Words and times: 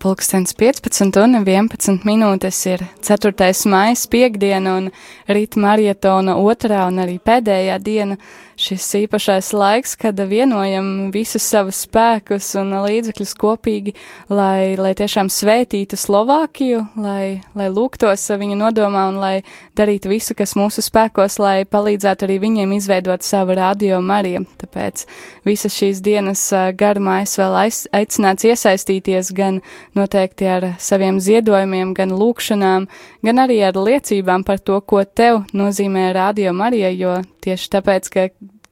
Pulkstens 0.00 0.54
15 0.56 1.18
un 1.20 1.34
11 1.44 2.06
minūtes 2.08 2.58
ir 2.70 2.86
4. 3.04 3.32
maijas 3.68 4.06
piekdiena 4.08 4.78
un 4.78 4.86
rīta 5.28 5.60
marietona 5.60 6.38
otrā 6.40 6.86
un 6.88 7.02
arī 7.02 7.18
pēdējā 7.20 7.76
diena 7.84 8.16
šis 8.60 8.84
īpašais 9.04 9.50
laiks, 9.56 9.94
kad 10.00 10.18
vienojam 10.28 11.10
visus 11.14 11.44
savus 11.48 11.82
spēkus 11.86 12.52
un 12.60 12.74
līdzekļus 12.84 13.32
kopīgi, 13.40 13.94
lai, 14.28 14.76
lai 14.80 14.92
tiešām 14.96 15.30
svētītu 15.32 15.96
Slovākiju, 16.00 16.82
lai, 17.00 17.40
lai 17.56 17.68
lūgtos 17.72 18.26
viņa 18.40 18.58
nodomā 18.60 19.06
un 19.12 19.20
lai 19.22 19.34
darītu 19.78 20.12
visu, 20.12 20.36
kas 20.36 20.56
mūsu 20.58 20.84
spēkos, 20.84 21.38
lai 21.40 21.64
palīdzētu 21.64 22.28
arī 22.28 22.38
viņiem 22.42 22.76
izveidot 22.76 23.24
savu 23.24 23.56
radio 23.56 24.02
Mariju. 24.04 24.44
Tāpēc 24.60 25.06
visas 25.48 25.76
šīs 25.76 26.04
dienas 26.04 26.44
garumā 26.76 27.22
es 27.24 27.36
vēl 27.40 27.56
aiz, 27.64 27.82
aicināts 27.96 28.48
iesaistīties 28.48 29.32
gan 29.36 29.62
noteikti 29.98 30.48
ar 30.50 30.68
saviem 30.82 31.20
ziedojumiem, 31.22 31.94
gan 31.96 32.14
lūkšanām, 32.14 32.86
gan 33.26 33.42
arī 33.42 33.60
ar 33.66 33.78
liecībām 33.78 34.46
par 34.46 34.62
to, 34.62 34.80
ko 34.80 35.02
tev 35.04 35.44
nozīmē 35.56 36.10
radio 36.16 36.54
Marija, 36.56 36.92
jo 36.94 37.18
tieši 37.44 37.70
tāpēc, 37.76 38.10
ka 38.14 38.28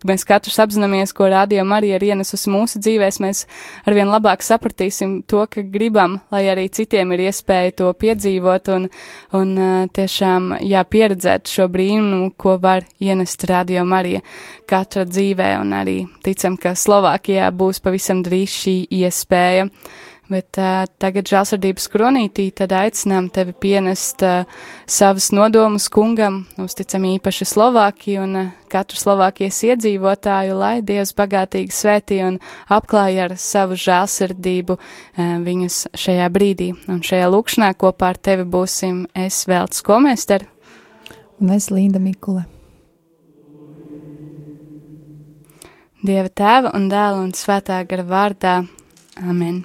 mēs 0.07 0.25
katrs 0.27 0.59
apzināmies, 0.63 1.13
ko 1.17 1.27
radio 1.31 1.65
Marija 1.67 1.99
ir 1.99 2.07
ienesusi 2.13 2.51
mūsu 2.53 2.81
dzīvēs, 2.83 3.19
mēs 3.23 3.45
arvien 3.89 4.11
labāk 4.11 4.45
sapratīsim 4.47 5.23
to, 5.29 5.45
ka 5.51 5.65
gribam, 5.67 6.19
lai 6.31 6.45
arī 6.53 6.69
citiem 6.71 7.13
ir 7.17 7.27
iespēja 7.29 7.75
to 7.81 7.91
piedzīvot 7.99 8.71
un, 8.77 8.89
un 9.35 9.55
tiešām, 9.95 10.53
jā, 10.63 10.85
pieredzēt 10.85 11.51
šo 11.51 11.69
brīnumu, 11.73 12.33
ko 12.39 12.59
var 12.63 12.87
ienest 13.03 13.45
radio 13.51 13.85
Marija 13.89 14.23
katra 14.71 15.07
dzīvē, 15.09 15.55
un 15.63 15.75
arī 15.81 15.99
ticam, 16.25 16.59
ka 16.61 16.77
Slovākijā 16.79 17.51
būs 17.55 17.83
pavisam 17.83 18.23
drīz 18.27 18.55
šī 18.63 18.77
iespēja. 19.03 19.67
Bet 20.29 20.59
uh, 20.61 20.83
tagad 21.01 21.25
žēlsirdības 21.31 21.87
kronītī 21.89 22.51
tad 22.53 22.75
aicinām 22.77 23.31
tevi 23.33 23.55
pienest 23.57 24.21
uh, 24.27 24.45
savus 24.85 25.31
nodomus 25.33 25.87
kungam, 25.89 26.43
uzticam 26.61 27.07
īpaši 27.09 27.47
Slovākiju 27.49 28.27
un 28.27 28.37
uh, 28.37 28.51
katru 28.69 29.01
Slovākijas 29.01 29.63
iedzīvotāju, 29.71 30.59
lai 30.61 30.75
Dievs 30.85 31.15
bagātīgi 31.17 31.73
svētī 31.73 32.19
un 32.27 32.37
apklāja 32.69 33.31
ar 33.31 33.37
savu 33.41 33.79
žēlsirdību 33.81 34.77
uh, 34.77 35.33
viņus 35.47 35.81
šajā 35.97 36.29
brīdī. 36.35 36.75
Un 36.93 37.01
šajā 37.01 37.33
lūkšanā 37.33 37.73
kopā 37.81 38.13
ar 38.13 38.21
tevi 38.21 38.45
būsim 38.45 39.07
es 39.17 39.41
Velts 39.49 39.81
Komester. 39.81 40.45
Un 41.41 41.57
es 41.57 41.71
Linda 41.73 42.03
Mikule. 42.03 42.45
Dieva 46.05 46.29
tēva 46.29 46.77
un 46.77 46.87
dēla 46.93 47.25
un 47.25 47.33
svētā 47.35 47.81
gara 47.89 48.05
vārdā. 48.07 48.61
Amen. 49.25 49.65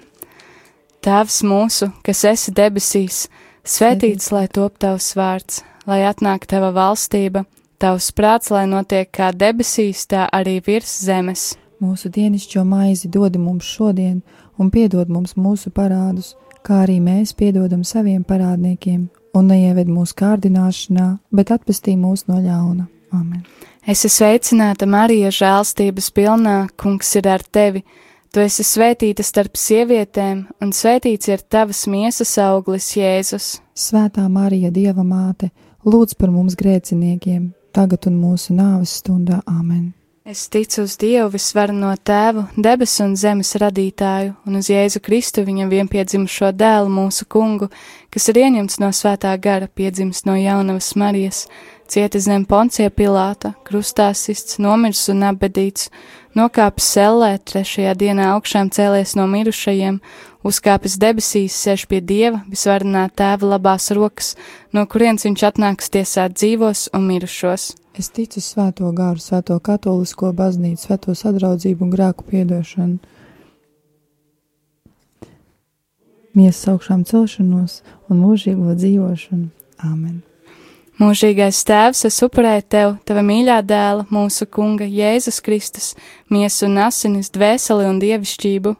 Tēvs 1.03 1.41
mūsu, 1.43 1.89
kas 1.99 2.21
esi 2.29 2.51
debesīs, 2.55 3.25
svētīts 3.67 4.29
lai 4.31 4.45
top 4.47 4.77
tavs 4.79 5.09
vārds, 5.19 5.57
lai 5.83 5.97
atnāk 6.07 6.45
tava 6.47 6.69
valstība, 6.71 7.41
tavs 7.75 8.05
prāts, 8.15 8.47
lai 8.55 8.61
notiek 8.71 9.09
kā 9.11 9.33
debesīs, 9.35 10.05
tā 10.07 10.29
arī 10.31 10.61
virs 10.63 10.93
zemes. 11.03 11.57
Mūsu 11.83 12.07
dienascho 12.07 12.63
maizi 12.63 13.11
dod 13.11 13.35
mums 13.35 13.67
šodien, 13.67 14.21
un 14.55 14.69
piedod 14.71 15.11
mums 15.11 15.35
mūsu 15.35 15.73
parādus, 15.75 16.37
kā 16.63 16.85
arī 16.85 17.01
mēs 17.03 17.35
piedodam 17.35 17.83
saviem 17.83 18.23
parādniekiem, 18.23 19.09
un 19.35 19.51
neieved 19.51 19.91
mūsu 19.91 20.15
kārdināšanā, 20.23 21.09
bet 21.35 21.51
atpestī 21.51 21.97
mūs 21.99 22.29
no 22.31 22.39
ļauna. 22.39 22.87
Amen. 23.11 23.43
Es 23.83 24.05
esmu 24.05 24.15
sveicināta 24.21 24.87
Marija 24.87 25.35
žēlstības 25.35 26.13
pilnā, 26.15 26.57
kungs 26.79 27.11
ir 27.19 27.27
ar 27.27 27.43
tevi 27.43 27.83
Tu 28.33 28.41
esi 28.41 28.63
svētīta 28.65 29.21
starp 29.21 29.59
sievietēm, 29.61 30.39
un 30.57 30.71
svētīts 30.73 31.29
ir 31.29 31.43
tavas 31.53 31.83
miesas 31.85 32.31
auglis, 32.41 32.87
Jēzus. 32.97 33.59
Svētā 33.77 34.23
Marija, 34.25 34.71
Dieva 34.73 35.03
māte, 35.05 35.51
lūdz 35.85 36.17
par 36.17 36.31
mums 36.33 36.55
grēciniekiem, 36.57 37.51
tagad 37.77 38.07
un 38.09 38.15
mūsu 38.17 38.55
nāves 38.57 38.95
stundā 39.03 39.43
Āmen. 39.45 39.91
Es 40.25 40.47
ticu 40.49 40.87
uz 40.87 40.95
Dievu 40.97 41.27
visvarno 41.35 41.91
tēvu, 42.09 42.47
debesu 42.57 43.03
un 43.05 43.13
zemes 43.19 43.53
radītāju, 43.61 44.33
un 44.47 44.57
uz 44.57 44.71
Jēzu 44.71 45.03
Kristu 45.05 45.43
viņam 45.45 45.69
vienpiedzimušo 45.69 46.49
dēlu 46.57 46.89
mūsu 46.89 47.29
kungu, 47.29 47.69
kas 48.09 48.31
ir 48.33 48.41
ieņemts 48.47 48.79
no 48.81 48.89
svētā 48.95 49.35
gara, 49.37 49.69
piedzims 49.69 50.23
no 50.25 50.39
jaunavas 50.39 50.89
Marijas, 50.97 51.45
cietis 51.85 52.25
zem 52.25 52.47
poncija 52.49 52.89
Pilāta, 52.89 53.53
krustā 53.67 54.09
sists, 54.17 54.57
nomirs 54.63 55.05
un 55.13 55.21
apbedīts 55.29 55.91
nokāpis 56.37 56.87
sellē, 56.95 57.37
trešajā 57.45 57.93
dienā 57.99 58.31
augšām 58.35 58.71
cēlies 58.73 59.15
no 59.19 59.27
mirušajiem, 59.29 59.99
uzkāpis 60.47 60.97
debesīs, 61.01 61.55
sēž 61.55 61.85
pie 61.91 62.01
dieva, 62.01 62.43
visvarenā 62.49 63.07
tēva 63.15 63.53
labās 63.55 63.91
rokas, 63.95 64.33
no 64.73 64.85
kurienes 64.89 65.25
viņš 65.27 65.45
atnāks 65.51 65.93
tiesāt 65.93 66.35
dzīvos 66.39 66.89
un 66.93 67.07
mirušos. 67.11 67.71
Es 67.93 68.09
ticu 68.09 68.41
svēto 68.41 68.89
gāru, 68.97 69.21
svēto 69.21 69.59
katolisko 69.61 70.33
baznīcu, 70.33 70.81
svēto 70.87 71.13
sadraudzību 71.17 71.85
un 71.85 71.93
grēku 71.93 72.25
piedošanu, 72.31 72.97
miesas 76.33 76.73
augšām 76.73 77.05
celšanos 77.05 77.81
un 78.09 78.21
mūžīgo 78.25 78.73
dzīvošanu. 78.73 79.49
Āmen! 79.83 80.32
Mūžīgais 81.01 81.63
Tēvs, 81.65 82.03
es 82.05 82.19
upurēju 82.21 82.63
Tev, 82.69 82.91
Tava 83.01 83.23
mīļā 83.25 83.55
dēla, 83.65 84.03
mūsu 84.13 84.45
Kunga 84.45 84.85
Jēzus 84.85 85.39
Kristus, 85.41 85.87
miesu 86.29 86.67
un 86.67 86.77
asinis, 86.85 87.31
dvēseli 87.33 87.87
un 87.89 87.97
dievišķību. 88.03 88.75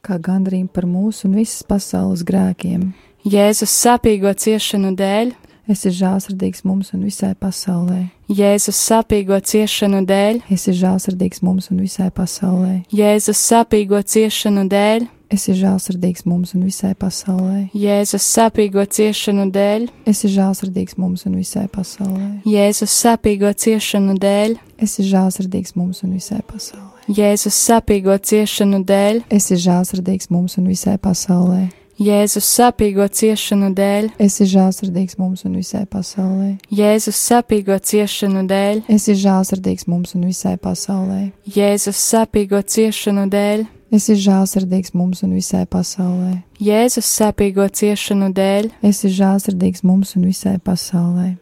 Kā 0.00 0.16
gandrīz 0.16 0.70
par 0.72 0.88
mūsu 0.88 1.28
un 1.28 1.36
visas 1.36 1.60
pasaules 1.68 2.24
grēkiem. 2.24 2.94
Jēzus 3.28 3.74
sāpīgo 3.82 4.32
ciešanu 4.32 4.94
dēļ, 4.96 5.34
esi 5.68 5.92
žēlsirdīgs 5.92 6.64
mums 6.64 6.94
un 6.96 7.04
visai 7.04 7.34
pasaulē. 7.36 8.06
Jēzus 8.32 8.80
sāpīgo 8.80 9.36
ciešanu 9.44 10.00
dēļ, 10.08 10.40
esi 10.56 10.72
žēlsirdīgs 10.80 11.44
mums 11.44 11.68
un 11.68 11.84
visai 11.84 12.08
pasaulē. 12.16 12.78
Jēzus 12.96 13.44
sāpīgo 13.44 14.00
ciešanu 14.00 14.64
dēļ, 14.72 15.04
Esi 15.30 15.54
žēlsirdīgs 15.54 16.24
mums 16.26 16.56
un 16.56 16.64
visai 16.66 16.90
pasaulē. 16.98 17.68
Jēzus 17.78 18.24
sāpīgo 18.34 18.82
ciešanu 18.82 19.46
dēļ. 19.54 19.86
Esi 20.10 20.30
žēlsirdīgs 20.34 20.98
mums 20.98 21.22
un 21.28 21.36
visai 21.38 21.68
pasaulē. 21.70 22.40
Jēzus 22.50 22.90
sāpīgo 22.90 23.52
ciešanu 23.54 24.16
dēļ. 24.18 24.56
Esi 24.82 25.06
žēlsirdīgs 25.06 25.76
mums 25.78 26.02
un 26.02 26.16
visai 26.18 26.42
pasaulē. 26.50 26.90
Jēzus 27.14 27.62
sāpīgo 27.68 28.18
ciešanu 28.18 28.82
dēļ. 28.90 29.22
Esi 29.30 29.60
žēlsirdīgs 29.62 30.32
mums 30.34 30.58
un 30.58 30.66
visai 30.72 30.98
pasaulē. 30.98 31.68
Jēzus 32.00 32.46
sāpīgo 32.50 33.06
ciešanu 33.06 33.70
dēļ. 33.76 34.12
Esi 34.18 34.50
žēlsirdīgs 34.50 35.18
mums 35.20 35.46
un 35.46 35.58
visai 35.62 35.86
pasaulē. 35.86 36.54
Jēzus 36.74 37.18
sāpīgo 37.30 37.76
ciešanu 37.78 38.48
dēļ. 38.50 38.86
Esi 38.90 39.14
žēlsirdīgs 39.20 39.86
mums 39.86 40.16
un 40.18 40.24
visai 40.26 40.56
pasaulē. 40.58 41.28
Jēzus 41.44 42.00
sāpīgo 42.10 42.64
ciešanu 42.66 43.30
dēļ. 43.30 43.68
Esi 43.90 44.14
žēlsirdīgs 44.14 44.92
mums 44.94 45.24
un 45.26 45.32
visai 45.34 45.64
pasaulē. 45.66 46.44
Jēzus 46.62 47.08
sāpīgo 47.10 47.64
ciešanu 47.74 48.28
dēļ. 48.36 48.68
Esi 48.86 49.10
žēlsirdīgs 49.10 49.82
mums 49.82 50.14
un 50.14 50.28
visai 50.30 50.60
pasaulē. 50.62 51.32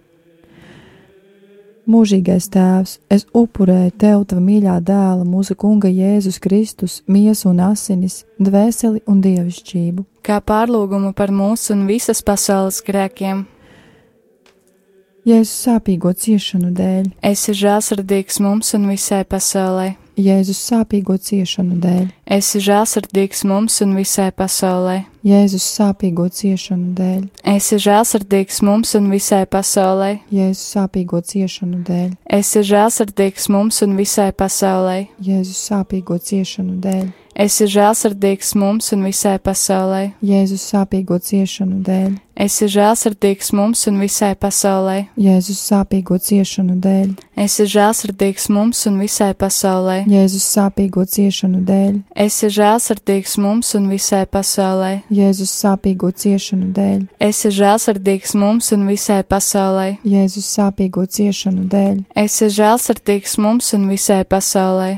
Mūžīgais 1.89 2.49
Tēvs, 2.53 2.99
es 3.13 3.27
upurēju 3.37 3.93
Tev, 4.01 4.25
Tava 4.29 4.41
mīļā 4.45 4.79
dēla, 4.85 5.29
mūsu 5.29 5.57
Kunga 5.61 5.89
Jēzus 5.93 6.41
Kristus, 6.41 6.99
miesu 7.09 7.51
un 7.53 7.61
asinis, 7.65 8.23
dvēseli 8.41 9.05
un 9.09 9.23
dievišķību. 9.25 10.05
Kā 10.25 10.41
pārlūgumu 10.41 11.15
par 11.17 11.33
mūsu 11.33 11.77
un 11.77 11.87
visas 11.89 12.25
pasaules 12.25 12.81
grēkiem. 12.85 13.45
Jēzus 15.29 15.57
sāpīgo 15.69 16.17
ciešanu 16.17 16.73
dēļ. 16.77 17.09
Esi 17.25 17.57
žēlsirdīgs 17.57 18.41
mums 18.45 18.73
un 18.77 18.89
visai 18.89 19.25
pasaulē. 19.29 19.95
Jēzus 20.19 20.59
sāpīgo 20.67 21.15
ciešanu 21.23 21.77
dēļ. 21.83 22.07
Esi 22.39 22.59
žēlsirdīgs 22.65 23.45
mums 23.47 23.77
un 23.85 23.95
visai 23.95 24.33
pasaulē. 24.35 24.97
Jēzus 25.27 25.67
sāpīgo 25.77 26.27
ciešanu 26.35 26.91
dēļ. 26.99 27.21
Esi 27.55 27.79
žēlsirdīgs 27.85 28.59
mums 28.67 28.97
un 28.99 29.07
visai 29.13 29.45
pasaulē. 29.47 30.11
Jēzus 30.35 30.65
sāpīgo 30.75 31.23
ciešanu 31.23 31.85
dēļ. 31.87 32.11
Esi 32.41 32.65
žēlsirdīgs 32.67 33.49
mums 33.55 33.79
un 33.87 33.95
visai 33.99 34.33
pasaulē. 34.35 34.99
Jēzus 35.23 35.63
sāpīgo 35.71 36.19
ciešanu 36.19 36.81
dēļ. 36.83 37.07
Esi 37.39 37.69
žēlsirdīgs 37.71 38.57
mums 38.59 38.89
un 38.97 39.05
visai 39.07 39.37
pasaulē. 39.39 40.09
Jēzus 40.27 40.65
sāpīgo 40.73 41.21
ciešanu 41.23 41.85
dēļ. 41.87 42.17
Esi 42.39 42.67
žēlsirdīgs 42.71 43.53
mums 43.55 43.85
un 43.87 44.01
visai 44.03 44.33
pasaulē. 44.35 44.97
Jēzus 45.15 45.61
sāpīgo 45.71 46.19
ciešanu 46.19 46.81
dēļ. 46.83 47.15
Esi 47.39 47.69
žēlsirdīgs 47.71 48.49
mums 48.51 48.83
un 48.91 48.99
visai 48.99 49.31
pasaulē. 49.39 50.01
Jēzus 50.11 50.51
sāpīgo 50.51 51.07
ciešanu 51.07 51.63
dēļ. 51.71 51.95
Esi 52.27 52.51
žēlsirdīgs 52.59 53.39
mums 53.39 53.75
un 53.79 53.87
visai 53.95 54.27
pasaulē. 54.27 54.93
Jēzus 55.07 55.55
sāpīgo 55.63 56.11
ciešanu 56.11 56.73
dēļ. 56.75 57.01
Esi 57.23 57.55
žēlsirdīgs 57.55 58.35
mums 58.35 58.75
un 58.75 58.87
visai 58.91 59.23
pasaulē. 59.23 59.91
Jēzus 60.03 60.55
sāpīgo 60.59 61.07
ciešanu 61.07 61.71
dēļ. 61.71 62.03
Esi 62.19 62.51
žēlsirdīgs 62.59 63.39
mums 63.39 63.77
un 63.79 63.87
visai 63.95 64.25
pasaulē. 64.27 64.97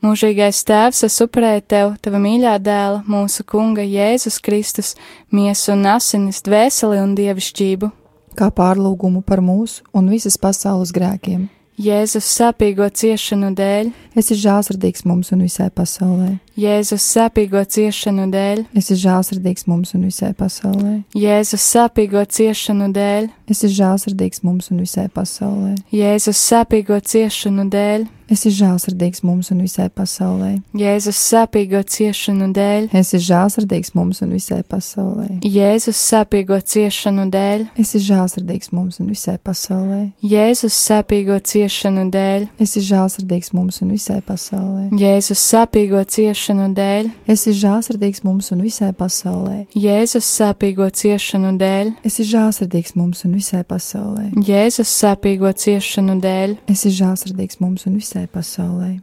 Mūžīgais 0.00 0.62
Tēvs, 0.64 1.02
es 1.04 1.18
upurēju 1.20 1.62
Tev, 1.68 1.90
Tava 2.00 2.16
mīļā 2.22 2.54
dēla, 2.64 3.02
mūsu 3.04 3.44
Kunga 3.44 3.84
Jēzus 3.84 4.38
Kristus, 4.40 4.94
miesu 5.28 5.74
un 5.74 5.84
asinis, 5.92 6.38
dvēseli 6.46 7.02
un 7.02 7.12
dievišķību. 7.18 7.90
Kā 8.38 8.48
pārlūgumu 8.48 9.20
par 9.20 9.42
mūsu 9.44 9.84
un 9.92 10.08
visas 10.08 10.40
pasaules 10.40 10.94
grēkiem. 10.96 11.50
Jēzus 11.80 12.30
sāpīgo 12.32 12.88
ciešanu 12.88 13.52
dēļ, 13.58 13.92
Esi 14.16 14.40
žālsirdīgs 14.40 15.04
mums 15.04 15.34
un 15.36 15.44
visai 15.44 15.68
pasaulē. 15.68 16.32
Jēzus 16.58 17.04
sāpīgo 17.14 17.62
ciešanu 17.62 18.26
dēļ, 18.32 18.64
Esi 18.76 18.96
žālsirdīgs 18.98 19.68
mums 19.70 19.94
un 19.94 20.06
visai 20.08 20.32
pasaulē. 20.34 21.02
Jēzus 21.14 21.62
sāpīgo 21.62 22.24
ciešanu 22.26 22.90
dēļ, 22.96 23.28
Esi 23.50 23.70
žālsirdīgs 23.74 24.42
mums 24.46 24.70
un 24.70 24.82
visai 24.82 25.08
pasaulē. 25.14 25.76
Jēzus 25.94 26.40
sāpīgo 26.50 26.98
ciešanu 27.02 27.68
dēļ, 27.70 28.08
Esi 28.30 28.52
žālsirdīgs 28.54 29.24
mums 29.26 29.48
un 29.50 29.62
visai 29.64 29.88
pasaulē. 29.90 30.52
Jēzus 30.78 31.18
sāpīgo 31.18 31.80
ciešanu 31.82 32.50
dēļ, 32.54 32.86
Esi 32.94 33.18
žālsirdīgs 33.26 33.94
mums 33.98 34.22
un 34.22 34.34
visai 34.36 34.60
pasaulē. 34.62 35.40
Jēzus 35.42 35.98
sāpīgo 35.98 36.60
ciešanu 36.62 37.26
dēļ, 37.34 37.66
Esi 37.82 38.02
žālsirdīgs 38.06 38.70
mums 38.74 39.00
un 39.02 39.10
visai 39.10 39.38
pasaulē. 39.42 40.00
Jēzus 40.22 40.78
sāpīgo 40.78 41.40
ciešanu 41.42 42.06
dēļ, 42.14 42.46
Esi 42.62 42.84
žālsirdīgs 42.86 43.50
mums 43.58 43.82
un 43.82 43.96
visai 43.96 44.20
pasaulē. 44.22 44.90
Jēzus 44.94 45.42
sāpīgo 45.50 46.04
ciešanu 46.06 46.39
dēļ, 46.48 47.10
Esi 47.28 47.52
žālsirdīgs 47.52 48.24
mums 48.24 48.50
un 48.52 48.62
visai 48.62 48.92
pasaulē. 48.92 49.66
Jēzus 49.74 50.24
sāpīgo 50.24 50.88
ciešanu 50.90 51.58
dēļ, 51.58 51.92
Esi 52.04 52.24
žālsirdīgs 52.24 52.96
mums 52.96 53.24
un 53.24 53.34
visai 53.34 53.62
pasaulē. 53.64 54.30
Jēzus 54.36 54.88
sāpīgo 54.88 55.52
ciešanu 55.52 56.20
dēļ, 56.20 56.56
Esi 56.68 56.90
žālsirdīgs 56.90 57.60
mums 57.60 57.86
un 57.86 57.96
visai 58.00 58.26
pasaulē. 58.26 59.00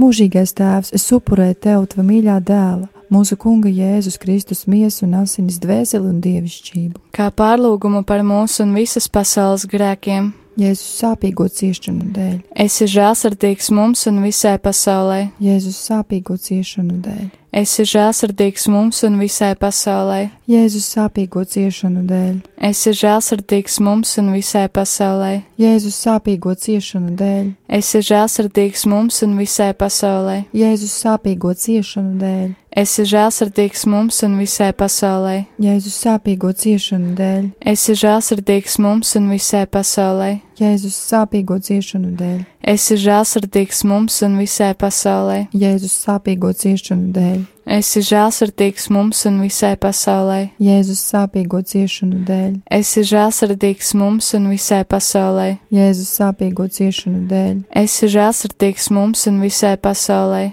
Mūžīgais 0.00 0.54
Tēvs, 0.56 0.92
es 0.96 1.04
upurēju 1.12 1.54
Tev, 1.60 1.86
Tava 1.92 2.04
mīļā 2.08 2.38
dēla, 2.40 2.88
mūsu 3.12 3.36
Kunga 3.36 3.68
Jēzus 3.68 4.16
Kristus 4.20 4.66
miesu 4.66 5.04
un 5.04 5.18
asinis 5.20 5.58
dvēseli 5.60 6.08
un 6.08 6.20
dievišķību. 6.24 7.00
kā 7.12 7.30
pārlūgumu 7.30 8.04
par 8.04 8.20
mūsu 8.24 8.62
un 8.64 8.74
visas 8.74 9.08
pasaules 9.08 9.66
grēkiem. 9.66 10.32
Jēzus 10.60 10.88
sāpīgo 11.00 11.46
ciešanu 11.48 12.10
dēļ, 12.12 12.38
Esi 12.64 12.84
žēlsirdīgs 12.90 13.70
mums 13.72 14.04
un 14.10 14.18
visai 14.20 14.58
pasaulē. 14.60 15.30
Jēzus 15.40 15.78
sāpīgo 15.86 16.36
ciešanu 16.36 16.98
dēļ, 17.00 17.28
Esi 17.56 17.86
žēlsirdīgs 17.88 18.68
mums 18.70 19.00
un 19.08 19.16
visai 19.18 19.54
pasaulē. 19.58 20.18
Jēzus 20.50 20.84
sāpīgo 20.92 21.46
ciešanu 21.48 22.04
dēļ, 22.10 22.34
Esi 22.68 22.92
žēlsirdīgs 23.00 23.80
mums 23.80 24.12
un 24.20 24.28
visai 24.34 24.66
pasaulē. 24.68 25.32
Jēzus 25.58 25.96
sāpīgo 26.04 26.52
ciešanu 26.52 27.16
dēļ, 27.16 27.48
Esi 27.80 28.04
žēlsirdīgs 28.10 28.84
mums 28.90 29.22
un 29.24 29.38
visai 29.40 29.72
pasaulē. 29.72 30.36
Jēzus 30.52 30.98
sāpīgo 31.06 31.54
ciešanu 31.56 32.20
dēļ, 32.20 32.52
Esi 32.84 33.08
žēlsirdīgs 33.08 33.86
mums 33.90 34.20
un 34.28 34.36
visai 34.38 34.70
pasaulē. 34.76 35.40
Jēzus 35.58 35.96
sāpīgo 36.04 36.52
ciešanu 36.52 37.16
dēļ, 37.18 37.50
Esi 37.72 37.96
žēlsirdīgs 38.04 38.78
mums 38.84 39.16
un 39.18 39.32
visai 39.32 39.64
pasaulē. 39.66 40.30
Jēzus 40.60 40.96
sāpīgo 41.08 41.56
ciešanu 41.64 42.10
dēļ, 42.18 42.40
Esi 42.68 42.98
žēlsirdīgs 43.00 43.78
mums 43.88 44.18
un 44.26 44.34
visai 44.36 44.74
pasaulē. 44.76 45.46
Jēzus 45.56 45.94
sāpīgo 46.02 46.50
ciešanu 46.52 47.14
dēļ, 47.16 47.38
Esi 47.78 48.02
žēlsirdīgs 48.04 48.90
mums 48.92 49.24
un 49.30 49.38
visai 49.40 49.72
pasaulē. 49.80 50.50
Jēzus 50.60 51.00
sāpīgo 51.14 51.62
ciešanu 51.64 52.20
dēļ, 52.28 52.52
Esi 52.76 53.06
žēlsirdīgs 53.08 53.94
mums 53.96 54.28
un 54.36 54.50
visai 54.52 54.82
pasaulē. 54.84 55.48
Jēzus 55.72 56.12
sāpīgo 56.20 56.68
ciešanu 56.68 57.24
dēļ, 57.32 57.56
Esi 57.80 58.12
žēlsirdīgs 58.12 58.92
mums 58.92 59.24
un 59.32 59.40
visai 59.40 59.78
pasaulē. 59.80 60.44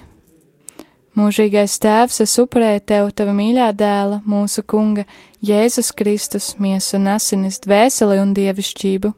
Mūžīgais 1.17 1.79
Tēvs, 1.83 2.23
es 2.23 2.39
upurēju 2.39 2.87
Tev, 2.87 3.11
Tava 3.11 3.35
mīļā 3.35 3.71
dēla, 3.75 4.23
mūsu 4.23 4.63
Kunga, 4.63 5.03
Jēzus 5.43 5.91
Kristus, 5.91 6.53
miesu 6.61 6.95
un 6.95 7.15
asinis, 7.17 7.59
dvēseli 7.59 8.21
un 8.23 8.37
dievišķību. 8.37 9.17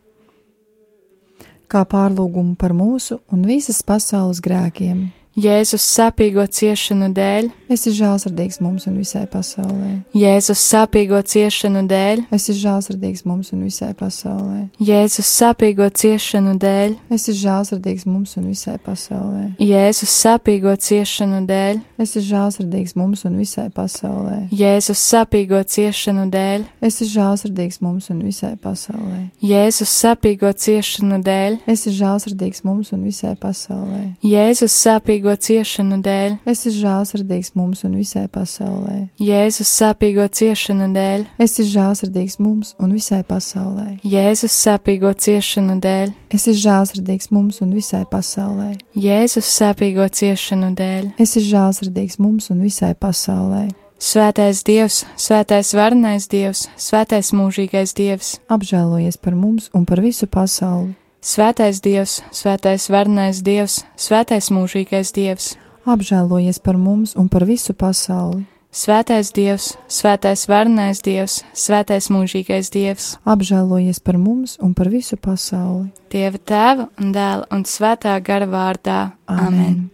Kā 1.69 1.85
pārlūgumu 1.85 2.57
par 2.59 2.73
mūsu 2.73 3.21
un 3.33 3.45
visas 3.47 3.83
pasaules 3.85 4.41
grēkiem. 4.43 5.18
Jēzus 5.39 5.83
sāpīgo 5.95 6.43
ciešanu 6.51 7.13
dēļ, 7.15 7.49
Esi 7.69 7.91
žēlsirdīgs 7.93 8.57
mums 8.65 8.87
un 8.89 8.95
visai 8.97 9.27
pasaulē. 9.29 9.91
Jēzus 10.17 10.57
sāpīgo 10.57 11.19
ciešanu 11.21 11.83
dēļ, 11.87 12.23
Esi 12.33 12.55
žēlsirdīgs 12.57 13.21
mums 13.29 13.51
un 13.53 13.61
visai 13.67 13.91
pasaulē. 13.93 14.63
Jēzus 14.81 15.29
sāpīgo 15.29 15.85
ciešanu 16.01 16.55
dēļ, 16.59 16.95
Esi 17.13 17.35
žēlsirdīgs 17.37 18.07
mums 18.09 18.33
un 18.39 18.47
visai 18.49 18.79
pasaulē. 18.83 19.43
Jēzus 19.61 20.15
sāpīgo 20.23 20.73
ciešanu 20.87 21.43
dēļ, 21.51 21.79
Esi 22.01 22.23
žēlsirdīgs 22.25 22.97
mums 22.97 23.23
un 23.29 23.37
visai 23.37 23.67
pasaulē. 23.69 24.39
Jēzus 24.49 25.05
sāpīgo 25.13 25.61
ciešanu 25.61 26.25
dēļ, 26.33 26.67
Esi 26.89 27.07
žēlsirdīgs 27.13 27.79
mums 27.85 28.09
un 28.09 28.25
visai 28.25 28.55
pasaulē. 28.57 29.21
Jēzus 29.45 29.93
sāpīgo 30.01 30.51
ciešanu 30.65 31.21
dēļ, 31.29 31.61
Esi 31.69 31.93
žēlsirdīgs 32.01 32.65
mums 32.65 32.91
un 32.97 33.05
visai 33.05 33.37
pasaulē. 33.37 34.03
Jēzus 34.25 34.73
sāpīgo 34.73 35.28
ciešanu 35.35 35.99
dēļ, 36.05 36.37
Esi 36.49 36.71
žēlsirdīgs 36.75 37.53
mums 37.59 37.83
un 37.87 37.97
visai 37.99 38.27
pasaulē. 38.31 39.09
Jēzus 39.19 39.71
sāpīgo 39.81 40.27
ciešanu 40.27 40.89
dēļ, 40.95 41.25
Esi 41.45 41.65
žēlsirdīgs 41.69 42.39
mums 42.39 42.75
un 42.79 42.93
visai 42.95 43.21
pasaulē. 43.27 43.99
Jēzus 44.03 44.55
sāpīgo 44.55 45.13
ciešanu 45.13 45.79
dēļ, 45.83 46.15
Esi 46.33 46.55
žēlsirdīgs 46.63 47.31
mums 47.35 47.61
un 47.65 47.75
visai 47.75 48.05
pasaulē. 48.09 48.71
Jēzus 48.95 49.49
sāpīgo 49.59 50.07
ciešanu 50.09 50.73
dēļ. 50.79 51.13
Esi 51.19 51.43
žēlsirdīgs 51.45 52.19
mums 52.19 52.49
un 52.53 52.63
visai 52.65 52.95
pasaulē. 52.95 53.67
Svētais 53.99 54.61
Dievs, 54.63 55.01
svētais 55.19 55.73
varenais 55.75 56.29
Dievs, 56.31 56.69
svētais 56.79 57.33
mūžīgais 57.35 57.91
Dievs, 57.97 58.37
Apžēlojies 58.47 59.19
par 59.19 59.35
mums 59.35 59.67
un 59.75 59.83
par 59.83 59.99
visu 59.99 60.27
pasauli. 60.31 60.95
Svētais 61.21 61.81
Dievs, 61.83 62.19
svētais 62.31 62.89
varenais 62.89 63.41
Dievs, 63.43 63.83
svētais 63.99 64.49
mūžīgais 64.53 65.11
Dievs, 65.15 65.55
Apžēlojies 65.89 66.59
par 66.61 66.77
mums 66.77 67.15
un 67.17 67.29
par 67.29 67.45
visu 67.47 67.73
pasauli. 67.73 68.45
svētais 68.71 69.31
Dievs, 69.33 69.77
svētais 69.87 70.47
varenais 70.47 71.01
Dievs, 71.01 71.43
svētais 71.53 72.09
mūžīgais 72.09 72.69
Dievs, 72.69 73.17
Apžēlojies 73.25 73.99
par 73.99 74.17
mums 74.17 74.57
un 74.61 74.73
par 74.73 74.89
visu 74.89 75.17
pasauli. 75.17 75.89
Dieva 76.11 76.37
tēva 76.37 76.89
un 76.99 77.11
dēla 77.11 77.47
un 77.51 77.63
svētā 77.65 78.19
gara 78.21 78.45
vārdā. 78.45 79.11
Amen! 79.27 79.89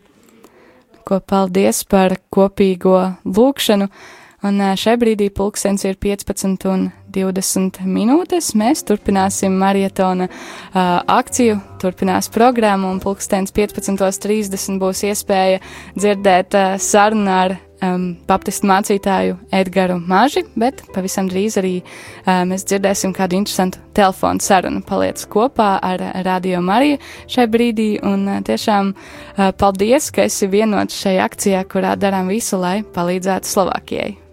Ko 1.06 1.20
paldies 1.22 1.84
par 1.86 2.18
kopīgo 2.30 3.16
lūgšanu! 3.26 3.90
Un 4.46 4.62
šai 4.78 4.94
brīdī 5.02 5.32
pulkstenis 5.34 5.88
ir 5.88 5.98
15 5.98 6.68
un 6.70 6.90
20 7.16 7.82
minūtes. 7.90 8.52
Mēs 8.58 8.84
turpināsim 8.86 9.56
maratona 9.58 10.28
uh, 10.30 11.02
akciju, 11.02 11.58
turpinās 11.82 12.30
programmu, 12.34 12.92
un 12.94 13.02
pulkstenis 13.04 13.56
15.30 13.56 14.82
būs 14.82 15.06
iespēja 15.10 15.62
dzirdēt 15.96 16.58
uh, 16.58 16.76
sarunu 16.82 17.32
ar 17.32 17.56
um, 17.82 18.10
baptistu 18.28 18.68
mācītāju 18.70 19.38
Edgars 19.56 20.04
Maži, 20.10 20.44
bet 20.60 20.84
pavisam 20.94 21.30
drīz 21.32 21.58
arī 21.62 21.76
uh, 21.82 22.44
mēs 22.50 22.68
dzirdēsim 22.70 23.16
kādu 23.16 23.40
interesantu 23.40 23.82
telefonu 23.98 24.44
sarunu. 24.44 24.84
Paliec 24.86 25.24
kopā 25.32 25.76
ar 25.82 26.04
Radio 26.28 26.62
Mariju 26.66 27.00
šai 27.32 27.48
brīdī, 27.52 27.88
un 28.04 28.28
uh, 28.28 28.44
tiešām 28.46 28.94
uh, 28.94 29.50
paldies, 29.58 30.12
ka 30.14 30.28
esi 30.30 30.52
vienots 30.52 31.02
šajā 31.02 31.26
akcijā, 31.32 31.66
kurā 31.72 31.96
darām 32.00 32.30
visu, 32.34 32.60
lai 32.62 32.82
palīdzētu 32.84 33.56
Slovākijai. 33.56 34.25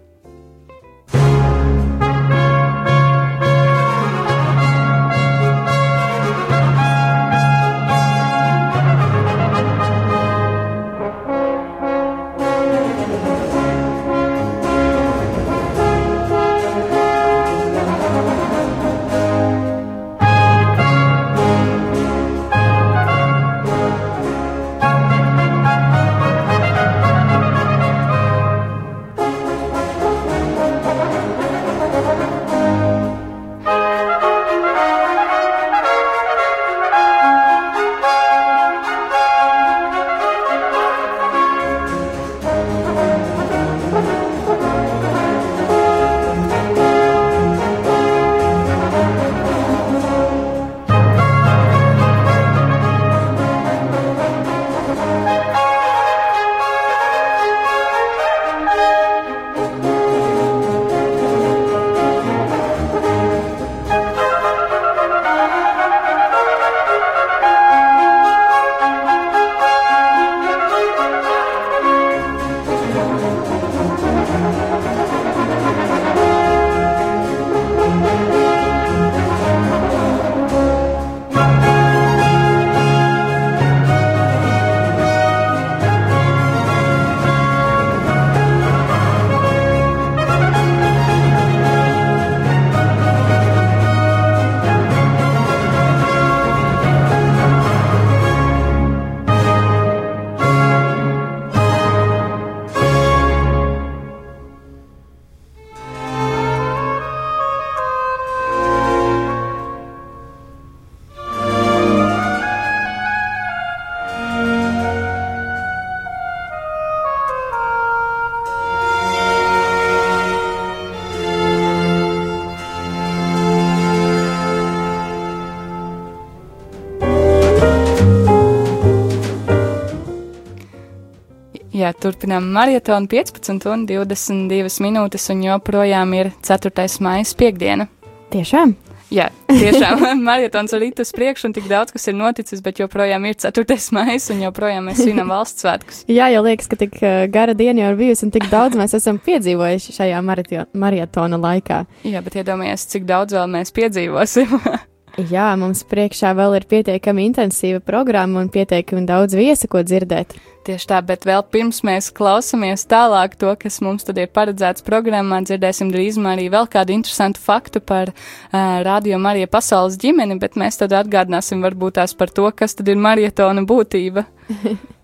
Jā, 131.83 131.89
turpinām 131.99 132.45
maratonu 132.55 133.09
15 133.11 133.65
un 133.67 133.81
22 133.89 134.79
minūtes, 134.85 135.25
un 135.33 135.41
joprojām 135.43 136.13
ir 136.15 136.29
4. 136.47 136.85
maija 137.03 137.25
piekdiena. 137.35 137.89
Tiešām? 138.31 138.71
Jā, 139.11 139.25
tiešām 139.49 140.05
maratons 140.29 140.71
ir 140.77 140.85
uz 141.03 141.11
priekšu, 141.11 141.49
un 141.49 141.55
tik 141.57 141.67
daudz 141.67 141.91
kas 141.91 142.07
ir 142.07 142.15
noticis, 142.15 142.61
bet 142.63 142.79
joprojām 142.79 143.27
ir 143.27 143.35
4. 143.35 143.75
maija, 143.97 144.15
un 144.31 144.45
joprojām 144.45 144.87
mēs 144.87 145.03
svinam 145.03 145.33
valsts 145.33 145.65
svētkus. 145.65 145.99
Jā, 146.19 146.29
jau 146.37 146.45
liekas, 146.47 146.71
ka 146.71 146.79
tik 146.85 146.95
uh, 147.01 147.25
gara 147.33 147.57
diena 147.57 147.83
jau 147.83 147.91
ir 147.91 147.99
bijusi, 147.99 148.29
un 148.29 148.33
tik 148.37 148.47
daudz 148.53 148.79
mēs 148.79 148.95
esam 149.01 149.19
piedzīvojuši 149.27 149.97
šajā 149.99 150.23
maratona 150.23 151.43
laikā. 151.49 151.83
Jā, 152.07 152.23
bet 152.23 152.39
iedomājieties, 152.39 152.89
cik 152.95 153.11
daudz 153.11 153.35
vēl 153.35 153.51
mēs 153.57 153.75
piedzīvosim. 153.75 154.55
Jā, 155.13 155.51
mums 155.61 155.83
priekšā 155.85 156.31
vēl 156.33 156.55
ir 156.57 156.63
pietiekami 156.65 157.27
intensīva 157.27 157.77
programma 157.85 158.41
un 158.41 158.47
pietiekami 158.49 159.03
daudz 159.05 159.35
viesa, 159.37 159.67
ko 159.69 159.83
dzirdēt. 159.85 160.33
Tieši 160.65 160.87
tā, 160.89 161.01
bet 161.05 161.27
vēl 161.29 161.43
pirms 161.53 161.83
mēs 161.85 162.07
klausāmies 162.17 162.87
tālāk 162.89 163.35
to, 163.37 163.51
kas 163.61 163.77
mums 163.85 164.07
tad 164.07 164.17
ir 164.17 164.31
paredzēts 164.33 164.81
programmā, 164.87 165.43
dzirdēsim 165.45 165.91
drīzumā 165.93 166.33
arī 166.33 166.47
vēl 166.49 166.65
kādu 166.71 166.95
interesantu 166.95 167.43
faktu 167.43 167.83
par 167.83 168.09
uh, 168.09 168.57
Radio 168.87 169.21
Marija 169.21 169.51
pasaules 169.53 169.99
ģimeni, 170.01 170.39
bet 170.41 170.57
mēs 170.57 170.81
tad 170.81 170.97
atgādināsim 170.97 171.61
varbūt 171.61 171.99
tās 171.99 172.17
par 172.17 172.33
to, 172.33 172.49
kas 172.49 172.73
tad 172.79 172.89
ir 172.89 172.97
marietona 172.97 173.67
būtība. 173.69 174.25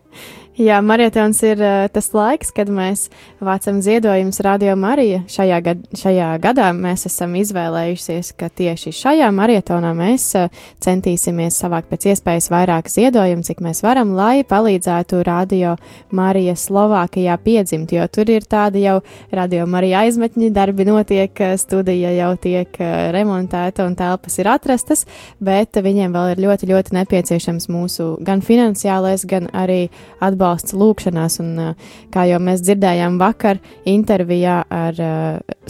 Jā, 0.60 0.82
maratons 0.84 1.38
ir 1.48 1.62
uh, 1.64 1.86
tas 1.88 2.10
laiks, 2.12 2.50
kad 2.52 2.68
mēs 2.68 3.06
vācam 3.40 3.78
ziedojumus 3.80 4.42
Radio 4.44 4.74
Marija. 4.76 5.22
Šajā, 5.32 5.60
gad, 5.64 5.86
šajā 5.96 6.34
gadā 6.44 6.66
mēs 6.76 7.08
esam 7.08 7.38
izvēlējušies, 7.40 8.34
ka 8.36 8.50
tieši 8.52 8.92
šajā 8.98 9.30
maratonā 9.32 9.94
mēs 9.96 10.26
uh, 10.36 10.50
centīsimies 10.84 11.56
savākt 11.64 11.88
pēc 11.94 12.10
iespējas 12.12 12.50
vairāk 12.52 12.92
ziedojumu, 12.92 13.46
cik 13.48 13.62
mēs 13.64 13.80
varam, 13.86 14.12
lai 14.18 14.42
palīdzētu 14.44 15.22
Radio 15.24 15.78
Marija 16.12 16.58
Slovākijā 16.60 17.40
piedzimt, 17.40 17.96
jo 17.96 18.10
tur 18.12 18.28
ir 18.36 18.44
tādi 18.44 18.84
jau 18.84 18.98
Radio 19.32 19.64
Marija 19.64 20.04
aizmetņi, 20.04 20.52
darbi 20.52 20.90
notiek, 20.92 21.40
studija 21.64 22.12
jau 22.18 22.34
tiek 22.36 22.82
uh, 22.84 23.14
remontēta 23.16 23.88
un 23.88 23.96
telpas 23.96 24.36
ir 24.44 24.52
atrastas, 24.58 25.08
bet 25.40 25.80
viņiem 25.88 26.20
vēl 26.20 26.36
ir 26.36 26.46
ļoti, 26.50 26.72
ļoti 26.76 27.00
nepieciešams 27.00 27.72
mūsu 27.72 28.12
gan 28.28 28.44
finansiālais, 28.44 29.24
gan 29.24 29.48
arī 29.56 29.86
atbalsts 30.20 30.49
atbalsts 30.50 30.74
lūkšanās, 30.74 31.40
un 31.44 31.76
kā 32.14 32.26
jau 32.30 32.40
mēs 32.42 32.64
dzirdējām 32.66 33.20
vakar 33.22 33.60
intervijā 33.86 34.64
ar 34.70 34.96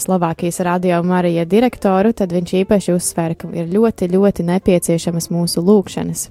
Slovākijas 0.00 0.60
radio 0.64 1.02
Marija 1.02 1.44
direktoru, 1.44 2.12
tad 2.12 2.32
viņš 2.32 2.56
īpaši 2.64 2.96
uzsvēra, 2.96 3.36
ka 3.36 3.52
ir 3.52 3.68
ļoti, 3.68 4.08
ļoti 4.10 4.46
nepieciešamas 4.48 5.30
mūsu 5.30 5.62
lūkšanas. 5.64 6.30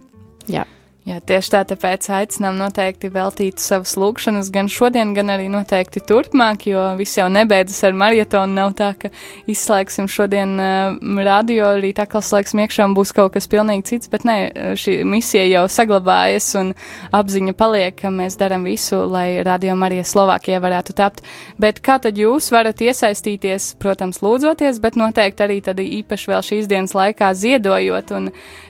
Jā. 0.49 0.65
Jā, 1.09 1.15
tieši 1.25 1.49
tā, 1.49 1.59
tāpēc 1.65 2.05
aicinām 2.13 2.59
noteikti 2.59 3.09
veltīt 3.09 3.57
savas 3.63 3.95
lūkšanas 3.97 4.51
gan 4.53 4.67
šodien, 4.69 5.15
gan 5.17 5.31
arī 5.33 5.47
noteikti 5.49 6.03
turpmāk, 6.05 6.67
jo 6.69 6.83
viss 6.99 7.17
jau 7.17 7.25
nebeidzas 7.33 7.79
ar 7.87 7.95
maratonu. 7.97 8.53
Nav 8.59 8.75
tā, 8.77 8.91
ka 8.99 9.09
izslēgsim 9.49 10.05
šodien 10.11 10.53
uh, 10.61 10.99
radio, 11.25 11.71
arī 11.79 11.95
tā 11.97 12.05
kā 12.11 12.21
slēgsim 12.21 12.61
iekšā 12.61 12.85
un 12.85 12.93
būs 12.93 13.13
kaut 13.17 13.33
kas 13.33 13.49
pilnīgi 13.49 13.87
cits, 13.89 14.11
bet 14.11 14.27
nē, 14.27 14.35
šī 14.77 14.99
misija 15.07 15.47
jau 15.49 15.63
saglabājas 15.71 16.51
un 16.61 16.75
apziņa 17.17 17.57
paliek, 17.57 17.97
ka 18.03 18.13
mēs 18.13 18.37
darām 18.37 18.69
visu, 18.69 19.01
lai 19.09 19.41
radio 19.47 19.73
Marija 19.79 20.05
Slovākija 20.05 20.61
varētu 20.61 20.93
tapt. 20.99 21.25
Bet 21.57 21.81
kā 21.81 21.97
tad 22.03 22.21
jūs 22.21 22.51
varat 22.53 22.85
iesaistīties, 22.85 23.71
protams, 23.81 24.21
lūdzoties, 24.21 24.77
bet 24.85 24.99
noteikti 24.99 25.47
arī 25.47 25.57
tad 25.65 25.81
īpaši 25.81 26.35
vēl 26.35 26.47
šīs 26.51 26.69
dienas 26.69 26.93
laikā 26.93 27.33
ziedojot 27.33 28.13
un 28.19 28.29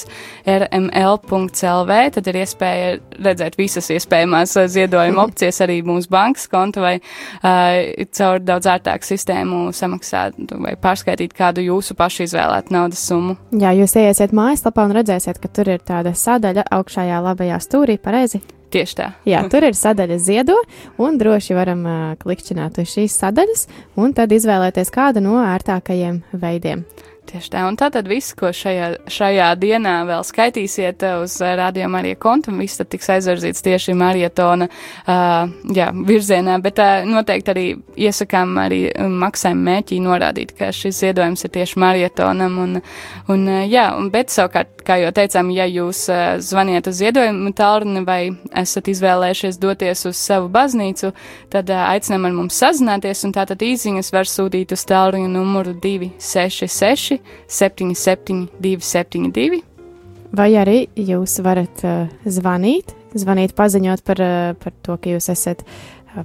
Tad 2.16 2.30
ir 2.30 2.36
iespēja 2.42 2.88
redzēt 3.24 3.54
visas 3.60 3.90
iespējamās 3.94 4.56
uh, 4.58 4.66
ziedojuma 4.70 5.24
opcijas, 5.28 5.60
arī 5.64 5.76
mūsu 5.86 6.08
bankas 6.12 6.46
konta 6.52 6.78
vai 6.84 6.94
uh, 6.98 8.06
caur 8.16 8.42
daudz 8.44 8.66
ērtāku 8.74 9.04
sistēmu 9.08 9.56
samaksāt 9.76 10.32
vai 10.64 10.74
pārskaitīt 10.80 11.32
kādu 11.36 11.60
jūsu 11.68 11.96
pašu 11.98 12.26
izvēlētu 12.28 12.74
naudas 12.74 13.00
summu. 13.08 13.36
Jā, 13.60 13.70
jūs 13.76 13.96
ieiesiet 14.00 14.34
mājaslapā 14.36 14.80
un 14.88 14.96
redzēsiet, 14.98 15.36
ka 15.42 15.48
tur 15.52 15.66
ir 15.76 15.80
tāda 15.84 16.14
sadaļa 16.16 16.64
augšējā 16.74 17.18
labajā 17.28 17.58
stūrī, 17.62 17.96
pareizi? 18.02 18.40
Tieši 18.74 18.96
tā. 18.98 19.04
Jā, 19.28 19.44
tur 19.46 19.62
ir 19.68 19.76
sadaļa 19.78 20.16
ziedo, 20.18 20.56
un 20.98 21.14
droši 21.20 21.54
varam 21.54 21.84
uh, 21.86 21.98
klikšķināt 22.18 22.80
uz 22.82 22.90
šīs 22.90 23.14
sadaļas, 23.22 23.68
un 24.02 24.14
tad 24.16 24.34
izvēlēties 24.34 24.90
kādu 24.94 25.22
no 25.22 25.36
ērtākajiem 25.44 26.24
veidiem. 26.42 26.82
Tieši 27.24 27.50
tā, 27.54 27.62
un 27.64 27.76
tātad 27.80 28.04
viss, 28.08 28.34
ko 28.36 28.50
šajā, 28.52 29.08
šajā 29.10 29.46
dienā 29.56 29.94
vēl 30.04 30.24
skaitīsiet 30.28 31.02
uh, 31.06 31.22
uz 31.24 31.38
uh, 31.40 31.54
Radio 31.56 31.86
Marija 31.88 32.18
konta, 32.20 32.52
viss 32.52 32.76
tad 32.76 32.90
tiks 32.92 33.08
aizvirzīts 33.14 33.64
tieši 33.64 33.94
marietona 33.96 34.68
uh, 34.68 35.48
jā, 35.72 35.88
virzienā, 36.06 36.58
bet 36.62 36.82
uh, 36.84 37.06
noteikti 37.08 37.52
arī 37.54 37.64
iesakām 38.06 38.52
arī 38.60 38.80
maksājumu 39.24 39.64
mēķī 39.70 40.00
norādīt, 40.04 40.52
ka 40.58 40.68
šis 40.74 41.00
ziedojums 41.00 41.46
ir 41.46 41.54
tieši 41.56 41.80
marietonam, 41.80 42.58
un, 42.66 42.82
un 43.32 43.48
uh, 43.48 43.62
jā, 43.72 43.86
un, 43.96 44.12
bet 44.12 44.34
savukārt, 44.34 44.84
kā 44.84 45.00
jau 45.00 45.14
teicām, 45.16 45.48
ja 45.56 45.64
jūs 45.70 46.04
uh, 46.12 46.36
zvaniet 46.44 46.92
uz 46.92 47.00
ziedojumu 47.00 47.54
tālruni 47.56 48.04
vai 48.04 48.20
esat 48.52 48.92
izvēlējušies 48.92 49.60
doties 49.64 50.04
uz 50.12 50.20
savu 50.20 50.52
baznīcu, 50.52 51.14
tad 51.56 51.72
uh, 51.72 51.86
aicinām 51.94 52.28
ar 52.28 52.36
mums 52.36 52.60
sazināties, 52.60 53.24
un 53.24 53.32
tātad 53.32 53.64
īziņas 53.64 54.12
var 54.12 54.28
sūtīt 54.28 54.76
uz 54.76 54.84
tālruņa 54.92 55.32
numuru 55.38 55.72
266 55.80 57.13
6, 57.48 57.94
77, 57.94 58.46
272. 58.60 59.62
Vai 60.34 60.50
arī 60.58 60.78
jūs 60.98 61.38
varat 61.44 61.84
uh, 61.86 62.06
zvanīt, 62.26 62.94
zvanīt, 63.14 63.54
paziņot 63.54 64.02
par, 64.06 64.22
uh, 64.22 64.54
par 64.58 64.74
to, 64.82 64.96
ka 64.98 65.12
jūs 65.12 65.30
esat 65.30 65.62
uh, 65.62 66.24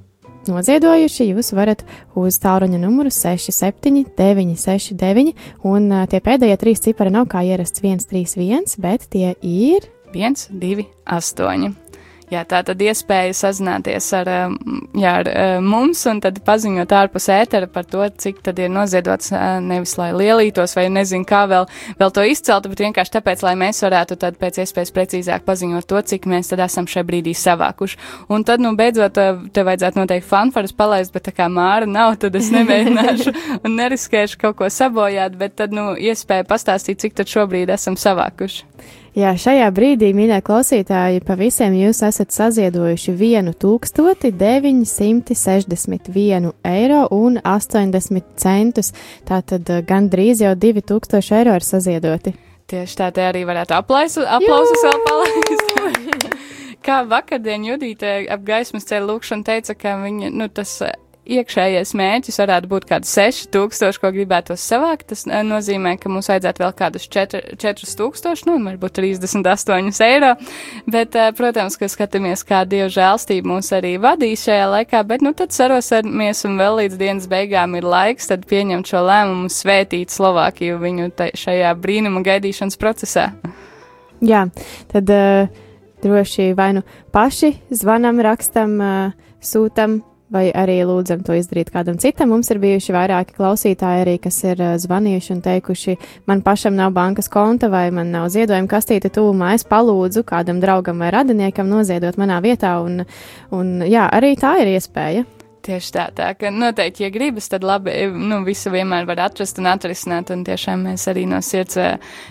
noziedojuši. 0.50 1.30
Jūs 1.34 1.54
varat 1.58 1.84
uz 2.18 2.40
tālruņa 2.42 2.80
numuru 2.82 3.14
67, 3.14 4.08
969, 4.18 5.36
un 5.70 5.92
uh, 5.92 6.08
tie 6.10 6.24
pēdējie 6.26 6.58
trīs 6.64 6.82
cipari 6.88 7.14
nav 7.14 7.30
kā 7.30 7.46
ierasts 7.46 7.86
131, 7.86 8.80
bet 8.82 9.06
tie 9.14 9.36
ir 9.46 9.92
128 10.16 11.89
jā, 12.32 12.44
tā 12.48 12.62
tad 12.66 12.82
iespēja 12.82 13.34
sazināties 13.38 14.08
ar, 14.18 14.30
um, 14.50 14.58
jā, 14.98 15.14
ar 15.22 15.30
uh, 15.30 15.54
mums 15.64 16.02
un 16.10 16.22
tad 16.24 16.40
paziņot 16.46 16.94
ārpus 16.96 17.30
ētera 17.34 17.70
par 17.72 17.88
to, 17.90 18.04
cik 18.24 18.42
tad 18.46 18.60
ir 18.62 18.72
noziedots 18.74 19.32
uh, 19.34 19.58
nevis 19.64 19.96
lai 20.00 20.12
lielītos 20.16 20.76
vai 20.78 20.88
nezinu 20.94 21.28
kā 21.30 21.44
vēl, 21.50 21.68
vēl 22.00 22.14
to 22.16 22.26
izcelt, 22.30 22.70
bet 22.72 22.84
vienkārši 22.86 23.16
tāpēc, 23.18 23.44
lai 23.46 23.56
mēs 23.60 23.82
varētu 23.86 24.20
tad 24.22 24.40
pēc 24.42 24.62
iespējas 24.64 24.94
precīzāk 24.96 25.46
paziņot 25.48 25.90
to, 25.90 26.02
cik 26.14 26.30
mēs 26.30 26.52
tad 26.54 26.64
esam 26.66 26.88
šajā 26.90 27.06
brīdī 27.10 27.36
savākuši. 27.38 28.00
Un 28.34 28.46
tad, 28.48 28.64
nu, 28.64 28.76
beidzot, 28.80 29.20
uh, 29.20 29.44
te 29.54 29.66
vajadzētu 29.68 30.04
noteikti 30.04 30.30
fanfaras 30.30 30.76
palaist, 30.76 31.14
bet 31.16 31.28
tā 31.30 31.36
kā 31.36 31.50
māra 31.52 31.90
nav, 31.90 32.16
tad 32.22 32.38
es 32.40 32.52
nemēģināšu 32.54 33.36
un 33.64 33.78
neriskēšu 33.80 34.42
kaut 34.42 34.60
ko 34.62 34.72
sabojāt, 34.74 35.38
bet 35.40 35.58
tad, 35.60 35.76
nu, 35.76 35.92
iespēja 35.98 36.48
pastāstīt, 36.50 37.02
cik 37.02 37.18
tad 37.20 37.32
šobrīd 37.32 37.74
esam 37.74 37.98
savākuši. 38.00 38.66
Jā, 39.18 39.32
šajā 39.34 39.66
brīdī, 39.74 40.12
mīļie 40.14 40.38
klausītāji, 40.46 41.26
pa 41.26 41.34
visiem 41.40 41.74
jūs 41.74 42.04
esat 42.06 42.30
saziedojuši 42.36 43.10
1961 43.58 46.54
eiro 46.70 47.08
un 47.16 47.40
80 47.42 48.22
centus. 48.38 48.94
Tātad 49.26 49.66
eh, 49.70 49.82
gandrīz 49.88 50.42
jau 50.46 50.54
2000 50.54 51.34
eiro 51.40 51.54
ir 51.58 51.64
saziedoti. 51.66 52.34
Tieši 52.70 52.96
tā, 53.00 53.10
te 53.10 53.26
arī 53.26 53.42
varētu 53.50 53.74
aplausus, 53.74 54.30
aplausus 54.30 54.78
vēl 54.86 55.00
palaist. 55.08 55.42
kā 56.86 57.02
vakardien 57.10 57.66
Judīte 57.66 58.30
ap 58.30 58.46
gaismas 58.46 58.86
ceļu 58.90 59.06
lūkšanu 59.14 59.44
teica, 59.48 59.74
ka 59.74 59.98
viņa, 60.04 60.30
nu, 60.38 60.46
tas 60.54 60.82
iekšējais 61.30 61.92
mērķis 61.98 62.40
varētu 62.42 62.70
būt 62.72 62.86
kāds 62.90 63.12
6000, 63.14 64.00
ko 64.02 64.12
gribētu 64.14 64.56
savākt. 64.60 65.10
Tas 65.12 65.26
eh, 65.28 65.44
nozīmē, 65.46 65.96
ka 66.02 66.12
mums 66.12 66.30
vajadzētu 66.32 66.64
vēl 66.64 66.74
kādus 66.78 67.08
4000, 67.12 68.46
nu, 68.50 68.58
varbūt 68.66 68.98
38 69.00 70.02
eiro. 70.08 70.34
Bet, 70.90 71.16
eh, 71.20 71.32
protams, 71.38 71.78
ka 71.80 71.90
skatāmies, 71.92 72.44
kā 72.48 72.64
Dieva 72.70 72.90
žēlstība 72.94 73.54
mūs 73.54 73.72
arī 73.76 73.96
vadīs 74.02 74.46
šajā 74.48 74.68
laikā, 74.74 75.04
bet, 75.10 75.26
nu, 75.26 75.34
tad 75.38 75.56
sarosarmies 75.56 76.44
un 76.50 76.60
vēl 76.62 76.84
līdz 76.84 77.00
dienas 77.00 77.30
beigām 77.32 77.78
ir 77.80 77.88
laiks, 77.88 78.30
tad 78.32 78.48
pieņemt 78.50 78.90
šo 78.90 79.06
lēmumu 79.06 79.54
svētīt 79.54 80.14
Slovākiju 80.14 80.82
viņu 80.82 81.12
šajā 81.38 81.74
brīnuma 81.80 82.24
gaidīšanas 82.26 82.80
procesā. 82.80 83.30
Jā, 84.20 84.50
tad 84.92 85.12
uh, 85.16 85.48
droši 86.04 86.52
vai 86.58 86.74
nu 86.76 86.84
paši 87.16 87.54
zvanam, 87.72 88.20
rakstam, 88.24 88.74
uh, 88.84 89.30
sūtam 89.40 90.02
vai 90.34 90.50
arī 90.56 90.80
lūdzam 90.88 91.24
to 91.26 91.36
izdarīt 91.38 91.72
kādam 91.74 91.98
citam. 92.02 92.32
Mums 92.34 92.52
ir 92.54 92.62
bijuši 92.62 92.96
vairāki 92.96 93.36
klausītāji 93.38 94.04
arī, 94.06 94.18
kas 94.22 94.38
ir 94.46 94.62
uh, 94.62 94.76
zvanījuši 94.82 95.34
un 95.36 95.42
teikuši, 95.46 95.98
man 96.30 96.44
pašam 96.46 96.78
nav 96.78 96.94
bankas 96.98 97.32
konta 97.32 97.72
vai 97.72 97.88
man 97.96 98.14
nav 98.14 98.30
ziedojuma 98.34 98.70
kastīte 98.70 99.12
tūmā, 99.16 99.56
es 99.58 99.66
palūdzu 99.70 100.26
kādam 100.30 100.62
draugam 100.64 101.02
vai 101.02 101.12
radiniekam 101.16 101.70
noziedot 101.70 102.20
manā 102.22 102.40
vietā, 102.46 102.78
un, 102.86 103.04
un 103.56 103.76
jā, 103.90 104.06
arī 104.14 104.36
tā 104.40 104.58
ir 104.62 104.76
iespēja. 104.76 105.26
Tieši 105.60 105.92
tā, 105.92 106.06
tā, 106.16 106.30
ka 106.40 106.50
noteikti, 106.56 107.04
ja 107.04 107.10
gribas, 107.12 107.50
tad 107.52 107.66
labi, 107.68 107.92
nu, 108.16 108.40
visu 108.46 108.72
vienmēr 108.72 109.04
var 109.10 109.20
atrast 109.26 109.60
un 109.60 109.68
atrisināt, 109.68 110.32
un 110.32 110.46
tiešām 110.48 110.86
mēs 110.88 111.04
arī 111.12 111.26
no 111.28 111.42
sirds 111.44 111.76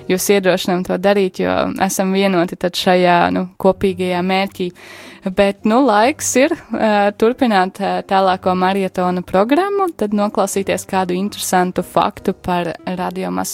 jūs 0.09 0.29
iedrošinām 0.33 0.87
to 0.89 0.97
darīt, 0.97 1.43
jo 1.43 1.53
esam 1.85 2.15
vienoti 2.17 2.57
tad 2.57 2.79
šajā, 2.79 3.19
nu, 3.37 3.45
kopīgajā 3.61 4.23
mērķī. 4.25 4.69
Bet, 5.37 5.67
nu, 5.69 5.81
laiks 5.85 6.31
ir 6.41 6.55
uh, 6.55 7.11
turpināt 7.19 7.81
uh, 7.83 7.99
tālāko 8.09 8.55
marietona 8.57 9.21
programmu, 9.27 9.91
tad 9.99 10.15
noklausīties 10.17 10.87
kādu 10.89 11.17
interesantu 11.19 11.85
faktu 11.85 12.33
par 12.33 12.73
Radio 12.87 13.33
Ma 13.35 13.45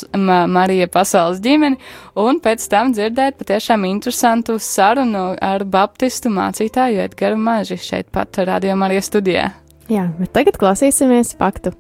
Marija 0.47 0.87
pasaules 0.93 1.43
ģimeni, 1.43 1.81
un 2.21 2.39
pēc 2.45 2.69
tam 2.71 2.95
dzirdēt 2.95 3.41
patiešām 3.41 3.89
interesantu 3.91 4.61
sarunu 4.63 5.33
ar 5.41 5.67
baptistu 5.67 6.31
mācītāju 6.31 7.03
Edgaru 7.09 7.41
Maži 7.41 7.81
šeit 7.81 8.13
pat 8.15 8.39
Radio 8.45 8.79
Marija 8.79 9.03
studijā. 9.03 9.51
Jā, 9.93 10.09
bet 10.19 10.33
tagad 10.37 10.57
klausīsimies 10.61 11.35
faktu. 11.37 11.73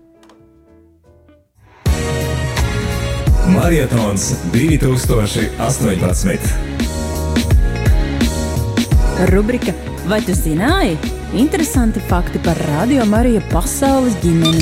Marietons 3.54 4.32
2018. 4.52 6.38
Rubrika 9.30 9.72
Vai 10.04 10.20
tu 10.20 10.34
zināji? 10.36 10.98
Interesanti 11.40 12.00
fakti 12.10 12.36
par 12.44 12.58
Radio 12.68 13.06
Mariju 13.08 13.40
pasaules 13.48 14.18
ģimeni. 14.20 14.60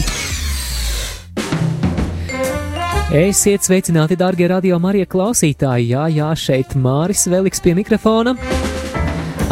Esiet 3.12 3.66
sveicināti, 3.66 4.14
darbie 4.16 4.46
radio 4.48 4.78
Marija 4.78 5.08
klausītāji! 5.10 5.90
Jā, 5.90 6.06
jā, 6.14 6.30
šeit 6.38 6.76
Māris 6.78 7.26
Veliks 7.26 7.60
pie 7.60 7.74
mikrofona. 7.74 8.36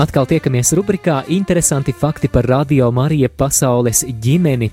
Atkal 0.00 0.24
tiekamies 0.24 0.70
rubrikā 0.72 1.18
Interesanti 1.28 1.92
fakti 1.92 2.28
par 2.32 2.46
Radio 2.48 2.86
Marija 2.90 3.28
pasaules 3.28 4.00
ģimeni. 4.08 4.70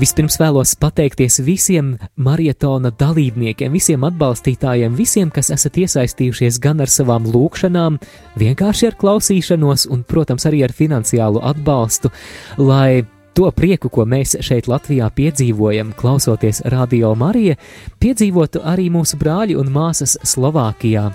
Vispirms 0.00 0.38
vēlos 0.40 0.72
pateikties 0.80 1.42
visiem 1.44 1.90
marietona 2.16 2.88
dalībniekiem, 2.88 3.74
visiem 3.76 4.06
atbalstītājiem, 4.08 4.96
visiem, 4.96 5.28
kas 5.28 5.52
esat 5.52 5.76
iesaistījušies 5.82 6.62
gan 6.64 6.80
ar 6.80 6.88
savām 6.88 7.28
lūkšanām, 7.28 7.98
vienkārši 8.40 8.88
ar 8.88 8.96
klausīšanos 9.02 9.84
un, 9.92 10.00
protams, 10.08 10.48
arī 10.48 10.64
ar 10.64 10.72
finansiālu 10.72 11.44
atbalstu, 11.44 12.08
lai 12.56 13.04
to 13.36 13.50
prieku, 13.52 13.92
ko 13.92 14.08
mēs 14.08 14.38
šeit 14.40 14.70
Latvijā 14.72 15.10
piedzīvojam, 15.12 15.92
klausoties 15.92 16.62
Radio 16.72 17.12
Marija, 17.12 17.60
piedzīvotu 18.00 18.64
arī 18.64 18.88
mūsu 18.88 19.20
brāļi 19.20 19.60
un 19.60 19.68
māsas 19.76 20.16
Slovākijā. 20.24 21.10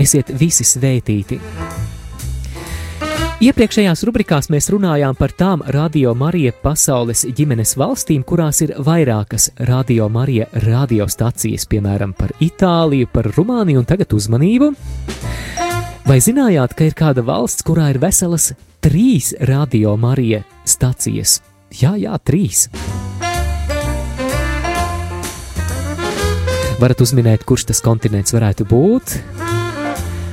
Esiet 0.00 0.32
visi 0.32 0.64
svētīti! 0.64 1.91
Iepriekšējās 3.42 4.04
rubrikās 4.06 4.46
mēs 4.54 4.68
runājām 4.70 5.16
par 5.18 5.32
tām 5.34 5.64
Radio 5.74 6.12
Marija 6.14 6.52
pasaules 6.62 7.24
ģimenes 7.34 7.72
valstīm, 7.74 8.22
kurās 8.22 8.60
ir 8.62 8.70
vairākas 8.86 9.48
Radio 9.66 10.06
Marija 10.06 10.46
radiostacijas, 10.62 11.64
piemēram, 11.66 12.12
par 12.14 12.30
Itāliju, 12.38 13.08
par 13.10 13.26
Rumāniju 13.34 13.82
un 13.82 13.88
tagad 13.90 14.14
uzmanību. 14.14 14.70
Vai 16.06 16.20
zinājāt, 16.22 16.76
ka 16.78 16.86
ir 16.86 16.94
kāda 16.94 17.26
valsts, 17.26 17.66
kurā 17.66 17.88
ir 17.90 17.98
veselas 18.04 18.52
trīs 18.78 19.32
Radio 19.50 19.96
Marija 19.98 20.44
stacijas? 20.62 21.40
Jā, 21.74 21.96
jā, 21.98 22.14
trīs. 22.22 22.68
Varat 26.78 27.02
uzminēt, 27.02 27.42
kurš 27.42 27.72
tas 27.72 27.82
kontinents 27.82 28.38
varētu 28.38 28.70
būt? 28.70 29.18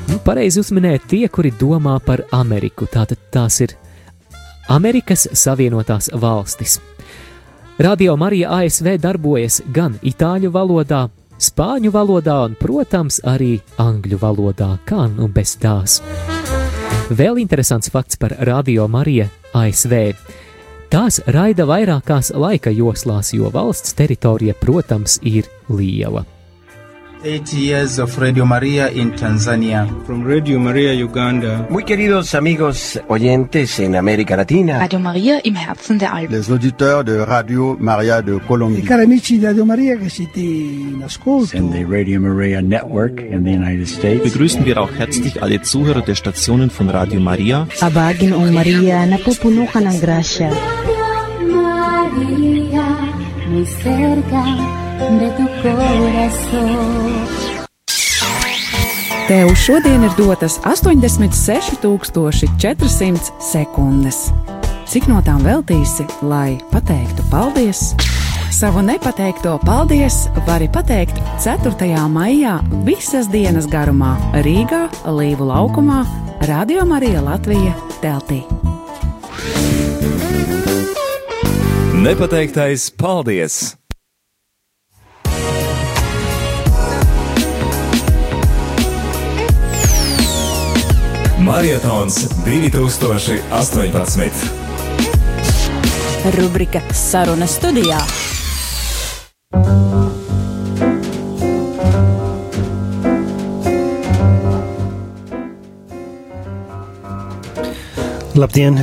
Nu, 0.09 0.17
pareizi 0.25 0.57
uzminēt 0.57 1.03
tie, 1.11 1.27
kuri 1.29 1.51
domā 1.53 1.99
par 2.01 2.23
Ameriku. 2.33 2.87
Tātad 2.89 3.19
tās 3.29 3.59
ir 3.61 3.75
Amerikas 4.73 5.27
Savienotās 5.37 6.09
valstis. 6.17 6.79
Radio 7.79 8.15
Marija 8.17 8.49
ASV 8.57 8.95
darbojas 8.97 9.59
gan 9.73 9.99
itāļu 10.01 10.49
valodā, 10.51 11.03
spāņu 11.37 11.93
valodā 11.93 12.39
un, 12.47 12.57
protams, 12.57 13.21
arī 13.21 13.59
angļu 13.77 14.17
valodā, 14.19 14.71
kā 14.89 15.05
nu 15.13 15.29
bez 15.29 15.53
tās. 15.61 15.99
Vēl 17.13 17.37
interesants 17.45 17.93
fakts 17.93 18.17
par 18.17 18.33
Radio 18.49 18.89
Mariju 18.89 19.29
ASV. 19.53 19.95
Tās 20.89 21.21
raida 21.29 21.69
vairākās 21.69 22.33
laika 22.33 22.73
joslās, 22.73 23.29
jo 23.37 23.53
valsts 23.53 23.93
teritorija, 23.93 24.57
protams, 24.57 25.21
ir 25.21 25.45
liela. 25.69 26.25
Eight 27.21 27.51
years 27.51 27.99
of 27.99 28.17
Radio 28.17 28.45
Maria 28.45 28.89
in 28.89 29.11
Tanzania. 29.11 29.85
From 30.05 30.23
Radio 30.23 30.57
Maria 30.57 30.93
Uganda. 30.93 31.67
Muy 31.69 31.83
queridos 31.83 32.33
amigos 32.33 32.97
oyentes 33.09 33.77
en 33.79 33.97
América 33.97 34.37
Latina. 34.37 34.79
Radio 34.79 34.99
Maria 34.99 35.41
im 35.43 35.57
Herzen 35.57 35.99
der 35.99 36.13
Alpen. 36.13 36.37
Les 36.37 36.49
auditeurs 36.49 37.03
de 37.03 37.25
Radio 37.25 37.75
Maria 37.77 38.21
de 38.21 38.39
Colombie. 38.39 38.79
I 38.79 38.83
cari 38.83 39.03
amici 39.03 39.37
di 39.37 39.45
Radio 39.45 39.65
Maria 39.65 39.97
che 39.97 40.07
siete 40.07 40.39
in 40.39 41.01
ascolto. 41.03 41.57
And 41.57 41.73
the 41.73 41.83
Radio 41.83 42.21
Maria 42.21 42.61
Network 42.61 43.19
in 43.19 43.43
the 43.43 43.51
United 43.51 43.87
States. 43.87 44.23
Begrüßen 44.23 44.63
wir 44.63 44.79
auch 44.79 44.91
herzlich 44.97 45.43
alle 45.43 45.61
Zuhörer 45.61 46.01
der 46.01 46.15
Stationen 46.15 46.69
von 46.69 46.89
Radio 46.89 47.19
Maria. 47.19 47.67
Abagin 47.81 48.31
o 48.31 48.49
Maria 48.49 49.05
napupunukan 49.05 49.83
ng 49.83 49.99
grasya. 49.99 50.51
Maria, 51.51 52.87
muy 53.49 53.65
cerca 53.65 54.88
de 54.99 55.31
tu 55.37 55.45
corazón. 55.63 57.27
Tev 59.27 59.55
šodien 59.55 60.03
ir 60.03 60.11
dotas 60.17 60.59
86,400 60.65 63.31
sekundes. 63.39 64.33
Cik 64.89 65.07
no 65.07 65.21
tām 65.21 65.43
veltīsi, 65.45 66.05
lai 66.25 66.57
pateiktu 66.71 67.23
paldies? 67.29 67.95
Savu 68.49 68.81
nepateikto 68.81 69.59
paldies 69.61 70.29
vari 70.47 70.67
pateikt 70.67 71.13
4. 71.45 72.09
maijā 72.09 72.59
visas 72.83 73.27
dienas 73.29 73.67
garumā 73.69 74.17
Rīgā, 74.41 74.89
Līvu 75.05 75.45
laukumā, 75.47 76.05
Radio 76.49 76.85
Marija 76.89 77.21
Latvija 77.21 77.73
teltī. 78.01 78.41
Nepateiktais 81.99 82.91
paldies! 82.97 83.78
Marietons 91.49 92.29
2018. 92.45 94.31
Rubrika 96.37 96.81
Saruna 96.93 97.47
studijā. 97.49 97.97
Labdien! 108.35 108.79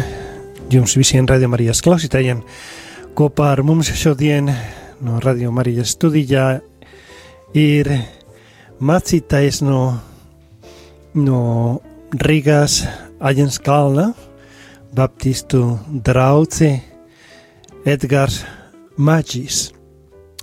Jums 0.71 0.97
visiem 0.99 1.31
Radio 1.31 1.47
Marijas 1.49 1.79
klausītājiem! 1.87 2.43
Kopā 3.15 3.55
ar 3.55 3.63
mums 3.63 3.95
šodien 3.95 4.51
no 5.07 5.23
Radio 5.23 5.55
Marijas 5.55 5.95
studijā 5.95 6.59
ir 7.55 7.95
mācītājs 8.83 9.63
no, 9.63 10.01
no 11.15 11.45
Rīgas 12.15 12.85
Aģens 13.19 13.57
Kalna, 13.59 14.13
Baptistu 14.95 15.79
drauci 15.91 16.69
Edgars 17.83 18.45
Maģis. 18.95 19.73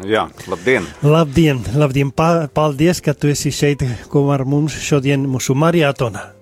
Jā, 0.04 0.26
labdien! 0.52 0.84
Labdien, 1.08 1.62
labdien! 1.80 2.12
Paldies, 2.12 3.00
ka 3.00 3.14
tu 3.16 3.32
esi 3.32 3.54
šeit 3.56 3.86
kopā 4.12 4.36
ar 4.36 4.44
mums 4.44 4.76
šodien 4.76 5.24
mūsu 5.24 5.56
mariatonā. 5.56 6.34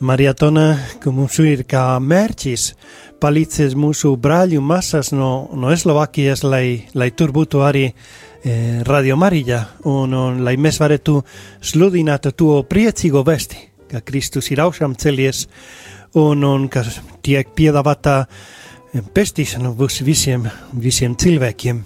maratona, 0.00 0.78
ka 1.00 1.10
mums 1.12 1.38
ir 1.38 1.64
kā 1.68 2.00
mērķis 2.00 2.74
palīdzēt 3.20 3.76
mūsu 3.76 4.16
brāļu 4.16 4.60
masas 4.64 5.12
no, 5.12 5.50
no 5.52 5.76
Slovākijas, 5.76 6.42
lai, 6.44 6.88
lai 6.94 7.10
tur 7.10 7.32
būtu 7.32 7.60
arī 7.60 7.90
e, 7.90 8.82
Radio 8.88 9.16
Marija 9.16 9.66
un, 9.84 10.14
un 10.14 10.40
lai 10.44 10.56
mēs 10.56 10.80
varētu 10.80 11.20
sludināt 11.60 12.32
to 12.32 12.62
priecīgo 12.64 13.22
vesti, 13.26 13.69
ka 13.90 14.00
Kristus 14.06 14.50
ir 14.54 14.62
augšām 14.62 14.94
celies 14.98 15.46
un, 16.14 16.44
un 16.44 16.68
ka 16.70 16.84
tiek 17.22 17.50
piedāvāta 17.56 18.24
pestīšana 19.14 19.72
būs 19.78 20.00
visiem, 20.06 20.48
visiem 20.72 21.14
cilvēkiem. 21.18 21.82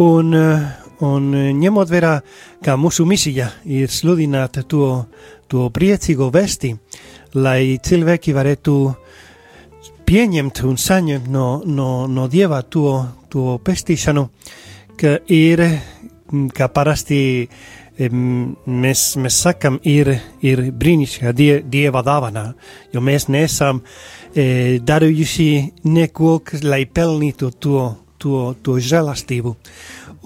Un, 0.00 0.34
un 1.06 1.30
ņemot 1.60 1.90
vērā, 1.90 2.14
ka 2.64 2.76
mūsu 2.80 3.06
misija 3.08 3.50
ir 3.64 3.90
sludināt 3.92 4.62
to, 4.70 5.06
to 5.50 5.68
priecīgo 5.74 6.30
vesti, 6.32 6.74
lai 7.34 7.78
cilvēki 7.82 8.34
varētu 8.36 8.76
pieņemt 10.10 10.62
un 10.66 10.78
saņemt 10.80 11.28
no, 11.30 11.48
no, 11.66 12.06
no 12.10 12.26
Dieva 12.30 12.62
to, 12.62 12.94
to 13.30 13.58
pestīšanu, 13.62 14.26
ka 14.98 15.18
ir, 15.30 15.62
kā 16.54 16.70
parasti 16.74 17.20
mēs, 18.08 19.02
mēs 19.20 19.38
sakam, 19.44 19.78
ir, 19.84 20.12
ir 20.40 20.62
brīnišķīga 20.72 21.32
die, 21.36 21.50
Dieva 21.68 22.02
dāvana, 22.06 22.46
jo 22.92 23.02
mēs 23.04 23.28
nesam 23.28 23.82
e, 24.34 24.78
darījuši 24.80 25.48
neko, 25.84 26.38
lai 26.64 26.84
pelnītu 26.86 27.50
to, 27.60 27.82
to, 28.18 28.44
to 28.62 28.78
žēlastību. 28.80 29.54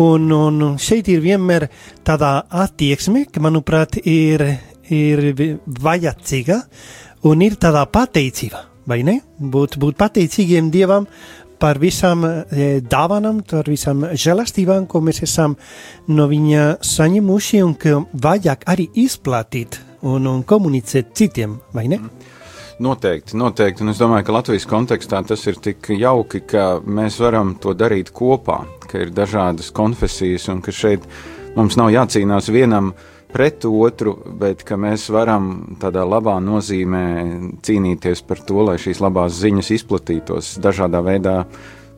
Un, 0.05 0.31
un 0.35 0.77
šeit 0.83 1.09
ir 1.11 1.23
vienmēr 1.23 1.69
tāda 2.07 2.45
attieksme, 2.65 3.27
ka, 3.31 3.43
manuprāt, 3.43 3.99
ir, 4.03 4.43
ir 4.91 5.25
vajadzīga 5.67 6.61
un 7.31 7.43
ir 7.47 7.55
tāda 7.63 7.85
pateicība, 7.87 8.65
vai 8.91 9.03
ne? 9.07 9.21
Būt, 9.39 9.79
būt 9.83 9.99
pateicīgiem 9.99 10.71
Dievam 10.75 11.07
par 11.61 11.79
visām 11.83 12.25
e, 12.25 12.69
dāvanām, 12.81 13.43
par 13.49 13.69
visām 13.71 14.05
žēlastībām, 14.13 14.87
ko 14.91 15.03
mēs 15.05 15.23
esam 15.27 15.57
no 16.09 16.29
viņa 16.31 16.79
saņemuši 16.85 17.63
un 17.65 17.75
ka 17.81 18.01
vajag 18.27 18.67
arī 18.71 18.89
izplatīt 19.05 19.81
un, 20.03 20.27
un 20.31 20.43
komunicēt 20.47 21.15
citiem, 21.17 21.59
vai 21.75 21.87
ne? 21.93 22.01
Noteikti, 22.85 23.37
noteikti. 23.39 23.85
Un 23.85 23.93
es 23.93 24.03
domāju, 24.03 24.27
ka 24.27 24.35
Latvijas 24.35 24.67
kontekstā 24.67 25.23
tas 25.27 25.47
ir 25.47 25.61
tik 25.63 25.93
jauki, 25.95 26.43
ka 26.43 26.81
mēs 26.83 27.21
varam 27.23 27.55
to 27.63 27.75
darīt 27.79 28.11
kopā, 28.15 28.65
ka 28.91 29.05
ir 29.05 29.15
dažādas 29.15 29.71
konfesijas 29.75 30.49
un 30.51 30.63
ka 30.65 30.75
šeit 30.75 31.07
mums 31.55 31.79
nav 31.79 31.93
jācīnās 31.95 32.51
vienam 32.51 32.91
uh, 32.91 33.11
pret 33.35 33.65
otru, 33.67 34.15
bet 34.39 34.63
ka 34.67 34.77
mēs 34.79 35.09
varam 35.11 35.77
tādā 35.83 36.05
labā 36.07 36.37
nozīmē 36.43 37.05
cīnīties 37.67 38.23
par 38.29 38.43
to, 38.47 38.61
lai 38.69 38.77
šīs 38.79 39.01
labās 39.03 39.35
ziņas 39.41 39.71
izplatītos 39.75 40.53
dažādā 40.63 41.01
veidā 41.03 41.41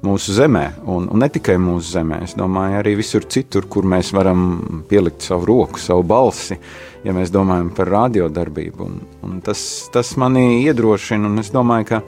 mūsu 0.07 0.33
zemē, 0.37 0.65
un, 0.93 1.09
un 1.13 1.21
ne 1.21 1.29
tikai 1.33 1.57
mūsu 1.61 1.99
zemē, 1.99 2.23
es 2.25 2.37
domāju, 2.39 2.79
arī 2.81 2.95
visur 3.01 3.27
citur, 3.29 3.67
kur 3.69 3.89
mēs 3.89 4.13
varam 4.17 4.47
pielikt 4.89 5.27
savu 5.27 5.49
roku, 5.51 5.81
savu 5.83 6.05
balsi, 6.09 6.57
ja 7.05 7.15
mēs 7.17 7.33
domājam 7.35 7.69
par 7.77 7.91
radiodarbību. 7.93 8.87
Un, 8.87 9.01
un 9.27 9.43
tas, 9.45 9.61
tas 9.93 10.15
manī 10.21 10.63
iedrošina, 10.63 11.29
un 11.29 11.43
es 11.43 11.53
domāju, 11.53 11.91
ka 11.91 12.01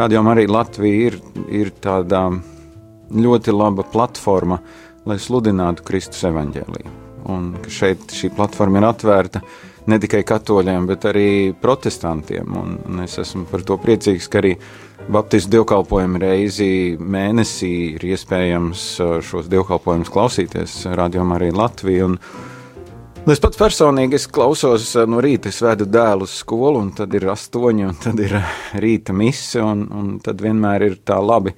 radio 0.00 0.24
arī 0.34 0.48
Latvija 0.50 1.12
ir, 1.12 1.20
ir 1.52 1.72
tāda 1.84 2.26
ļoti 3.14 3.54
laba 3.54 3.86
platforma, 3.94 4.60
lai 5.08 5.20
sludinātu 5.20 5.84
Kristus 5.88 6.24
evaņģēlīju 6.32 7.03
un 7.30 7.54
ka 7.62 7.72
šeit 7.72 8.12
šī 8.14 8.32
platforma 8.36 8.80
ir 8.80 8.88
atvērta 8.88 9.42
ne 9.90 9.98
tikai 10.00 10.22
katoļiem, 10.26 10.86
bet 10.88 11.04
arī 11.10 11.28
protestantiem. 11.60 12.56
Un, 12.56 12.78
un 12.88 13.04
es 13.04 13.18
esmu 13.20 13.44
par 13.50 13.64
to 13.66 13.78
priecīgs, 13.80 14.30
ka 14.32 14.40
arī 14.42 14.56
Baptistu 15.04 15.52
dievkalpojumu 15.52 16.20
reizi 16.22 16.96
mēnesī 16.96 17.72
ir 17.98 18.06
iespējams 18.14 18.84
uh, 19.04 19.18
šos 19.20 19.50
dievkalpojumus 19.52 20.08
klausīties 20.12 20.78
rādījumā 20.96 21.36
arī 21.36 21.50
Latvijā. 21.52 22.08
Es 23.28 23.40
pats 23.40 23.60
personīgi 23.60 24.16
es 24.16 24.24
klausos 24.32 24.86
uh, 24.96 25.04
no 25.04 25.20
rīta, 25.20 25.52
es 25.52 25.60
vedu 25.60 25.84
dēlu 25.84 26.24
uz 26.24 26.38
skolu, 26.40 26.80
un 26.80 26.94
tad 26.96 27.12
ir 27.12 27.28
astoņi, 27.34 27.84
un 27.90 28.00
tad 28.00 28.24
ir 28.24 28.38
rīta 28.80 29.12
mise, 29.16 29.60
un, 29.60 29.84
un 29.92 30.14
tad 30.24 30.40
vienmēr 30.40 30.88
ir 30.88 30.96
tā 31.04 31.20
labi 31.20 31.52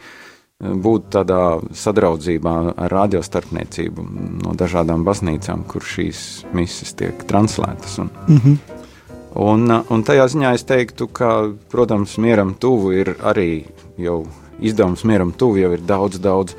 būt 0.61 1.11
tādā 1.12 1.59
sadraudzībā 1.77 2.55
ar 2.81 2.92
radiostarpniecību 2.92 4.07
no 4.45 4.55
dažādām 4.57 5.05
baznīcām, 5.05 5.66
kur 5.69 5.85
šīs 5.85 6.47
mises 6.57 6.95
tiek 6.97 7.27
translētas. 7.29 7.99
Un, 8.01 8.11
mm 8.29 8.38
-hmm. 8.38 8.57
un, 9.35 9.83
un 9.90 10.05
tajā 10.05 10.27
ziņā 10.33 10.55
es 10.55 10.64
teiktu, 10.64 11.09
ka, 11.09 11.53
protams, 11.69 12.16
mieram 12.19 12.55
tuvu 12.55 12.92
ir 12.92 13.16
arī 13.21 13.66
jau 13.99 14.25
izdevums 14.61 15.05
mieram 15.05 15.33
tuvu 15.33 15.57
jau 15.57 15.73
ir 15.73 15.81
daudz, 15.81 16.19
daudz 16.19 16.57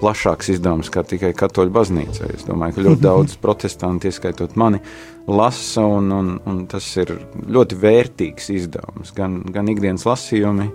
plašāks 0.00 0.48
izdevums 0.54 0.88
kā 0.88 1.02
tikai 1.04 1.32
katoļu 1.36 1.70
baznīca. 1.70 2.30
Es 2.34 2.44
domāju, 2.44 2.74
ka 2.74 2.80
ļoti 2.80 3.00
mhm. 3.00 3.02
daudz 3.02 3.36
protestanti, 3.36 4.08
ieskaitot 4.08 4.56
mani, 4.56 4.78
lasa, 5.26 5.82
un, 5.82 6.12
un, 6.12 6.40
un 6.46 6.66
tas 6.66 6.96
ir 6.96 7.18
ļoti 7.48 7.76
vērtīgs 7.82 8.50
izdevums. 8.50 9.12
Gan, 9.12 9.42
gan 9.52 9.68
ikdienas 9.68 10.06
lasījumi, 10.06 10.70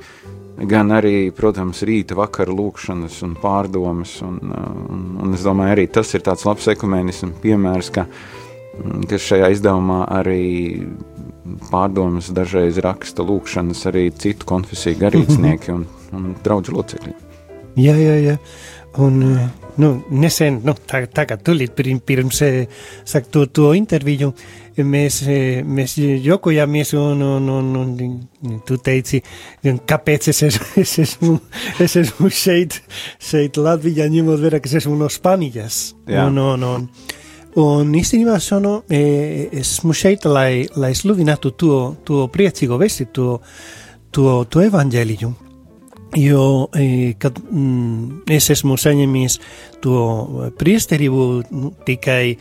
gan 0.58 0.94
arī, 0.96 1.32
protams, 1.36 1.84
rīta 1.88 2.16
vakara 2.18 2.54
lūkšanas 2.56 3.20
un 3.28 3.36
pārdomas. 3.42 4.18
Un, 4.26 4.40
un, 4.90 5.04
un 5.24 5.36
es 5.36 5.44
domāju, 5.46 5.76
arī 5.76 5.88
tas 5.92 6.14
ir 6.16 6.24
tāds 6.26 6.46
labs 6.48 6.70
ekumēnismu 6.76 7.34
piemērs, 7.44 7.92
ka, 7.96 8.08
ka 9.10 9.20
šajā 9.28 9.52
izdevumā 9.56 10.06
arī 10.16 10.46
pārdomas 11.70 12.32
dažreiz 12.36 12.80
raksta 12.84 13.26
lūkšanas 13.26 13.86
arī 13.92 14.08
citu 14.16 14.48
konfesiju 14.50 15.00
garīdznieki 15.04 15.76
un, 15.76 15.86
un 16.16 16.34
draugu 16.46 16.76
locekļi. 16.76 17.14
Jā, 17.76 17.96
jā, 18.00 18.16
jā. 18.24 18.36
Un, 19.04 19.20
nu, 19.76 19.90
nesen, 20.16 20.62
nu, 20.64 20.74
tagad, 20.88 21.12
tagad 21.16 21.42
tulīt 21.44 21.76
pirms 22.08 22.40
sakt 23.04 23.34
to, 23.36 23.44
to 23.52 23.74
interviju, 23.76 24.32
mēs, 24.84 25.22
mēs 25.64 25.96
jokojāmies 26.26 26.94
un, 27.00 27.22
un, 27.38 27.50
un, 27.80 27.94
un 28.44 28.58
tu 28.68 28.78
teici, 28.84 29.22
kāpēc 29.64 30.30
es, 30.34 30.42
es, 30.50 30.60
es, 30.82 30.98
esmu, 31.06 31.38
es 31.80 31.96
esmu 32.02 32.32
šeit, 32.34 32.82
šeit 33.22 33.62
Latvijā, 33.62 34.10
ņemot 34.12 34.42
vērā, 34.44 34.60
ka 34.60 34.72
es 34.72 34.82
esmu 34.82 34.98
no 35.00 35.10
Spānijas. 35.12 35.94
Jā. 36.10 36.28
Un, 36.28 36.42
un, 36.42 36.68
un, 36.68 36.90
un 37.62 37.96
īstenībā 37.96 38.38
sono, 38.44 38.82
esmu 38.90 39.96
šeit, 39.96 40.28
lai, 40.28 40.66
lai 40.76 40.94
sludinātu 40.98 41.56
to, 41.56 41.80
to 42.04 42.28
priecīgo 42.34 42.80
vesti, 42.82 43.08
to, 43.16 43.40
to, 44.12 44.44
to 44.50 44.68
evaņģēliju. 44.68 45.34
Jo, 46.16 46.70
kad 47.20 47.40
mm, 47.44 48.22
es 48.32 48.48
esmu 48.54 48.78
saņēmis 48.80 49.36
to 49.84 49.98
priesterību 50.56 51.26
tikai 51.88 52.38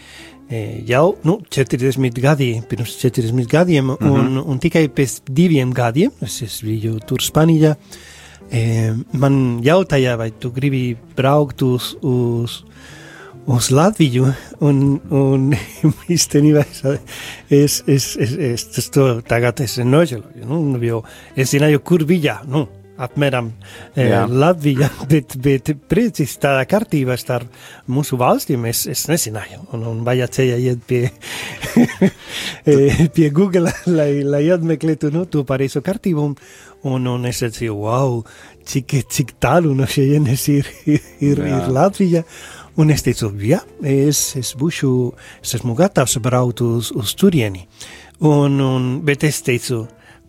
jau 0.87 1.17
nu, 1.25 1.39
40 1.49 2.21
gadi, 2.21 2.63
pirms 2.69 2.97
40 3.01 3.47
gadiem, 3.51 3.85
mm 3.85 3.97
-hmm. 3.97 4.11
un, 4.11 4.43
un 4.45 4.59
tikai 4.59 4.89
pēc 4.89 5.21
diviem 5.31 5.73
gadiem, 5.73 6.11
es, 6.21 6.43
es 6.43 6.61
biju 6.63 6.99
tur 7.07 7.23
Spānijā, 7.23 7.77
e, 8.51 8.93
man 9.13 9.61
jautāja, 9.63 10.17
vai 10.17 10.31
tu 10.39 10.51
gribi 10.51 10.97
braukt 11.17 11.63
uz, 11.63 11.97
uz, 12.03 12.65
uz 13.47 13.71
Latviju, 13.71 14.33
un, 14.61 15.01
un 15.11 15.55
īstenībā 16.17 16.65
es, 16.71 16.83
es, 17.51 17.83
es, 17.87 18.17
es, 18.17 18.69
es 18.79 18.91
to 18.91 19.21
tagad 19.23 19.61
es 19.61 19.79
nožēloju, 19.79 20.47
nu, 20.47 20.79
jo 20.83 21.05
es 21.37 21.51
zināju, 21.51 21.81
kur 21.81 22.05
bija, 22.05 22.43
nu, 22.47 22.69
apmēram 23.01 23.51
e, 23.97 24.07
Latvija, 24.31 24.89
bet, 25.11 25.37
bet 25.43 25.71
precis 25.91 26.37
tādā 26.43 26.65
kārtībā 26.71 27.17
starp 27.19 27.51
mūsu 27.91 28.19
valstīm 28.21 28.67
es, 28.71 28.85
es 28.91 29.07
nezināju. 29.11 29.65
Un, 29.75 29.87
un 29.91 30.03
vajadzēja 30.07 30.59
iet 30.63 30.85
pie, 30.87 31.09
pie 33.17 33.31
Google, 33.35 33.73
lai, 33.99 34.11
lai 34.27 34.45
atmeklētu 34.55 35.13
nu, 35.15 35.25
to 35.31 35.45
pareizo 35.49 35.83
kārtību. 35.85 36.29
Un, 36.31 36.37
un, 36.91 37.09
un 37.17 37.31
es 37.31 37.43
teicu, 37.43 37.73
wow, 37.85 38.21
cik, 38.69 38.99
cik 39.11 39.37
tālu 39.43 39.75
no 39.77 39.89
šejienes 39.91 40.47
ir, 40.53 40.71
ir, 40.87 41.11
ir, 41.25 41.43
ir 41.51 41.73
Latvija. 41.75 42.25
Un 42.81 42.91
es 42.91 43.05
teicu, 43.07 43.29
jā, 43.47 43.61
es, 43.87 44.33
es 44.39 44.55
būšu, 44.59 44.89
es 45.45 45.55
esmu 45.61 45.77
gatavs 45.79 46.17
braukt 46.23 46.63
uz, 46.65 46.91
uz 46.91 47.13
turieni. 47.19 47.69
Un, 48.27 48.59
un, 48.63 48.89
bet 49.07 49.27
es 49.27 49.39
teicu, 49.47 49.85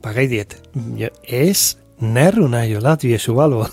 pagaidiet, 0.06 0.54
ja 1.00 1.10
es 1.26 1.72
nerunāju 2.02 2.82
latviešu 2.84 3.36
valodu. 3.36 3.72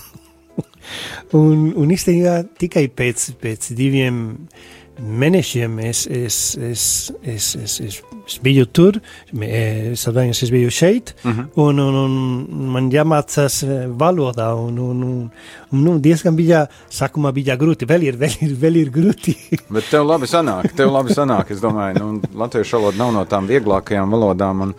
un, 1.39 1.71
un 1.75 1.91
īstenībā 1.93 2.43
tikai 2.59 2.87
pēc, 2.93 3.31
pēc 3.41 3.71
diviem 3.77 4.23
mēnešiem 5.01 5.79
es, 5.87 6.05
es, 6.05 6.37
es, 6.55 6.83
es, 7.23 7.47
es, 7.55 7.79
es, 7.81 8.01
es 8.27 8.35
biju 8.45 8.65
tur, 8.69 8.99
atvainojos, 9.33 10.43
es 10.45 10.51
biju 10.53 10.71
šeit, 10.71 11.15
uh 11.23 11.31
-huh. 11.31 11.45
un, 11.55 11.79
un, 11.79 11.95
un 11.95 12.67
man 12.75 12.91
jāmācās 12.91 13.63
valodā, 13.97 14.53
un, 14.55 14.77
un, 14.77 15.03
un, 15.03 15.31
un 15.71 15.83
nu, 15.83 15.97
diezgan 15.99 16.35
bija, 16.35 16.67
sākumā 16.91 17.33
bija 17.33 17.57
grūti, 17.57 17.87
vēl 17.89 18.03
ir, 18.03 18.17
vēl 18.17 18.37
ir, 18.41 18.53
vēl 18.61 18.75
ir 18.75 18.91
grūti. 18.91 19.35
Bet 19.75 19.89
tev 19.89 20.05
labi 20.05 20.27
sanāk, 20.27 20.75
tev 20.75 20.93
labi 20.93 21.13
sanāk, 21.13 21.51
es 21.51 21.61
domāju, 21.61 21.99
nu, 21.99 22.21
latviešu 22.35 22.77
valoda 22.77 22.97
nav 22.97 23.13
no 23.13 23.25
tām 23.25 23.47
vieglākajām 23.47 24.11
valodām, 24.11 24.61
un 24.61 24.73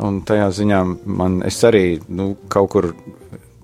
Un 0.00 0.22
tajā 0.24 0.48
ziņā 0.54 0.80
man 1.04 1.40
arī 1.44 2.00
nu, 2.08 2.34
kaut 2.48 2.70
kur 2.72 2.92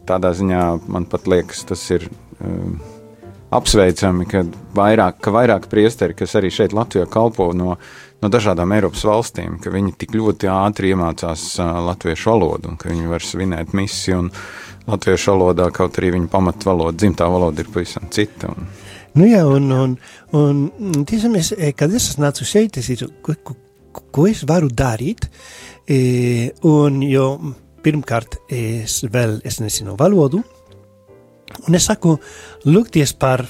tādā 0.06 0.32
ziņā 0.36 0.62
man 0.92 1.06
pat 1.10 1.26
liekas, 1.30 1.64
tas 1.68 1.82
ir 1.94 2.08
um, 2.40 2.76
apsveicami, 3.54 4.26
ka 4.30 4.42
vairāk, 4.76 5.20
ka 5.22 5.32
vairāk 5.34 5.68
priesteri, 5.72 6.16
kas 6.18 6.36
arī 6.38 6.50
šeit 6.52 6.74
Latvijā 6.76 7.06
kalpo 7.10 7.48
no, 7.56 7.76
no 8.22 8.30
dažādām 8.32 8.74
Eiropas 8.76 9.04
valstīm, 9.06 9.58
ka 9.62 9.72
viņi 9.72 9.96
tik 10.00 10.14
ļoti 10.18 10.50
ātri 10.52 10.92
iemācās 10.94 11.48
uh, 11.62 11.78
latviešu 11.88 12.32
valodu 12.34 12.72
un 12.72 12.80
ka 12.80 12.90
viņi 12.92 13.12
var 13.12 13.24
svinēt 13.24 13.74
misiju 13.76 14.26
latviešu 14.86 15.34
valodā, 15.34 15.70
kaut 15.74 15.98
arī 15.98 16.12
viņa 16.14 16.30
pamatvaloda, 16.32 16.98
dzimtā 17.00 17.28
valoda 17.30 17.62
ir 17.62 17.70
pavisam 17.74 18.10
cita. 18.14 18.52
Un... 18.52 18.68
Nu 19.16 19.26
jā, 19.26 19.42
un, 19.48 19.72
un, 19.72 19.96
un 20.36 21.06
tiešām 21.08 21.38
es, 21.40 21.54
kad 21.78 21.94
es 21.96 22.12
nācu 22.20 22.46
šeit, 22.46 22.76
es 22.78 22.92
teicu, 22.92 23.10
ko, 24.12 24.26
es 24.30 24.44
varu 24.48 24.68
darīt, 24.72 25.28
E, 25.86 26.50
un 26.66 26.98
jo 27.06 27.26
pirmkārt 27.84 28.40
es 28.50 29.04
vēl 29.06 29.38
es 29.46 29.60
nezinu 29.62 29.94
valodu, 29.98 30.40
un 31.62 31.78
es 31.78 31.86
saku 31.86 32.16
lūgties 32.66 33.12
par, 33.14 33.44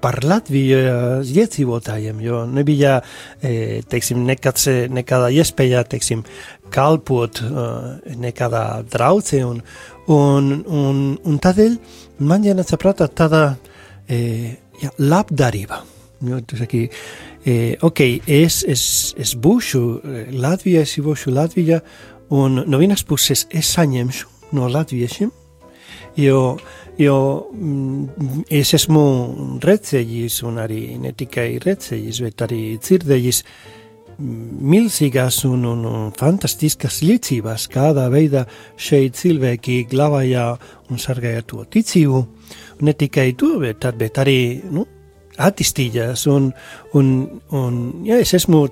par 0.00 0.16
Latvijas 0.24 1.28
iedzīvotājiem, 1.28 2.22
jo 2.24 2.40
nebija, 2.48 2.96
e, 3.44 3.82
teiksim, 3.84 4.24
nekāds, 4.24 4.64
nekādā 4.88 5.28
iespējā, 5.42 5.84
teiksim, 5.92 6.24
kalpot 6.72 7.42
uh, 7.44 7.98
nekādā 8.16 8.64
draudzē, 8.88 9.42
un, 9.44 9.60
un, 10.08 10.50
un, 10.64 11.06
un 11.20 11.40
tādēļ 11.42 11.76
man 12.24 12.46
jānāca 12.48 12.80
prātā 12.80 13.10
tāda 13.12 13.42
e, 14.08 14.56
jā, 14.80 14.94
labdarība. 15.02 15.82
Jo, 16.24 16.40
tu 16.44 16.56
saki, 16.56 16.86
eh, 17.44 17.76
ok, 17.80 18.00
es, 18.26 18.62
es, 18.68 19.14
es 19.18 19.34
būšu 19.36 19.82
Latvijā, 20.32 20.84
es 20.84 20.96
būšu 21.00 21.32
Latvijā, 21.34 21.80
un 22.30 22.62
no 22.66 22.78
vienas 22.78 23.02
puses 23.04 23.46
es 23.50 23.72
saņemšu 23.74 24.54
no 24.56 24.68
latviešiem, 24.68 25.30
jo, 26.16 26.58
jo 26.98 27.18
mm, 27.52 28.46
es 28.60 28.74
esmu 28.74 29.04
redzējis, 29.62 30.40
un 30.46 30.62
arī 30.62 30.82
ne 31.02 31.12
tikai 31.16 31.52
redzējis, 31.62 32.22
bet 32.26 32.46
arī 32.46 32.62
dzirdējis 32.78 33.44
milzīgas 34.20 35.44
un, 35.48 35.64
un, 35.64 35.84
un 35.88 36.10
fantastiskas 36.16 37.00
liecības, 37.06 37.66
kādā 37.72 38.06
veidā 38.12 38.44
šeit 38.76 39.16
cilvēki 39.16 39.84
glabāja 39.90 40.52
un 40.90 41.00
sargāja 41.00 41.44
to 41.46 41.64
ticību. 41.64 42.24
Ne 42.84 42.94
tikai 42.96 43.30
to, 43.38 43.54
bet, 43.62 43.86
bet 43.96 44.20
arī 44.20 44.40
nu, 44.72 44.84
attīstījās, 45.46 46.26
un, 46.30 46.50
un, 46.96 47.10
un 47.56 47.80
ja 48.06 48.20
es 48.20 48.34
esmu 48.36 48.66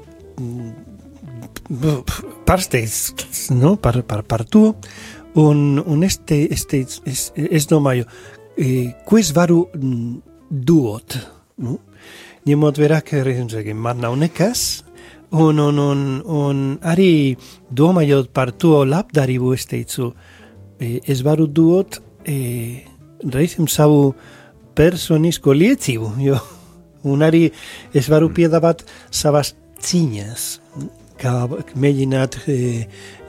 pārsteigts 2.49 3.51
nu, 3.57 3.77
par, 3.77 4.01
par, 4.09 4.25
par 4.29 4.45
to, 4.49 4.73
un, 5.39 5.83
un 5.85 6.05
es, 6.07 6.19
te, 6.25 6.41
es, 6.53 6.65
teicu, 6.71 7.03
es, 7.09 7.29
es 7.37 7.69
domāju, 7.69 8.09
ko 9.07 9.21
es 9.21 9.33
varu 9.37 9.67
dot, 10.49 11.19
nu, 11.63 11.79
ņemot 12.49 12.81
vērā, 12.81 13.03
ka 13.05 13.23
man 13.75 14.01
nav 14.01 14.17
nekas, 14.17 14.85
un, 15.31 15.59
un, 15.61 15.79
un, 15.79 16.05
un 16.25 16.65
arī 16.81 17.37
domājot 17.71 18.33
par 18.33 18.53
to 18.57 18.85
labdarību, 18.89 19.53
es 19.55 19.69
teicu, 19.69 20.13
es 20.81 21.25
varu 21.27 21.47
dot 21.47 22.01
reizēm 22.25 23.69
savu 23.69 24.15
personisko 24.79 25.53
liecību, 25.53 26.15
jo 26.23 26.39
un 27.05 27.25
arī 27.27 27.49
es 27.95 28.09
varu 28.11 28.31
piedāvāt 28.35 28.85
savas 29.11 29.55
ciņas, 29.85 30.47
kā 31.19 31.33
mēģināt 31.79 32.39
e, 32.47 32.57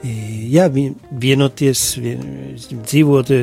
e, 0.06 0.14
jā, 0.52 0.68
vienoties, 0.70 1.84
dzīvot 2.70 3.32
e, 3.34 3.40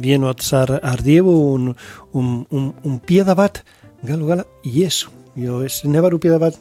vienots 0.00 0.52
ar, 0.56 0.78
ar 0.80 1.04
Dievu 1.04 1.34
un, 1.52 1.72
un, 2.16 2.34
un, 2.50 2.70
un 2.84 2.98
piedāvāt 3.04 3.62
galu 4.04 4.30
galā 4.30 4.46
Jēzu, 4.64 5.12
jo 5.40 5.60
es 5.66 5.82
nevaru 5.88 6.20
piedāvāt 6.22 6.60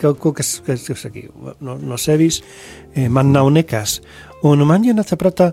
kaut 0.00 0.18
ko, 0.22 0.32
kas, 0.34 0.56
kas, 0.66 0.86
kas 0.88 1.06
saki, 1.06 1.26
no, 1.60 1.76
no 1.76 1.98
sevis, 2.00 2.40
man 3.12 3.34
nav 3.34 3.50
nekas. 3.52 3.98
Un 4.46 4.62
man 4.64 4.86
jānāca 4.86 5.18
prātā, 5.20 5.50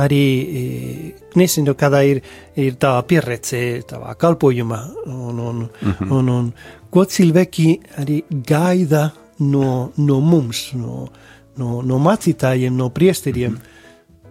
arī 0.00 1.14
nezinu, 1.36 1.74
kādā 1.78 2.02
ir, 2.08 2.22
ir 2.56 2.78
tā 2.80 2.94
pieredze 3.08 3.82
tavā 3.88 4.14
kalpojumā, 4.18 4.80
un, 5.06 5.38
un, 5.38 5.58
mm 5.68 5.92
-hmm. 5.92 6.12
un, 6.12 6.28
un 6.28 6.52
ko 6.90 7.04
cilvēki 7.04 7.80
arī 7.98 8.22
gaida 8.30 9.10
no, 9.38 9.92
no 9.96 10.20
mums, 10.20 10.72
no, 10.74 11.08
no, 11.56 11.82
no 11.82 11.98
mācītājiem, 11.98 12.70
no 12.70 12.90
priesteriem. 12.90 13.58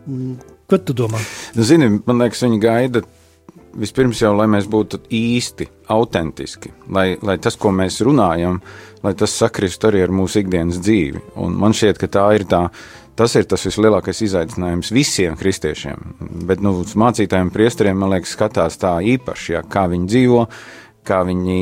Mm 0.06 0.18
-hmm. 0.18 0.38
Ko 0.68 0.78
tu 0.78 0.94
domā? 0.94 1.20
Nu, 1.56 1.64
zini, 1.64 2.02
man 2.06 2.18
liekas, 2.18 2.44
viņi 2.44 2.60
gaida 2.60 3.02
vispirms 3.78 4.22
jau, 4.22 4.32
lai 4.36 4.48
mēs 4.48 4.68
būtu 4.72 5.02
īsti, 5.16 5.68
autentiski, 5.88 6.72
lai, 6.92 7.18
lai 7.24 7.38
tas, 7.38 7.58
ko 7.60 7.72
mēs 7.76 8.02
runājam, 8.06 8.60
lai 9.04 9.14
tas 9.18 9.34
sakristu 9.38 9.90
arī 9.90 10.04
ar 10.06 10.14
mūsu 10.16 10.40
ikdienas 10.40 10.80
dzīvi. 10.84 11.22
Un 11.44 11.56
man 11.60 11.76
šķiet, 11.76 12.00
ka 12.02 12.08
tā 12.08 12.26
ir 12.36 12.46
tā 12.52 12.70
Tas 13.22 13.36
ir 13.38 13.46
tas 13.46 13.62
vislielākais 13.68 14.18
izaicinājums 14.26 14.90
visiem 14.96 15.36
kristiešiem. 15.38 16.00
Bet 16.50 16.64
nu, 16.66 16.72
mācītājiem, 16.82 17.52
priesteriem, 17.54 18.00
man 18.02 18.16
liekas, 18.16 18.32
skatās 18.34 18.80
tā 18.82 18.96
īpaši, 19.12 19.52
ja, 19.54 19.62
kā 19.62 19.84
viņi 19.92 20.10
dzīvo, 20.10 20.40
kā 21.06 21.20
viņi 21.28 21.60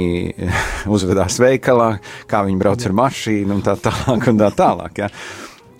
uzvedās 0.96 1.36
veikalā, 1.44 1.90
kā 2.32 2.46
viņi 2.48 2.62
brauc 2.62 2.86
ar 2.88 2.96
mašīnu 3.02 3.58
un 3.58 3.64
tā 3.66 3.76
tālāk. 3.76 4.30
Un 4.32 4.40
tā 4.40 4.48
tālāk 4.56 5.04
ja. 5.04 5.10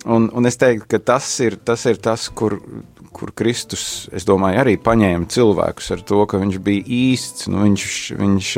un, 0.04 0.28
un 0.36 0.50
es 0.50 0.60
teiktu, 0.60 0.84
ka 0.90 1.00
tas 1.14 1.32
ir 1.40 1.56
tas, 1.64 1.86
ir 1.88 2.02
tas 2.04 2.28
kur, 2.28 2.58
kur 3.16 3.32
Kristus, 3.32 4.04
es 4.12 4.28
domāju, 4.28 4.60
arī 4.60 4.76
paņēma 4.84 5.32
cilvēkus 5.32 5.94
ar 5.96 6.04
to, 6.12 6.20
ka 6.28 6.42
viņš 6.44 6.60
bija 6.66 6.84
īsts. 7.00 7.48
Nu, 7.48 7.64
viņš, 7.64 7.96
viņš, 8.20 8.52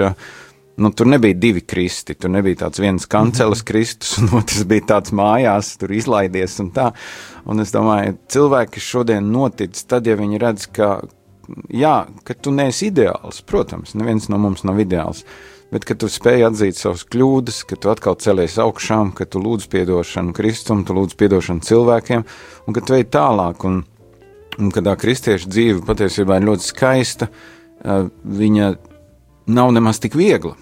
Nu, 0.77 0.91
tur 0.91 1.07
nebija 1.07 1.35
divi 1.35 1.61
kristi. 1.61 2.15
Tur 2.15 2.33
nebija 2.33 2.65
tāds 2.65 2.81
viens 2.81 3.07
kanceles 3.07 3.61
mhm. 3.61 3.69
kristus, 3.69 4.17
un 4.23 4.31
otrs 4.41 4.65
bija 4.69 4.89
tāds 4.95 5.13
mājās, 5.15 5.75
tur 5.81 5.93
izlaidies 5.93 6.59
un 6.65 6.73
tā. 6.75 6.91
Un 7.45 7.61
es 7.61 7.75
domāju, 7.75 8.17
cilvēki 8.33 8.81
šodien 8.81 9.33
notic, 9.35 9.77
tad, 9.89 10.09
ja 10.09 10.17
viņi 10.17 10.41
redz, 10.41 10.69
ka, 10.73 10.93
jā, 11.69 11.97
ka 12.25 12.37
tu 12.39 12.55
neesi 12.55 12.89
ideāls, 12.89 13.43
protams, 13.45 13.97
neviens 13.99 14.31
no 14.33 14.39
mums 14.41 14.63
nav 14.65 14.79
ideāls, 14.81 15.25
bet 15.75 15.85
ka 15.89 15.97
tu 15.99 16.09
spēj 16.13 16.47
atzīt 16.49 16.79
savas 16.79 17.03
kļūdas, 17.11 17.63
ka 17.69 17.77
tu 17.81 17.91
atkal 17.93 18.17
celies 18.23 18.59
augšām, 18.63 19.11
ka 19.17 19.27
tu 19.27 19.43
lūdz 19.43 19.67
piedošanu 19.73 20.37
Kristum, 20.37 20.85
tu 20.87 20.97
lūdz 20.97 21.19
piedošanu 21.19 21.67
cilvēkiem, 21.67 22.25
un 22.69 22.77
ka 22.77 22.85
tu 22.87 22.97
ej 22.97 23.09
tālāk. 23.13 23.67
Un, 23.69 23.83
un 24.61 24.73
kad 24.73 24.87
tā 24.87 24.95
kristiešu 25.01 25.51
dzīve 25.51 25.85
patiesībā 25.89 26.39
ir 26.39 26.49
ļoti 26.51 26.69
skaista, 26.69 27.29
viņa 27.83 28.73
nav 29.55 29.73
nemaz 29.75 30.01
tik 30.03 30.17
viegla, 30.19 30.55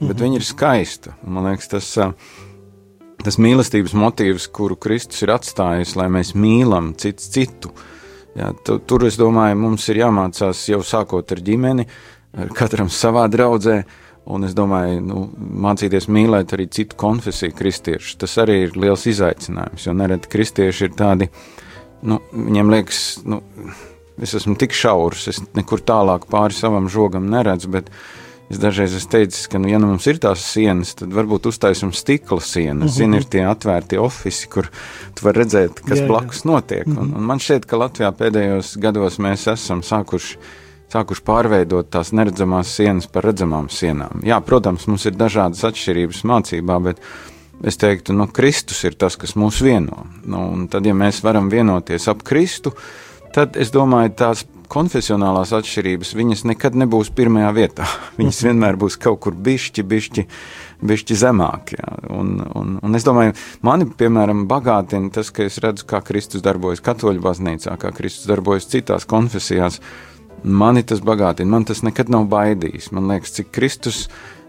mm 0.00 0.08
-hmm. 0.08 0.22
viņa 0.24 0.40
ir 0.40 0.44
skaista. 0.44 1.14
Man 1.22 1.44
liekas, 1.44 1.68
tas, 1.68 1.98
tas 3.24 3.38
mīlestības 3.38 3.94
motīvs, 3.94 4.48
kuru 4.52 4.76
Kristus 4.76 5.22
ir 5.22 5.34
atstājis, 5.34 5.96
lai 5.96 6.08
mēs 6.08 6.34
mīlam 6.34 6.94
cits 6.96 7.28
citu. 7.28 7.72
Jā, 8.36 8.52
tu, 8.64 8.78
tur 8.78 9.04
es 9.06 9.16
domāju, 9.18 9.56
mums 9.56 9.88
ir 9.88 9.96
jāmācās 9.96 10.68
jau 10.68 10.82
sākot 10.82 11.32
ar 11.32 11.40
ģimeni, 11.40 11.86
ar 12.38 12.48
katram 12.54 12.88
savā 12.88 13.28
draudzē. 13.28 13.84
Un 14.28 14.44
es 14.44 14.52
domāju, 14.52 15.00
nu, 15.00 15.22
mācīties 15.38 16.08
mīlēt 16.12 16.52
arī 16.52 16.66
citu 16.68 16.96
konfesiju 17.00 17.54
kristiešus. 17.56 18.18
Tas 18.20 18.36
arī 18.38 18.58
ir 18.66 18.76
liels 18.76 19.06
izaicinājums, 19.08 19.86
jo 19.86 19.94
nereti 19.96 20.28
kristieši 20.28 20.84
ir 20.84 20.90
tādi, 20.98 21.30
nu, 22.02 22.18
viņiem 22.34 22.72
liekas, 22.74 23.22
nu, 23.24 23.40
es 24.20 24.34
esmu 24.36 24.56
tik 24.60 24.76
šaurs, 24.76 25.28
es 25.32 25.40
nekur 25.56 25.80
tālāk 25.80 26.26
pāri 26.30 26.56
savam 26.56 26.90
žogam 26.92 27.30
neredzu, 27.32 27.70
bet 27.72 27.88
Es 28.48 28.56
dažreiz 28.56 28.94
esmu 28.96 29.10
teicis, 29.12 29.44
ka, 29.52 29.58
nu, 29.60 29.68
ja 29.68 29.76
nu 29.80 29.90
mums 29.90 30.06
ir 30.08 30.16
tās 30.22 30.40
sienas, 30.54 30.94
tad 30.96 31.12
varbūt 31.12 31.50
uztaisām 31.50 31.92
stikla 31.92 32.40
sienas. 32.40 32.78
Uh 32.78 32.94
-huh. 32.94 32.96
Zini, 32.96 33.16
ir 33.20 33.26
tie 33.28 33.44
atvērti 33.44 34.00
oficiāli, 34.00 34.52
kur 34.52 34.70
tu 35.14 35.26
vari 35.26 35.42
redzēt, 35.42 35.82
kas 35.84 35.98
jā, 35.98 36.06
blakus 36.06 36.44
jā. 36.44 36.50
notiek. 36.50 36.86
Uh 36.86 36.94
-huh. 36.94 37.02
un, 37.02 37.14
un 37.14 37.22
man 37.22 37.38
šķiet, 37.38 37.66
ka 37.66 37.76
Latvijā 37.76 38.12
pēdējos 38.12 38.78
gados 38.80 39.18
mēs 39.18 39.52
esam 39.52 39.82
sākuši. 39.82 40.38
Sākuši 40.88 41.20
pārveidot 41.24 41.90
tās 41.90 42.12
neredzamās 42.12 42.68
sienas 42.76 43.06
par 43.06 43.24
redzamām 43.24 43.68
sienām. 43.68 44.22
Jā, 44.24 44.40
protams, 44.40 44.86
mums 44.86 45.04
ir 45.06 45.12
dažādas 45.12 45.64
atšķirības 45.64 46.24
mācībā, 46.24 46.82
bet 46.82 46.96
es 47.62 47.76
teiktu, 47.76 48.12
ka 48.12 48.12
nu, 48.12 48.26
Kristus 48.26 48.84
ir 48.84 48.94
tas, 48.94 49.16
kas 49.16 49.34
mūs 49.36 49.60
vieno. 49.62 50.06
Nu, 50.24 50.66
tad, 50.70 50.86
ja 50.86 50.94
mēs 50.94 51.22
varam 51.22 51.50
vienoties 51.50 52.08
ap 52.08 52.22
Kristu, 52.22 52.72
tad 53.34 53.56
es 53.56 53.70
domāju, 53.70 54.14
tās 54.16 54.46
konfesionālās 54.72 55.52
atšķirības, 55.56 56.12
viņas 56.18 56.44
nekad 56.50 56.76
nebūs 56.78 57.10
pirmajā 57.16 57.52
vietā. 57.56 57.86
Viņas 58.18 58.40
vienmēr 58.46 58.78
būs 58.80 58.98
kaut 59.00 59.20
kur 59.24 59.36
bišķi, 59.36 59.84
bišķi, 59.88 60.26
bišķi 60.90 61.18
zemāk. 61.22 61.74
Jā. 61.78 61.94
Un, 62.14 62.36
un, 62.58 62.76
un 62.84 62.98
es 62.98 63.06
domāju, 63.06 63.34
mani, 63.66 63.88
piemēram, 63.98 64.46
bagātina 64.50 65.12
tas, 65.14 65.32
ka 65.34 65.46
es 65.48 65.58
redzu, 65.64 65.86
kā 65.88 66.02
Kristus 66.04 66.44
darbojas 66.44 66.84
katoļu 66.84 67.24
baznīcā, 67.24 67.78
kā 67.80 67.92
Kristus 67.96 68.28
darbojas 68.30 68.68
citās 68.70 69.08
konfesijās. 69.08 69.80
Mani 70.44 70.84
tas 70.86 71.00
bagātina, 71.02 71.50
man 71.56 71.66
tas 71.66 71.82
nekad 71.82 72.12
nav 72.14 72.28
baidījis. 72.30 72.92
Man 72.94 73.10
liekas, 73.10 73.34
cik 73.40 73.50
Kristus 73.56 74.04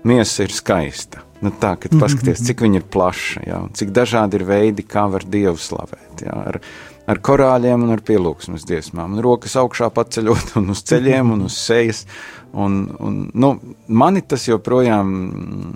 miesa 0.06 0.46
ir 0.46 0.54
skaista. 0.54 1.24
Nu, 1.44 1.52
tā, 1.56 1.76
kad 1.80 1.96
paskaties, 2.02 2.44
cik 2.50 2.64
viņa 2.66 2.82
ir 2.82 2.88
plaša, 2.92 3.44
jā, 3.48 3.60
cik 3.80 3.94
dažādi 3.96 4.40
ir 4.40 4.46
veidi, 4.50 4.86
kā 4.88 5.06
var 5.12 5.26
Dievu 5.28 5.60
slavēt. 5.60 6.26
Jā, 6.26 6.36
ar, 6.52 6.60
ar 7.10 7.22
korāļiem 7.26 7.86
un 7.86 7.94
ar 7.96 8.04
pielūgsmes 8.06 8.66
dziesmām, 8.70 9.16
un 9.16 9.24
rokas 9.26 9.56
augšā 9.60 9.90
paceļot, 9.96 10.54
un 10.62 10.74
uz 10.76 10.84
ceļiem, 10.90 11.34
un 11.36 11.48
uz 11.48 11.58
sejas. 11.58 12.04
Un, 12.50 12.80
un, 13.06 13.18
nu, 13.38 13.52
mani 13.88 14.24
tas 14.26 14.48
joprojām 14.48 15.10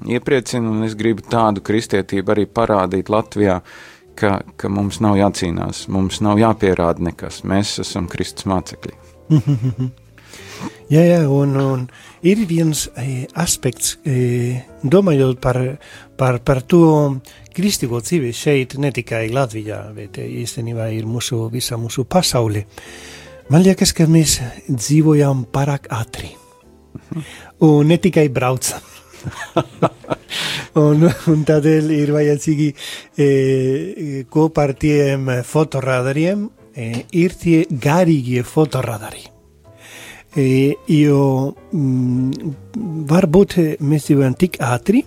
iepriecina, 0.09 0.71
un 0.71 0.85
es 0.87 0.95
gribu 0.97 1.25
tādu 1.29 1.61
kristietību 1.65 2.33
arī 2.33 2.47
parādīt 2.49 3.11
Latvijā, 3.13 3.59
ka, 4.17 4.39
ka 4.57 4.69
mums 4.73 5.01
nav 5.03 5.17
jācīnās, 5.19 5.87
mums 5.93 6.21
nav 6.25 6.41
jāpierāda 6.41 7.09
nekas. 7.09 7.43
Mēs 7.49 7.77
esam 7.83 8.09
Kristus 8.09 8.47
mācekļi. 8.49 8.97
jā, 10.93 11.03
jā, 11.03 11.21
un, 11.29 11.55
un 11.61 11.85
ir 12.25 12.41
viens 12.49 12.87
e, 12.97 13.25
aspekts, 13.39 13.97
e, 14.05 14.63
domājot 14.83 15.41
par, 15.43 15.61
par, 16.23 16.39
par 16.39 16.62
to 16.63 16.86
kristīgo 17.53 17.99
dzīvi 17.99 18.31
šeit, 18.36 18.77
ne 18.79 18.93
tikai 18.95 19.25
Latvijā, 19.33 19.81
bet 19.95 20.21
īstenībā 20.23 20.88
ir 20.95 21.07
mūsu, 21.09 21.41
visa 21.51 21.75
mūsu 21.79 22.05
pasaule. 22.07 22.63
Man 23.51 23.65
liekas, 23.65 23.91
ka 23.91 24.07
mēs 24.07 24.38
dzīvojam 24.69 25.43
pārāk 25.51 25.89
ātri. 25.91 26.31
Un 27.67 27.91
ne 27.91 27.99
tikai 27.99 28.29
braucam. 28.31 28.79
un, 30.83 31.03
un 31.31 31.43
tādēļ 31.47 31.91
ir 31.97 32.15
vajadzīgi 32.15 32.69
e, 32.71 33.27
kopā 34.31 34.69
ar 34.69 34.73
tiem 34.79 35.29
fotoradariem 35.47 36.47
e, 36.75 36.89
ir 37.19 37.36
tie 37.39 37.63
garīgie 37.67 38.43
fotoradari. 38.47 39.27
E, 40.33 40.73
jo 40.89 41.21
mm, 41.51 42.53
varbūt 43.12 43.57
mēs 43.83 44.07
dzīvojam 44.07 44.38
tik 44.39 44.62
ātri, 44.63 45.03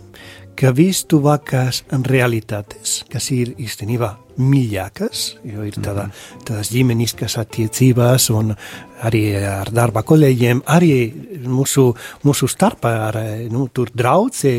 ka 0.56 0.72
vistuvākās 0.76 1.82
realitātes, 2.08 3.02
kas 3.12 3.30
ir 3.34 3.54
īstenībā 3.60 4.12
mīļākas, 4.36 5.24
jo 5.48 5.64
ir 5.64 5.78
tāda, 5.80 6.06
tādas 6.44 6.70
ģimeniskas 6.72 7.38
attiecības 7.40 8.28
un 8.36 8.52
arī 9.06 9.22
ar 9.40 9.70
darba 9.72 10.02
kolēģiem, 10.06 10.62
arī 10.72 10.92
mūsu, 11.48 11.88
mūsu 12.24 12.48
starpā 12.52 12.92
ar 13.08 13.20
nu, 13.52 13.66
tur 13.72 13.92
draudzē. 13.94 14.54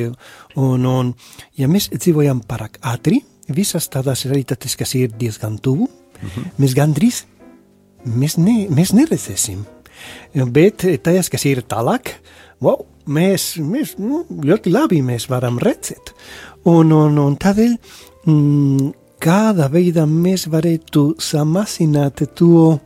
Un, 0.57 0.85
un, 0.89 1.13
ja 1.57 1.69
mēs 1.69 1.91
dzīvojam 1.93 2.41
pārāk 2.49 2.79
ātri, 2.81 3.21
visas 3.53 3.89
tādas 3.93 4.25
realitātes, 4.25 4.77
kas 4.77 4.95
ir 4.97 5.13
diezgan 5.17 5.57
tuvu, 5.61 5.87
mm 5.87 6.27
-hmm. 6.27 6.53
mēs 6.57 6.77
gandrīz 6.77 7.25
mēs, 8.05 8.37
ne, 8.41 8.67
mēs 8.73 8.93
neredzēsim. 8.97 9.63
Bet 10.53 10.85
tajās, 11.03 11.29
kas 11.33 11.45
ir 11.49 11.63
tālāk, 11.67 12.13
wow, 12.63 12.85
mēs, 13.07 13.55
mēs 13.63 13.95
nu, 14.01 14.23
ļoti 14.29 14.73
labi 14.73 15.01
mēs 15.05 15.27
varam 15.31 15.59
redzēt. 15.63 16.13
Un, 16.67 16.91
un, 16.91 17.19
un 17.21 17.35
tādēļ, 17.39 17.75
mm, 18.27 18.93
kādā 19.23 19.69
veidā 19.73 20.05
mēs 20.09 20.47
varētu 20.51 21.09
samazināt 21.23 22.25
to, 22.37 22.79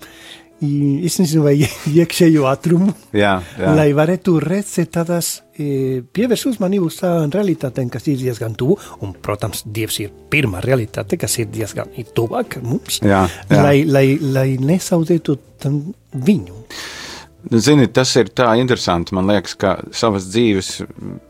es 0.62 1.18
nezinu, 1.18 1.44
vai 1.48 1.56
iekšējo 2.02 2.46
ātrumu, 2.50 2.94
jā, 3.18 3.34
jā. 3.58 3.74
lai 3.78 3.90
varētu 3.98 4.36
redzēt 4.44 4.94
tādas 4.94 5.34
e, 5.58 6.02
pievērst 6.14 6.52
uzmanību 6.54 6.92
uz 6.92 7.00
tādām 7.02 7.34
realitātēm, 7.34 7.90
kas 7.92 8.08
ir 8.12 8.20
diezgan 8.22 8.56
tuvu, 8.60 8.78
un, 9.02 9.16
protams, 9.26 9.66
Dievs 9.66 9.98
ir 10.04 10.14
pirmā 10.32 10.62
realitāte, 10.64 11.18
kas 11.22 11.40
ir 11.42 11.50
diezgan 11.54 11.90
tuvāk 12.16 12.60
mums, 12.62 13.02
jā, 13.02 13.26
jā. 13.50 13.62
Lai, 13.62 13.82
lai, 13.90 14.08
lai 14.22 14.50
nesaudētu 14.62 15.40
viņu. 16.30 16.66
Nu, 17.50 17.58
zini, 17.58 17.88
tas 17.90 18.12
ir 18.20 18.30
tā 18.38 18.52
interesanti. 18.62 19.16
Man 19.18 19.26
liekas, 19.26 19.56
ka 19.58 19.72
savas 19.98 20.28
dzīves 20.30 20.84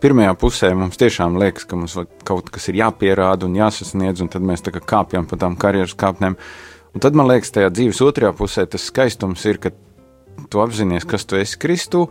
pirmajā 0.04 0.34
pusē 0.42 0.74
mums 0.76 1.00
tiešām 1.00 1.38
liekas, 1.40 1.64
ka 1.70 1.80
mums 1.80 1.96
kaut 2.28 2.50
kas 2.52 2.68
ir 2.68 2.82
jāpierāda 2.82 3.48
un 3.48 3.56
jāsasniedz, 3.56 4.20
un 4.24 4.32
tad 4.32 4.44
mēs 4.44 4.66
tā 4.66 4.74
kā 4.76 4.82
kāpjam 4.92 5.30
pa 5.30 5.40
tām 5.40 5.56
karjeras 5.60 5.96
kāpnēm. 5.96 6.36
Un 6.92 7.04
tad 7.04 7.16
man 7.16 7.32
liekas, 7.32 7.54
tajā 7.56 7.72
dzīves 7.72 8.04
otrajā 8.04 8.34
pusē 8.36 8.66
tas 8.68 8.90
skaistums 8.92 9.46
ir, 9.48 9.62
ka 9.64 9.72
tu 10.52 10.60
apzinājies, 10.60 11.08
kas 11.08 11.24
tu 11.24 11.40
esi 11.40 11.60
Kristū. 11.62 12.10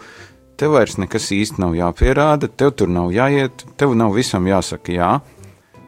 Tev 0.60 0.74
vairs 0.76 0.96
nekas 1.00 1.28
īsti 1.36 1.60
nav 1.60 1.76
jāpierāda, 1.76 2.48
tev 2.48 2.72
tur 2.80 2.88
nav 2.92 3.12
jāiet, 3.12 3.66
tev 3.80 3.92
nav 3.96 4.16
visam 4.16 4.48
jāsaka 4.48 4.96
jā. 4.96 5.12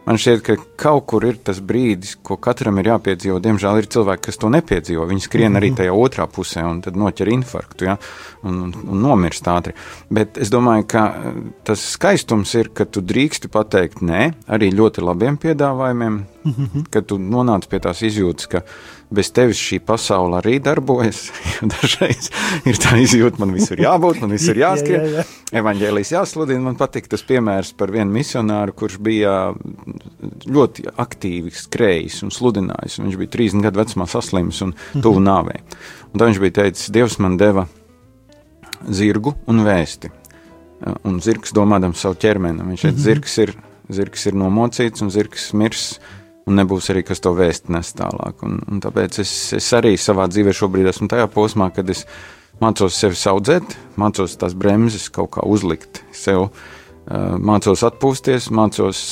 Man 0.02 0.18
šķiet, 0.18 0.40
ka 0.42 0.54
kaut 0.82 1.04
kur 1.12 1.22
ir 1.28 1.36
tas 1.46 1.60
brīdis, 1.62 2.16
ko 2.26 2.34
katram 2.42 2.80
ir 2.82 2.88
jāpiedzīvo. 2.90 3.36
Diemžēl 3.42 3.78
ir 3.78 3.86
cilvēki, 3.94 4.24
kas 4.26 4.40
to 4.42 4.50
nepiedzīvo. 4.50 5.04
Viņi 5.06 5.22
skrien 5.28 5.58
arī 5.58 5.70
mhm. 5.70 5.78
tajā 5.78 5.92
otrā 5.94 6.26
pusē 6.26 6.64
un 6.66 6.80
tad 6.82 6.98
noķer 6.98 7.30
infarktu 7.36 7.86
ja? 7.86 7.94
un, 8.42 8.58
un, 8.66 8.72
un 8.82 9.04
nomirst 9.04 9.46
ātri. 9.52 9.76
Bet 10.10 10.40
es 10.42 10.50
domāju, 10.50 10.88
ka 10.90 11.04
eh, 11.14 11.38
tas 11.68 11.84
skaistums 11.94 12.54
ir, 12.58 12.72
ka 12.74 12.88
tu 12.90 13.04
drīksti 13.06 13.52
pateikt 13.52 14.02
nē 14.02 14.24
arī 14.50 14.72
ļoti 14.74 15.06
labiem 15.06 15.38
piedāvājumiem, 15.42 16.18
mhm. 16.50 16.88
kad 16.90 17.06
tu 17.06 17.20
nonāc 17.22 17.70
pie 17.70 17.82
tās 17.86 18.02
izjūtas, 18.02 18.50
ka 18.50 18.66
bez 19.14 19.30
tevis 19.34 19.60
šī 19.60 19.78
pasaule 19.86 20.38
arī 20.40 20.58
darbojas. 20.62 21.26
Dažreiz 21.74 22.30
ir 22.68 22.80
tā 22.80 22.96
izjūta, 23.02 23.40
man 23.42 23.54
visur 23.56 23.80
jābūt, 23.80 24.22
man 24.24 24.34
visur 24.34 24.58
jāskrien. 24.64 25.04
jā, 25.04 25.10
jā, 25.10 25.22
jā. 25.22 25.38
Evangelijas 25.62 26.14
jāsludina. 26.14 26.64
Man 26.64 26.78
patīk 26.80 27.10
tas 27.12 27.24
piemērs 27.28 27.74
par 27.76 27.92
vienu 27.92 28.14
misionāru, 28.14 28.72
kurš 28.76 28.96
bija 29.04 29.34
ļoti 30.48 30.86
aktīvi 31.02 31.52
skrējis 31.56 32.22
un 32.26 32.32
sludinājis. 32.32 33.00
Viņš 33.02 33.20
bija 33.20 33.34
30 33.36 33.66
gadu 33.66 33.82
vecumā 33.82 34.08
saslims 34.08 34.62
un 34.64 34.72
tuvu 34.94 35.20
mhm. 35.20 35.28
nāvei. 35.28 35.60
Un 36.12 36.16
tad 36.16 36.30
viņš 36.30 36.42
bija 36.42 36.58
teicis, 36.62 36.90
Dievs 36.94 37.18
man 37.22 37.36
deva 37.40 37.66
zirgu 38.88 39.36
un 39.50 39.62
vēsti. 39.66 40.10
Un 41.06 41.20
zirgs 41.22 41.54
domādams 41.54 42.00
savu 42.02 42.18
ķermeni. 42.22 42.64
Viņš 42.72 42.88
teica, 42.88 42.96
mhm. 42.96 43.04
zirgs 43.04 43.38
ir, 43.44 43.54
zirgs 43.92 44.26
ir 44.30 44.38
nomocīts 44.40 45.04
un 45.04 45.12
zirgs 45.14 45.50
mirs 45.58 45.86
un 46.46 46.58
nebūs 46.58 46.90
arī 46.92 47.04
kas 47.06 47.22
to 47.22 47.32
vēst 47.36 47.70
nes 47.72 47.92
tālāk. 47.98 48.42
Un, 48.46 48.60
un 48.70 48.82
tāpēc 48.82 49.20
es, 49.22 49.32
es 49.58 49.70
arī 49.76 49.94
savā 50.00 50.28
dzīvē 50.30 50.54
šobrīd 50.56 50.90
esmu 50.90 51.08
tajā 51.12 51.28
posmā, 51.32 51.70
kad 51.74 51.90
es 51.92 52.04
mācos 52.62 52.98
sevi 52.98 53.18
audzēt, 53.30 53.76
mācos 54.00 54.38
tās 54.38 54.56
bremzes 54.58 55.08
kaut 55.14 55.32
kā 55.36 55.46
uzlikt 55.48 56.02
sev, 56.14 56.50
mācos 57.42 57.84
atpūsties, 57.88 58.50
mācos 58.54 59.02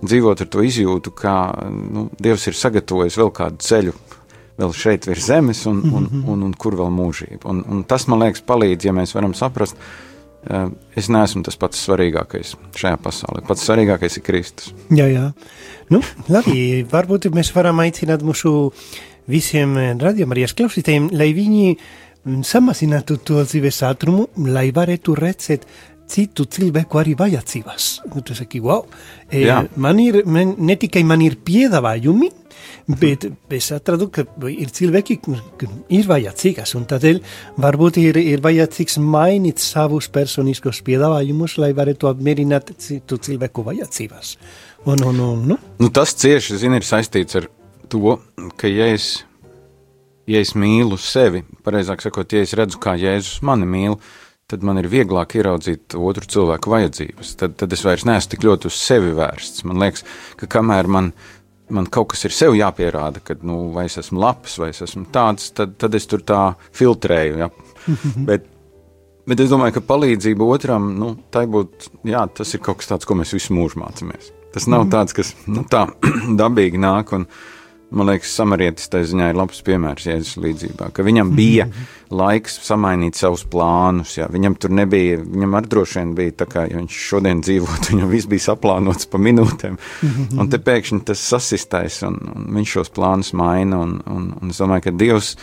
dzīvot 0.00 0.44
ar 0.44 0.48
to 0.50 0.62
izjūtu, 0.64 1.12
ka 1.14 1.34
nu, 1.70 2.08
Dievs 2.22 2.48
ir 2.48 2.56
sagatavojis 2.58 3.18
vēl 3.20 3.34
kādu 3.36 3.66
ceļu. 3.66 3.96
Vēl 4.60 4.74
šeit 4.76 5.06
virs 5.08 5.24
zemes, 5.24 5.62
un, 5.70 5.78
un, 5.88 6.04
un, 6.04 6.24
un, 6.34 6.40
un 6.44 6.52
kur 6.52 6.74
vēl 6.76 6.90
mūžība. 6.92 7.46
Un, 7.48 7.62
un 7.64 7.78
tas, 7.88 8.04
man 8.12 8.20
liekas, 8.20 8.42
palīdz, 8.44 8.90
ja 8.90 8.92
mēs 8.92 9.14
varam 9.16 9.32
saprast, 9.36 9.78
uh, 9.78 10.09
es 10.96 11.10
neesmu 11.12 11.42
tas 11.46 11.58
pats 11.60 11.82
svarīgākais 11.86 12.54
šajā 12.80 12.96
pasaulē. 13.04 13.44
Pats 13.48 13.66
svarīgākais 13.68 14.18
ir 14.18 14.24
Kristus. 14.26 14.74
Jā, 14.88 15.08
jā. 15.10 15.26
Nu, 15.92 16.02
labi, 16.30 16.84
varbūt 16.90 17.30
mēs 17.34 17.52
varam 17.54 17.82
aicināt 17.84 18.24
mūsu 18.26 18.70
visiem 19.30 19.76
radiomarijas 20.00 20.56
klausītājiem, 20.58 21.10
lai 21.14 21.30
viņi 21.36 21.74
samazinātu 22.44 23.16
to 23.24 23.44
dzīves 23.44 23.80
ātrumu, 23.88 24.28
lai 24.44 24.68
varētu 24.76 25.14
redzēt 25.16 25.64
citu 26.10 26.46
cilvēku 26.50 27.00
arī 27.00 27.16
vajadzības. 27.18 27.88
Tu 28.26 28.36
saki, 28.36 28.60
wow, 28.64 28.84
e, 29.30 29.46
man 29.80 30.02
ir, 30.02 30.22
man, 30.26 30.56
ne 30.58 30.76
tikai 30.80 31.04
man 31.06 31.22
ir 31.24 31.38
piedāvājumi, 31.46 32.30
Bet 32.98 33.26
es 33.54 33.68
atradu, 33.74 34.08
ka 34.10 34.24
ir 34.50 34.70
cilvēki, 34.74 35.16
kas 35.22 35.70
ir 35.94 36.08
vajadzīgas, 36.10 36.72
un 36.78 36.86
tādēļ 36.90 37.20
varbūt 37.62 38.00
ir, 38.02 38.18
ir 38.18 38.42
vajadzīgs 38.42 38.98
mainīt 39.04 39.62
savus 39.62 40.08
personiskos 40.10 40.80
piedāvājumus, 40.86 41.58
lai 41.62 41.70
varētu 41.76 42.10
apmierināt 42.10 42.72
citu 42.82 43.20
cilvēku 43.22 43.64
vajadzības. 43.68 44.36
Un, 44.88 45.04
un, 45.06 45.20
un, 45.20 45.42
nu? 45.52 45.58
Nu, 45.78 45.90
tas 45.94 46.16
cieši 46.18 46.58
zin, 46.62 46.74
ir 46.78 46.86
saistīts 46.86 47.38
ar 47.38 47.50
to, 47.92 48.16
ka 48.58 48.70
ja 48.70 48.88
es, 48.94 49.20
ja 50.30 50.42
es 50.42 50.56
mīlu 50.58 50.98
sevi, 50.98 51.44
pareizāk 51.66 52.02
sakot, 52.02 52.32
ja 52.32 52.42
es 52.42 52.56
redzu, 52.58 52.80
kā 52.82 52.96
Jēzus 52.98 53.44
mani 53.46 53.68
mīl, 53.70 54.00
tad 54.00 54.08
man 54.66 54.80
ir 54.82 54.88
vieglāk 54.90 55.36
ieraudzīt 55.38 55.94
otru 55.98 56.26
cilvēku 56.34 56.72
vajadzības. 56.72 57.34
Tad, 57.40 57.58
tad 57.60 57.76
es 57.76 57.84
vairs 57.86 58.06
neesmu 58.08 58.34
tik 58.34 58.46
ļoti 58.48 58.70
uz 58.70 58.78
sevi 58.80 59.12
vērsts. 59.16 59.66
Man 59.68 59.82
liekas, 59.82 60.06
ka 60.40 60.50
kamēr 60.58 60.90
man 60.90 61.12
man 61.70 61.86
kaut 61.86 62.12
kas 62.12 62.24
ir 62.26 62.34
sev 62.34 62.56
jāpierāda, 62.58 63.22
ka, 63.24 63.36
nu, 63.46 63.62
es 63.84 63.98
esmu 64.00 64.20
labs, 64.22 64.56
vai 64.60 64.70
es 64.72 64.82
esmu 64.84 65.06
tāds, 65.14 65.50
tad, 65.56 65.76
tad 65.80 65.94
es 65.94 66.08
tur 66.10 66.24
tā 66.26 66.40
filtrēju. 66.76 67.38
Ja? 67.44 67.50
bet, 68.28 68.48
bet 69.30 69.44
es 69.44 69.52
domāju, 69.52 69.78
ka 69.78 69.86
palīdzība 69.92 70.50
otram, 70.50 70.92
nu, 70.98 71.12
tai 71.32 71.46
būtu, 71.50 71.94
jā, 72.10 72.26
tas 72.34 72.54
ir 72.56 72.64
kaut 72.64 72.82
kas 72.82 72.90
tāds, 72.92 73.08
ko 73.08 73.16
mēs 73.18 73.34
visu 73.36 73.56
mūžu 73.56 73.82
mācāmies. 73.82 74.32
Tas 74.54 74.66
nav 74.66 74.86
mhm. 74.86 74.92
tāds, 74.96 75.16
kas 75.16 75.34
nu, 75.46 75.64
tā 75.70 75.86
dabīgi 76.42 76.80
nāk. 76.82 77.14
Un, 77.16 77.28
Man 77.90 78.06
liekas, 78.06 78.30
samarietis 78.38 78.86
tajā 78.90 79.08
ziņā 79.10 79.28
ir 79.32 79.38
labs 79.38 79.64
piemērs 79.66 80.04
Jēzus 80.06 80.36
līdzībā, 80.38 80.92
ka 80.94 81.02
viņam 81.02 81.32
bija 81.34 81.64
mm 81.66 81.72
-hmm. 81.72 82.18
laiks 82.20 82.60
samainīt 82.62 83.18
savus 83.18 83.42
plānus. 83.50 84.12
Jā. 84.18 84.28
Viņam 84.30 84.54
tur 84.62 84.70
nebija, 84.70 85.18
viņam 85.18 85.56
ar 85.58 85.66
droši 85.66 85.98
vien 85.98 86.12
bija 86.14 86.36
tā, 86.42 86.46
kā 86.46 86.64
ja 86.70 86.78
viņš 86.78 87.00
šodien 87.08 87.42
dzīvotu, 87.42 87.88
viņam 87.90 88.12
viss 88.12 88.30
bija 88.30 88.46
saplānots 88.46 89.10
pa 89.10 89.18
minūtēm. 89.18 89.74
Mm 89.74 90.08
-hmm. 90.08 90.40
Un 90.40 90.50
te 90.50 90.58
pēkšņi 90.58 91.00
tas 91.04 91.18
sasistais, 91.18 92.02
un, 92.02 92.20
un 92.36 92.46
viņš 92.54 92.76
šos 92.78 92.90
plānus 92.90 93.32
maina. 93.32 93.78
Un, 93.78 94.00
un, 94.06 94.32
un 94.42 94.50
es 94.50 94.60
domāju, 94.60 94.82
ka 94.82 94.90
Dievs, 94.90 95.36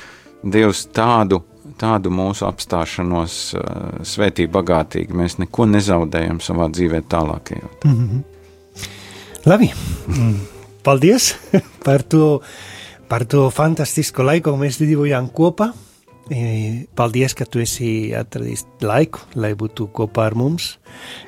Dievs 0.43 0.87
tādu, 0.93 1.41
tādu 1.77 2.09
mūsu 2.09 2.47
apstāšanos 2.47 3.55
svētī 4.03 4.47
bagātīgi. 4.47 5.13
Mēs 5.13 5.37
neko 5.37 5.65
nezaudējam 5.65 6.39
savā 6.39 6.71
dzīvē 6.71 7.01
tālākajot. 7.01 7.83
Mm 7.83 7.91
-hmm. 7.91 8.23
Labi, 9.45 9.73
mm. 10.07 10.56
Paldies 10.83 11.35
par 11.85 12.03
to, 12.03 12.41
par 13.09 13.25
to 13.29 13.47
fantastisko 13.53 14.25
laiku, 14.27 14.51
ko 14.51 14.61
mēs 14.61 14.81
dzīvojām 14.81 15.31
kopā. 15.35 15.71
Paldies, 16.97 17.31
ka 17.39 17.45
tu 17.47 17.61
esi 17.63 18.11
atradis 18.17 18.65
laiku, 18.83 19.21
lai 19.39 19.53
būtu 19.55 19.87
kopā 19.95 20.25
ar 20.27 20.35
mums, 20.35 20.73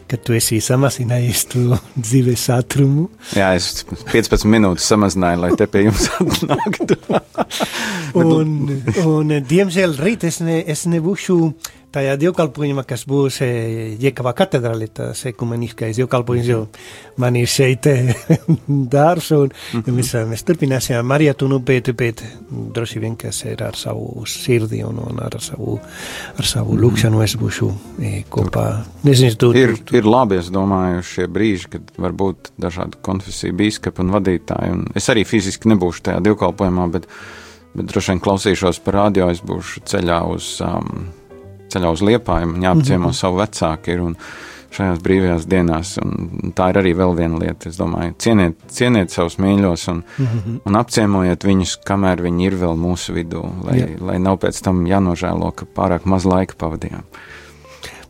ka 0.10 0.18
tu 0.18 0.34
esi 0.38 0.60
samazinājies 0.64 1.45
to 1.53 1.80
dzīves 2.05 2.47
ātrumu. 2.55 3.07
Jā, 3.38 3.53
es 3.57 3.86
15 4.12 4.47
minūtes 4.49 4.88
samazināju, 4.89 5.43
lai 5.45 5.51
te 5.60 5.70
pie 5.70 5.88
jums 5.88 6.07
atnāktu. 6.20 6.99
un, 8.24 8.55
un, 9.05 9.36
diemžēl 9.49 9.99
rīt 10.01 10.26
es, 10.30 10.41
ne, 10.45 10.62
es 10.66 10.88
nebūšu 10.89 11.39
tajā 11.93 12.16
dievkalpojumā, 12.22 12.84
kas 12.88 13.03
būs 13.10 13.39
e, 13.41 13.49
Jēkabā 14.01 14.36
katedrālē, 14.38 14.89
tas 14.93 15.24
ekumeniskais 15.32 15.97
dievkalpojums, 15.97 16.49
jo 16.49 16.60
man 17.22 17.38
ir 17.39 17.49
šeit 17.49 17.88
dārs, 18.93 19.32
un 19.34 19.49
mm 19.49 19.82
-hmm. 19.82 19.97
mēs, 19.97 20.14
mēs 20.30 20.45
turpināsim 20.45 21.01
marietunu, 21.03 21.60
bet, 21.60 21.89
bet 21.97 22.24
droši 22.49 22.99
vien, 22.99 23.16
kas 23.18 23.41
ir 23.45 23.64
ar 23.64 23.76
savu 23.76 24.26
sirdi 24.26 24.84
un, 24.84 24.99
un 24.99 25.20
ar 25.20 25.41
savu, 25.41 25.80
ar 26.38 26.45
savu 26.45 26.76
-hmm. 26.76 26.82
lūkšanu 26.82 27.24
es 27.24 27.36
būšu 27.38 27.72
e, 28.01 28.24
kopā. 28.30 28.84
Nezinu, 29.03 29.36
tu, 29.36 29.49
ir, 29.58 29.76
tu, 29.84 29.95
ir 30.00 30.08
labi, 30.08 30.39
es 30.41 30.50
domāju, 30.54 31.04
šie 31.06 31.28
brīži, 31.32 31.70
kad 31.76 31.93
var 31.97 32.16
būt 32.18 32.52
dažādu 32.62 33.00
konfesiju 33.06 33.56
bīskapi 33.60 34.04
un 34.04 34.14
vadītāji, 34.18 34.74
un 34.76 34.86
es 35.00 35.10
arī 35.14 35.26
fiziski 35.28 35.72
nebūšu 35.74 36.06
tajā 36.10 36.20
dievkalpojumā, 36.28 36.89
bet, 36.93 37.08
bet 37.74 37.89
droši 37.93 38.14
vien 38.14 38.24
klausīšos 38.26 38.82
par 38.86 39.00
radio, 39.04 39.30
es 39.34 39.41
būšu 39.45 39.86
ceļā 39.89 40.22
uz 40.34 40.56
um, 40.66 41.10
ceļā 41.70 41.91
uz 41.93 42.06
liepājumu, 42.06 42.62
jāapciemo 42.64 43.06
mm 43.06 43.12
-hmm. 43.12 43.20
savu 43.20 43.43
vecāku. 43.43 43.93
Ir, 43.93 44.08
šajās 44.76 45.02
brīvajās 45.04 45.47
dienās. 45.50 45.95
Un 46.04 46.54
tā 46.58 46.70
ir 46.72 46.80
arī 46.82 46.93
vēl 46.97 47.16
viena 47.18 47.39
lieta. 47.41 47.70
Es 47.72 47.80
domāju, 47.80 48.14
cieniet, 48.22 48.60
cieniet 48.74 49.14
savus 49.14 49.39
mīļos 49.41 49.88
un, 49.93 50.04
mm 50.04 50.26
-hmm. 50.26 50.60
un 50.66 50.80
apciemojiet 50.80 51.45
viņus, 51.45 51.78
kamēr 51.86 52.22
viņi 52.26 52.45
ir 52.45 52.58
vēl 52.64 52.78
mūsu 52.78 53.16
vidū, 53.18 53.43
lai, 53.66 53.80
Jā. 53.80 53.89
lai 54.12 54.20
nav 54.20 54.39
pēc 54.43 54.62
tam 54.64 54.86
jānožēlo, 54.88 55.52
ka 55.56 55.66
pārāk 55.66 56.06
maz 56.06 56.26
laika 56.26 56.56
pavadījām. 56.58 57.04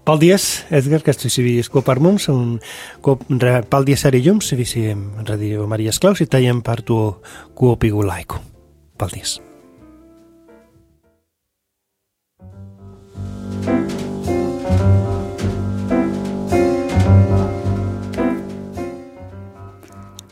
Paldies, 0.10 0.64
Edgars, 0.74 1.04
kas 1.06 1.20
tu 1.22 1.28
esi 1.30 1.44
bijis 1.46 1.68
kopā 1.70 1.94
ar 1.94 2.00
mums, 2.02 2.24
un 2.34 2.56
kop, 3.06 3.22
paldies 3.70 4.08
arī 4.10 4.24
jums, 4.26 4.48
visiem 4.58 5.04
radio 5.28 5.68
Marijas 5.70 6.02
klausītājiem, 6.02 6.64
par 6.66 6.82
to 6.82 7.20
kopīgu 7.54 8.02
laiku. 8.08 8.42
Paldies! 8.98 9.38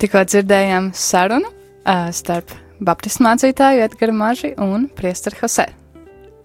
Tikko 0.02 0.26
dzirdējām 0.26 0.90
sarunu 0.98 1.54
uh, 1.54 2.10
starp 2.10 2.50
Baptistu 2.82 3.30
mācītāju 3.30 3.86
Edgars 3.92 4.24
Maži 4.26 4.58
un 4.58 4.90
Priesteru 4.98 5.38
Hosē. 5.44 5.70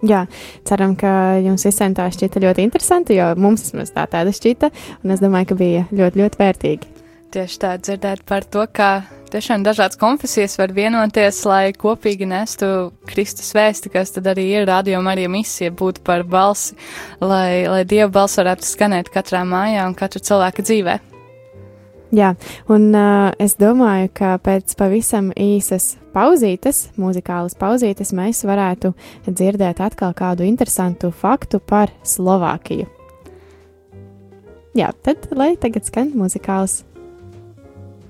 Jā, 0.03 0.25
ceram, 0.67 0.97
ka 0.99 1.39
jums 1.39 1.63
visiem 1.63 1.93
tā 1.95 2.09
šķita 2.11 2.41
ļoti 2.43 2.65
interesanti, 2.65 3.15
jo 3.15 3.29
mums 3.39 3.69
tā 3.71 4.03
tāda 4.11 4.33
šķita, 4.35 4.69
un 5.03 5.15
es 5.15 5.23
domāju, 5.23 5.53
ka 5.53 5.59
bija 5.59 5.85
ļoti, 5.95 6.19
ļoti 6.19 6.41
vērtīgi. 6.41 6.89
Tieši 7.33 7.59
tā 7.61 7.69
dzirdēt 7.79 8.25
par 8.29 8.43
to, 8.45 8.65
kā 8.69 8.89
tiešām 9.33 9.63
dažādas 9.65 9.97
konfesijas 9.97 10.57
var 10.59 10.73
vienoties, 10.75 11.39
lai 11.49 11.71
kopīgi 11.73 12.27
nestu 12.29 12.67
Kristus 13.09 13.55
vēsti, 13.55 13.93
kas 13.95 14.13
tad 14.13 14.27
arī 14.29 14.45
ir 14.51 14.67
rādījuma 14.69 15.15
arī 15.15 15.25
misija 15.31 15.71
būt 15.73 16.03
par 16.05 16.27
balsi, 16.27 16.75
lai, 17.23 17.63
lai 17.71 17.81
Dieva 17.89 18.11
balss 18.19 18.37
varētu 18.43 18.69
skanēt 18.69 19.09
katrā 19.15 19.41
mājā 19.47 19.87
un 19.87 19.97
katra 19.97 20.21
cilvēka 20.21 20.67
dzīvē. 20.67 20.99
Jā, 22.13 22.35
un 22.69 22.91
uh, 22.93 23.31
es 23.41 23.55
domāju, 23.57 24.11
ka 24.13 24.35
pēc 24.45 24.75
pavisam 24.77 25.31
īsas 25.33 25.95
pauzītes, 26.13 26.91
muzikālas 27.01 27.57
pauzītes, 27.57 28.13
mēs 28.13 28.43
varētu 28.45 28.91
dzirdēt 29.25 29.81
atkal 29.81 30.13
kādu 30.13 30.45
interesantu 30.45 31.09
faktu 31.09 31.57
par 31.57 31.89
Slovākiju. 32.05 32.85
Jā, 34.77 34.91
tad 35.05 35.25
lai 35.33 35.55
tagad 35.57 35.89
skan 35.89 36.13
muzikāls, 36.17 36.83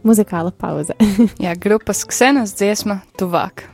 muzikāla 0.04 0.52
pauze. 0.52 1.00
Jā, 1.44 1.56
grupas 1.56 2.04
Ksenas 2.08 2.56
dziesma 2.60 3.02
tuvāk. 3.20 3.70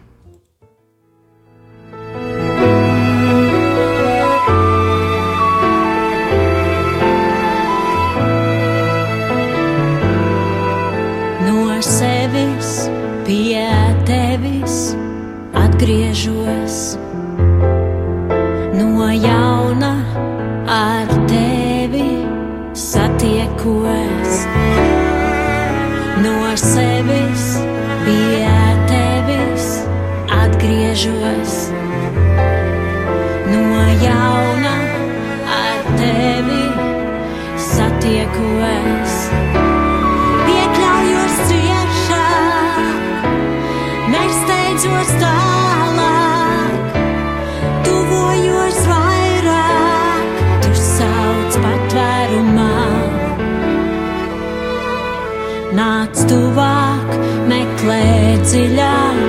Dziļāk, 58.50 59.20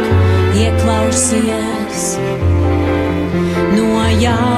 ieklausies. 0.56 2.06
No 3.76 4.06
jauna 4.22 4.49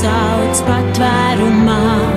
sauc 0.00 0.62
patvērumā. 0.68 2.09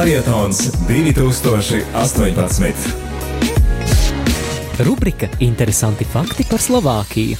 Marietons 0.00 0.72
2018. 0.88 2.72
Rubrika 4.78 5.26
Interesanti 5.38 6.04
fakti 6.04 6.44
par 6.48 6.56
Slovākiju. 6.56 7.36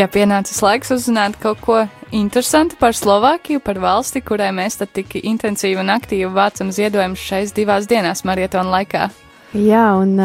Ja 0.00 0.08
pienācis 0.08 0.62
laiks 0.64 0.88
uzzināt 0.96 1.36
kaut 1.42 1.60
ko 1.60 1.84
interesantu 2.08 2.80
par 2.80 2.96
Slovākiju, 2.96 3.60
par 3.60 3.84
valsti, 3.84 4.24
kurai 4.24 4.48
mēs 4.56 4.80
tik 4.80 5.20
intensīvi 5.20 5.76
un 5.84 5.92
aktīvi 5.92 6.32
vācam 6.32 6.72
ziedojumus 6.72 7.20
šais 7.20 7.52
divās 7.52 7.84
dienās 7.84 8.24
marietona 8.24 8.78
laikā. 8.78 9.12
Jā, 9.52 9.92
un 10.00 10.16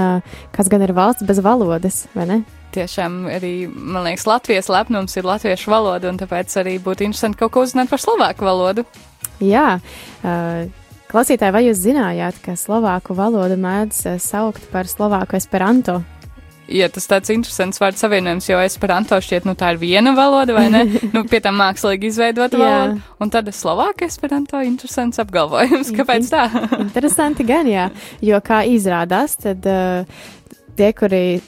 kas 0.55 0.72
gan 0.72 0.88
ir 0.88 0.95
valsts 0.95 1.28
bez 1.28 1.43
valodas, 1.43 2.07
vai 2.16 2.32
ne? 2.32 2.61
Tiešām 2.72 3.26
arī, 3.32 3.56
man 3.68 4.06
liekas, 4.08 4.28
Latvijas 4.30 4.70
lepnums 4.72 5.18
ir 5.20 5.28
latviešu 5.28 5.74
valoda, 5.74 6.12
un 6.12 6.20
tāpēc 6.22 6.54
arī 6.62 6.78
būtu 6.84 7.08
interesanti 7.08 7.42
kaut 7.42 7.52
ko 7.56 7.66
uzzināt 7.66 7.92
par 7.92 8.00
slovāku 8.00 8.48
valodu. 8.48 8.86
Jā, 9.44 9.82
uh, 9.82 10.64
klausītāji, 11.12 11.56
vai 11.56 11.66
jūs 11.68 11.84
zinājāt, 11.84 12.40
ka 12.46 12.56
slovāku 12.60 13.18
valodu 13.18 13.60
mēdz 13.60 14.02
uh, 14.14 14.18
saukt 14.24 14.70
par 14.72 14.88
slovāku 14.88 15.40
esperanto? 15.40 16.00
ja 16.72 16.88
tas 16.92 17.08
tāds 17.10 17.32
interesants 17.34 17.80
vārdu 17.82 18.00
savienojums, 18.00 18.48
jo 18.50 18.60
esperanto 18.64 19.18
šķiet, 19.22 19.48
nu 19.48 19.56
tā 19.60 19.74
ir 19.74 19.82
viena 19.82 20.14
valoda, 20.18 20.56
vai 20.56 20.68
ne? 20.74 20.84
nu, 21.16 21.24
pie 21.30 21.42
tam 21.44 21.58
mākslīgi 21.62 22.12
izveidota 22.12 22.60
valoda. 22.60 23.00
Un 23.22 23.34
tad 23.34 23.50
slovāka 23.56 24.08
esperanto 24.08 24.62
interesants 24.66 25.22
apgalvojums. 25.22 25.94
Kāpēc 25.98 26.30
tā? 26.32 26.46
Interesanti 26.80 27.46
gan, 27.48 27.70
jā. 27.70 27.90
Jo 28.24 28.42
kā 28.46 28.64
izrādās, 28.70 29.38
tad 29.42 29.68
uh, 29.70 30.22
tie, 30.80 30.92
kuri 30.98 31.42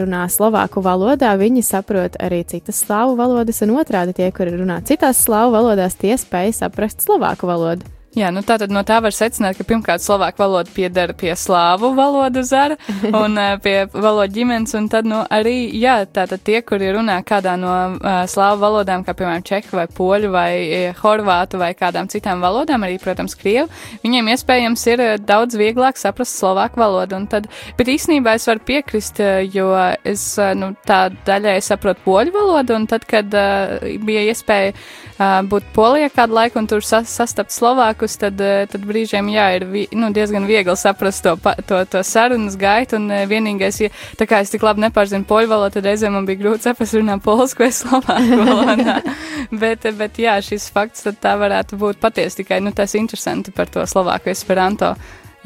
runā 0.00 0.24
slovāku 0.30 0.82
valodā, 0.84 1.34
viņi 1.40 1.66
saprot 1.66 2.16
arī 2.22 2.44
citas 2.48 2.82
slāvu 2.84 3.18
valodas, 3.18 3.62
un 3.66 3.76
otrādi 3.76 4.16
tie, 4.20 4.32
kuri 4.34 4.56
runā 4.56 4.80
citās 4.88 5.24
slāvu 5.26 5.56
valodās, 5.58 5.98
tie 5.98 6.16
spēj 6.18 6.54
saprast 6.62 7.04
slovāku 7.04 7.50
valodu. 7.50 7.97
Jā, 8.18 8.32
nu 8.34 8.40
tā 8.42 8.56
tad 8.58 8.72
no 8.74 8.80
tā 8.82 8.96
var 8.98 9.14
secināt, 9.14 9.54
ka 9.54 9.64
pirmkārt 9.68 10.02
slovāku 10.02 10.42
valoda 10.42 10.72
piedara 10.74 11.14
pie 11.14 11.30
slāvu 11.38 11.92
valodu 11.94 12.42
zara 12.42 12.74
un 13.22 13.38
pie 13.62 13.76
valodu 13.92 14.34
ģimenes, 14.34 14.74
un 14.74 14.88
tad, 14.90 15.06
nu, 15.06 15.20
arī, 15.30 15.68
jā, 15.78 16.00
tātad 16.10 16.42
tie, 16.42 16.58
kuri 16.66 16.88
runā 16.96 17.20
kādā 17.26 17.54
no 17.60 17.74
uh, 17.94 18.24
slāvu 18.26 18.58
valodām, 18.64 19.04
kā 19.06 19.14
piemēram 19.14 19.44
čehu 19.46 19.78
vai 19.78 19.84
poļu 19.94 20.30
vai 20.34 20.50
horvātu 20.98 21.60
vai 21.60 21.70
kādām 21.78 22.10
citām 22.10 22.42
valodām, 22.42 22.86
arī, 22.88 22.96
protams, 23.02 23.36
krievu, 23.38 23.68
viņiem 24.02 24.32
iespējams 24.34 24.86
ir 24.90 25.04
daudz 25.22 25.54
vieglāk 25.60 26.00
saprast 26.00 26.40
slovāku 26.40 26.82
valodu, 26.82 27.20
un 27.20 27.28
tad, 27.30 27.46
bet 27.78 27.92
īsnībā 27.92 28.34
es 28.34 28.48
varu 28.50 28.64
piekrist, 28.66 29.22
jo 29.54 29.70
es, 30.02 30.26
nu, 30.58 30.72
tā 30.88 31.04
daļai 31.28 31.58
saprotu 31.62 32.02
poļu 32.08 32.34
valodu, 32.34 32.80
un 32.80 32.90
tad, 32.90 33.06
kad 33.06 33.30
uh, 33.30 33.78
bija 34.02 34.26
iespēja 34.32 34.74
uh, 34.74 35.38
būt 35.46 35.70
polijā 35.78 36.10
kādu 36.18 36.40
laiku 36.40 36.58
un 36.58 36.70
tur 36.70 36.82
sas 36.82 37.14
sastapt 37.14 37.54
slovāku, 37.54 38.07
cilvēkus, 38.08 38.18
tad, 38.18 38.40
eh, 38.40 38.66
tad 38.66 38.84
brīžiem 38.84 39.28
jā, 39.28 39.56
ir 39.56 39.64
vi, 39.66 39.86
nu, 39.92 40.10
diezgan 40.12 40.46
viegli 40.46 40.76
saprast 40.76 41.22
to, 41.22 41.36
to, 41.66 41.84
to 41.84 42.02
sarunas 42.02 42.56
gaitu. 42.56 42.96
Un 42.96 43.10
eh, 43.10 43.26
vienīgais, 43.26 43.80
ja 43.80 43.90
tā 44.16 44.26
kā 44.26 44.40
es 44.40 44.50
tik 44.50 44.62
labi 44.62 44.80
nepārzinu 44.80 45.24
poļu 45.24 45.48
valodu, 45.48 45.74
tad 45.74 45.84
reizēm 45.86 46.12
man 46.12 46.26
bija 46.26 46.40
grūti 46.42 46.64
saprast, 46.64 46.94
runā 46.94 47.18
polsku 47.20 47.64
vai 47.64 47.72
slovāku 47.80 48.40
valodā. 48.40 49.02
bet, 49.50 49.86
bet 49.96 50.18
jā, 50.18 50.38
šis 50.40 50.70
fakts 50.70 51.06
tā 51.20 51.36
varētu 51.38 51.78
būt 51.78 52.00
patiesi 52.00 52.42
tikai 52.42 52.60
nu, 52.60 52.72
tas 52.72 52.94
interesanti 52.94 53.52
par 53.52 53.68
to 53.68 53.84
slovāku 53.86 54.30
esperanto. 54.30 54.94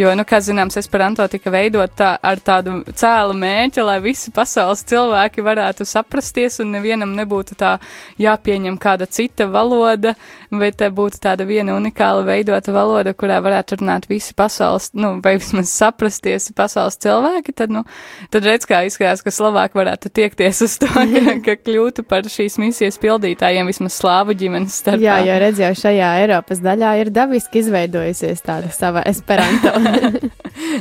Jo, 0.00 0.14
nu, 0.16 0.24
kā 0.24 0.38
zināms, 0.40 0.78
Esperanto 0.80 1.24
tika 1.28 1.50
veidot 1.52 1.92
tā, 1.96 2.14
ar 2.24 2.40
tādu 2.40 2.78
cēlu 2.96 3.34
mērķi, 3.36 3.82
lai 3.84 3.98
visi 4.00 4.30
pasaules 4.32 4.80
cilvēki 4.88 5.44
varētu 5.44 5.84
saprasties 5.84 6.62
un 6.64 6.70
nevienam 6.72 7.12
nebūtu 7.12 7.58
tā 7.60 7.74
jāpieņem 8.22 8.78
kāda 8.80 9.04
cita 9.04 9.44
valoda, 9.52 10.14
bet 10.48 10.80
būtu 10.96 11.20
tāda 11.20 11.44
viena 11.44 11.76
unikāla 11.76 12.24
veidota 12.24 12.72
valoda, 12.72 13.12
kurā 13.12 13.36
varētu 13.44 13.82
runāt 13.82 14.08
visi 14.08 14.32
pasaules, 14.36 14.88
nu, 14.96 15.18
vai 15.24 15.34
vismaz 15.36 15.74
saprasties 15.76 16.48
pasaules 16.56 16.96
cilvēki, 17.02 17.52
tad, 17.60 17.76
nu, 17.76 17.84
tad 18.32 18.48
redz, 18.48 18.64
kā 18.68 18.80
izskatās, 18.88 19.20
ka 19.20 19.34
Slovāki 19.34 19.76
varētu 19.76 20.08
tiekties 20.08 20.64
uz 20.64 20.78
to, 20.80 20.88
ka, 20.88 21.36
ka 21.50 21.58
kļūtu 21.60 22.06
par 22.08 22.24
šīs 22.32 22.56
misijas 22.64 22.96
pildītājiem 23.02 23.68
vismaz 23.68 24.00
slāvu 24.00 24.38
ģimenes 24.40 24.80
starpā. 24.80 25.04
Jā, 25.04 25.20
jo 25.28 25.38
redz, 25.44 25.60
jau 25.66 25.72
šajā 25.84 26.10
Eiropas 26.24 26.64
daļā 26.64 26.96
ir 27.04 27.12
dabiski 27.12 27.60
izveidojusies 27.60 28.40
tāda 28.48 28.72
sava 28.72 29.04
Esperanto. 29.12 29.76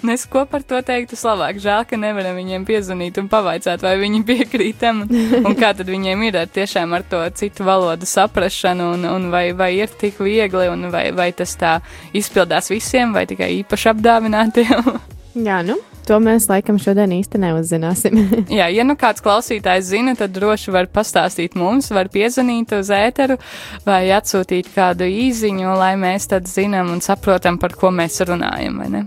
Nes 0.08 0.26
ko 0.30 0.44
par 0.50 0.64
to 0.68 0.80
teiktu 0.86 1.18
Slovāki? 1.20 1.62
Žēl, 1.64 1.86
ka 1.90 2.00
nevaram 2.00 2.38
viņiem 2.38 2.66
piezvanīt 2.68 3.20
un 3.22 3.30
pavaicāt, 3.32 3.84
vai 3.84 3.96
viņi 4.02 4.24
piekrīt 4.28 4.82
tam, 4.82 5.04
un 5.42 5.58
kā 5.60 5.74
tad 5.78 5.90
viņiem 5.92 6.26
ir 6.28 6.42
ar 6.44 6.52
tiešām 6.52 6.96
ar 6.98 7.06
to 7.08 7.22
citu 7.38 7.68
valodu 7.68 8.10
saprašanu, 8.10 8.92
un, 8.98 9.08
un 9.12 9.30
vai, 9.34 9.50
vai 9.58 9.74
ir 9.80 9.94
tik 10.02 10.22
viegli, 10.24 10.68
un 10.72 10.90
vai, 10.94 11.10
vai 11.16 11.32
tas 11.36 11.56
tā 11.60 11.78
izpildās 12.18 12.72
visiem, 12.74 13.16
vai 13.16 13.28
tikai 13.30 13.52
īpaši 13.62 13.92
apdāvinātiem. 13.96 14.94
Jā, 15.32 15.62
nu, 15.64 15.78
to 16.08 16.18
mēs 16.20 16.50
laikam 16.52 16.76
šodien 16.82 17.14
īsti 17.16 17.40
neuzzināsim. 17.40 18.18
Jā, 18.60 18.68
ja 18.74 18.84
nu 18.88 18.98
kāds 19.00 19.24
klausītājs 19.24 19.88
zina, 19.94 20.16
tad 20.20 20.34
droši 20.36 20.74
var 20.76 20.90
pastāstīt 20.92 21.56
mums, 21.60 21.92
var 21.96 22.12
piezvanīt 22.12 22.74
uz 22.76 22.92
ēteru 22.92 23.38
vai 23.86 24.04
atsūtīt 24.12 24.74
kādu 24.76 25.08
īziņu, 25.08 25.70
lai 25.80 25.94
mēs 26.00 26.28
tad 26.34 26.50
zinām 26.52 26.92
un 26.92 27.04
saprotam, 27.04 27.60
par 27.62 27.78
ko 27.80 27.94
mēs 27.96 28.20
runājam, 28.28 28.82
vai 28.84 28.90
ne? 28.92 29.06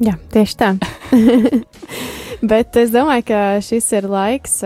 Jā, 0.00 0.14
tieši 0.32 0.58
tā. 0.58 0.72
Bet 2.50 2.76
es 2.78 2.92
domāju, 2.94 3.24
ka 3.32 3.40
šis 3.64 3.88
ir 3.98 4.06
laiks, 4.08 4.60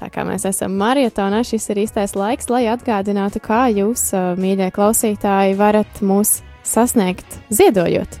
tā 0.00 0.08
kā 0.12 0.24
mēs 0.24 0.46
esam 0.48 0.78
marietonā, 0.80 1.42
šis 1.44 1.68
ir 1.70 1.82
īstais 1.84 2.16
laiks, 2.16 2.48
lai 2.48 2.64
atgādinātu, 2.72 3.42
kā 3.44 3.66
jūs, 3.76 4.08
mīļie 4.40 4.70
klausītāji, 4.72 5.58
varat 5.60 6.00
mūs 6.00 6.38
sasniegt 6.64 7.38
ziedojot. 7.52 8.19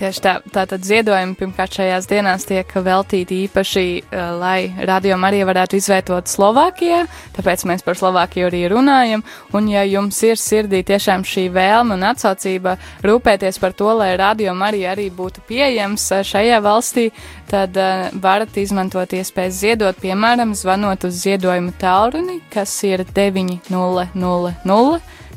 Tieši 0.00 0.20
tā, 0.24 0.30
tātad 0.48 0.80
ziedojumi 0.80 1.34
pirmkārt 1.36 1.74
šajās 1.76 2.06
dienās 2.08 2.46
tiek 2.48 2.70
veltīti 2.72 3.42
īpaši, 3.44 3.82
uh, 4.00 4.30
lai 4.40 4.72
radio 4.88 5.18
arī 5.28 5.42
varētu 5.44 5.76
izvietot 5.76 6.30
Slovākijā, 6.32 7.02
tāpēc 7.36 7.66
mēs 7.68 7.84
par 7.84 7.98
Slovākiju 8.00 8.48
arī 8.48 8.62
runājam, 8.72 9.20
un 9.52 9.68
ja 9.68 9.84
jums 9.84 10.22
ir 10.24 10.40
sirdī 10.40 10.80
tiešām 10.88 11.26
šī 11.28 11.50
vēlme 11.52 11.98
un 11.98 12.08
atsaucība 12.14 12.78
rūpēties 13.04 13.60
par 13.60 13.76
to, 13.76 13.92
lai 14.00 14.14
radio 14.16 14.56
arī, 14.64 14.86
arī 14.88 15.10
būtu 15.12 15.44
pieejams 15.44 16.08
uh, 16.16 16.24
šajā 16.24 16.64
valstī, 16.64 17.10
tad 17.52 17.76
uh, 17.76 18.08
varat 18.24 18.56
izmantot 18.56 19.12
iespēju 19.20 19.52
ziedot, 19.52 20.00
piemēram, 20.00 20.56
zvanot 20.56 21.04
uz 21.04 21.26
ziedojumu 21.26 21.76
tālruni, 21.76 22.40
kas 22.48 22.72
ir 22.88 23.04
900. 23.04 23.68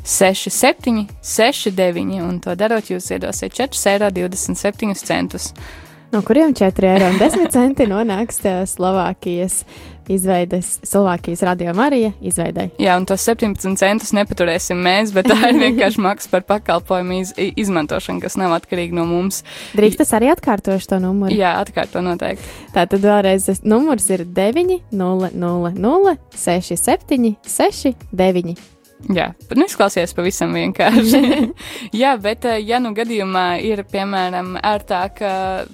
67, 0.04 1.06
69, 1.22 2.20
un 2.20 2.38
to 2.44 2.52
darot, 2.60 2.90
jūs 2.92 3.08
iedosiet 3.14 3.56
4,27 3.56 4.92
eiro. 4.92 5.40
No 6.12 6.20
kuriem 6.22 6.52
4,10 6.54 7.80
eiro 7.80 7.88
nonāks 7.90 8.42
Slovākijas 8.70 9.62
izveides, 10.12 10.76
Slovākijas 10.84 11.42
radio 11.48 11.72
Marija 11.74 12.12
izveidai. 12.20 12.68
Jā, 12.78 12.98
un 13.00 13.06
tos 13.08 13.24
17 13.24 13.78
centus 13.80 14.12
nepaturēsim 14.14 14.76
mēs, 14.84 15.14
bet 15.16 15.30
tā 15.32 15.38
ir 15.48 15.58
vienkārši 15.62 16.04
maksa 16.04 16.30
par 16.34 16.44
pakalpojumu 16.52 17.22
iz, 17.22 17.32
izmantošanu, 17.64 18.20
kas 18.22 18.36
nav 18.40 18.52
atkarīga 18.58 18.98
no 19.00 19.06
mums. 19.08 19.40
Drīkst 19.72 20.02
tas 20.04 20.12
arī 20.20 20.28
atkārtošu 20.34 20.92
to 20.92 21.00
numuru? 21.02 21.32
Jā, 21.32 21.56
atkārto 21.64 22.04
noteikti. 22.04 22.44
Tātad 22.76 23.00
vēlreiz 23.08 23.48
numurs 23.64 24.10
ir 24.12 24.26
9, 24.28 24.76
0, 24.92 25.32
0, 25.32 25.74
0, 25.88 26.16
6, 26.44 26.76
7, 26.84 27.34
6, 27.56 28.06
9. 28.12 28.73
Jā, 29.12 29.26
nu 29.52 29.66
izklausies 29.66 30.14
pavisam 30.16 30.54
vienkārši. 30.56 31.20
Jā, 32.00 32.14
bet 32.20 32.46
eh, 32.48 32.60
ja 32.64 32.78
nu 32.80 32.94
gadījumā 32.96 33.58
ir, 33.60 33.82
piemēram, 33.90 34.54
ērtāk, 34.64 35.20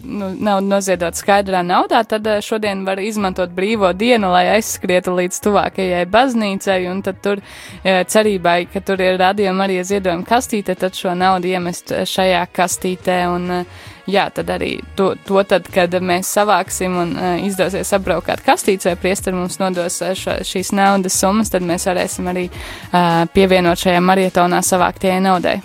nu, 0.02 0.32
nav 0.40 0.62
noziedot 0.66 1.14
skaidrā 1.14 1.60
naudā, 1.66 2.00
tad 2.08 2.26
eh, 2.26 2.40
šodien 2.42 2.82
var 2.88 2.98
izmantot 3.02 3.52
brīvo 3.54 3.92
dienu, 3.94 4.32
lai 4.34 4.48
aizskrietu 4.56 5.14
līdz 5.18 5.38
tuvākajai 5.46 6.02
baznīcai, 6.10 6.80
un 6.90 7.04
tad 7.06 7.20
tur 7.22 7.44
eh, 7.84 8.02
cerībai, 8.02 8.64
ka 8.72 8.82
tur 8.82 9.04
ir 9.04 9.20
radījuma 9.22 9.68
arī 9.68 9.78
ziedojuma 9.86 10.26
kastīte, 10.26 10.74
tad 10.80 10.98
šo 10.98 11.14
naudu 11.14 11.52
iemest 11.52 11.94
šajā 12.10 12.42
kastītē. 12.56 13.20
Un, 13.30 13.62
jā, 14.10 14.26
tad 14.34 14.50
arī 14.52 14.74
to, 14.98 15.12
to 15.26 15.42
tad, 15.48 15.68
kad 15.72 15.94
mēs 16.02 16.30
savāksim 16.36 16.96
un 17.02 17.16
uh, 17.16 17.32
izdosies 17.46 17.92
apbraukāt 17.96 18.44
vai 18.46 18.96
priesteri 18.98 19.36
mums 19.36 19.58
nodos 19.60 20.02
ša, 20.02 20.40
šīs 20.46 20.72
naudas 20.76 21.18
summas, 21.18 21.50
tad 21.50 21.62
mēs 21.62 21.86
varēsim 21.86 22.30
arī 22.30 22.48
uh, 22.50 23.26
pievienot 23.34 23.78
šajā 23.78 24.00
marietonā 24.00 24.62
savāktajai 24.62 25.20
naudai. 25.24 25.60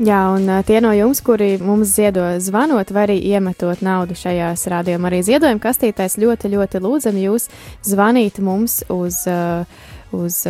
Jā, 0.00 0.20
un 0.32 0.48
tie 0.64 0.78
no 0.80 0.94
jums, 0.96 1.18
kuri 1.20 1.58
mums 1.60 1.90
ziedo 1.92 2.22
zvanot, 2.40 2.88
vai 2.88 3.02
arī 3.04 3.18
iemetot 3.34 3.82
naudu 3.84 4.16
šajās 4.16 4.62
rādījuma 4.72 5.10
arī 5.10 5.18
ziedojuma 5.26 5.60
kastītēs, 5.60 6.16
ļoti, 6.22 6.48
ļoti 6.54 6.80
lūdzam 6.80 7.18
jūs 7.20 7.50
zvanīt 7.84 8.40
mums 8.40 8.78
uz, 8.88 9.20
uz 10.16 10.40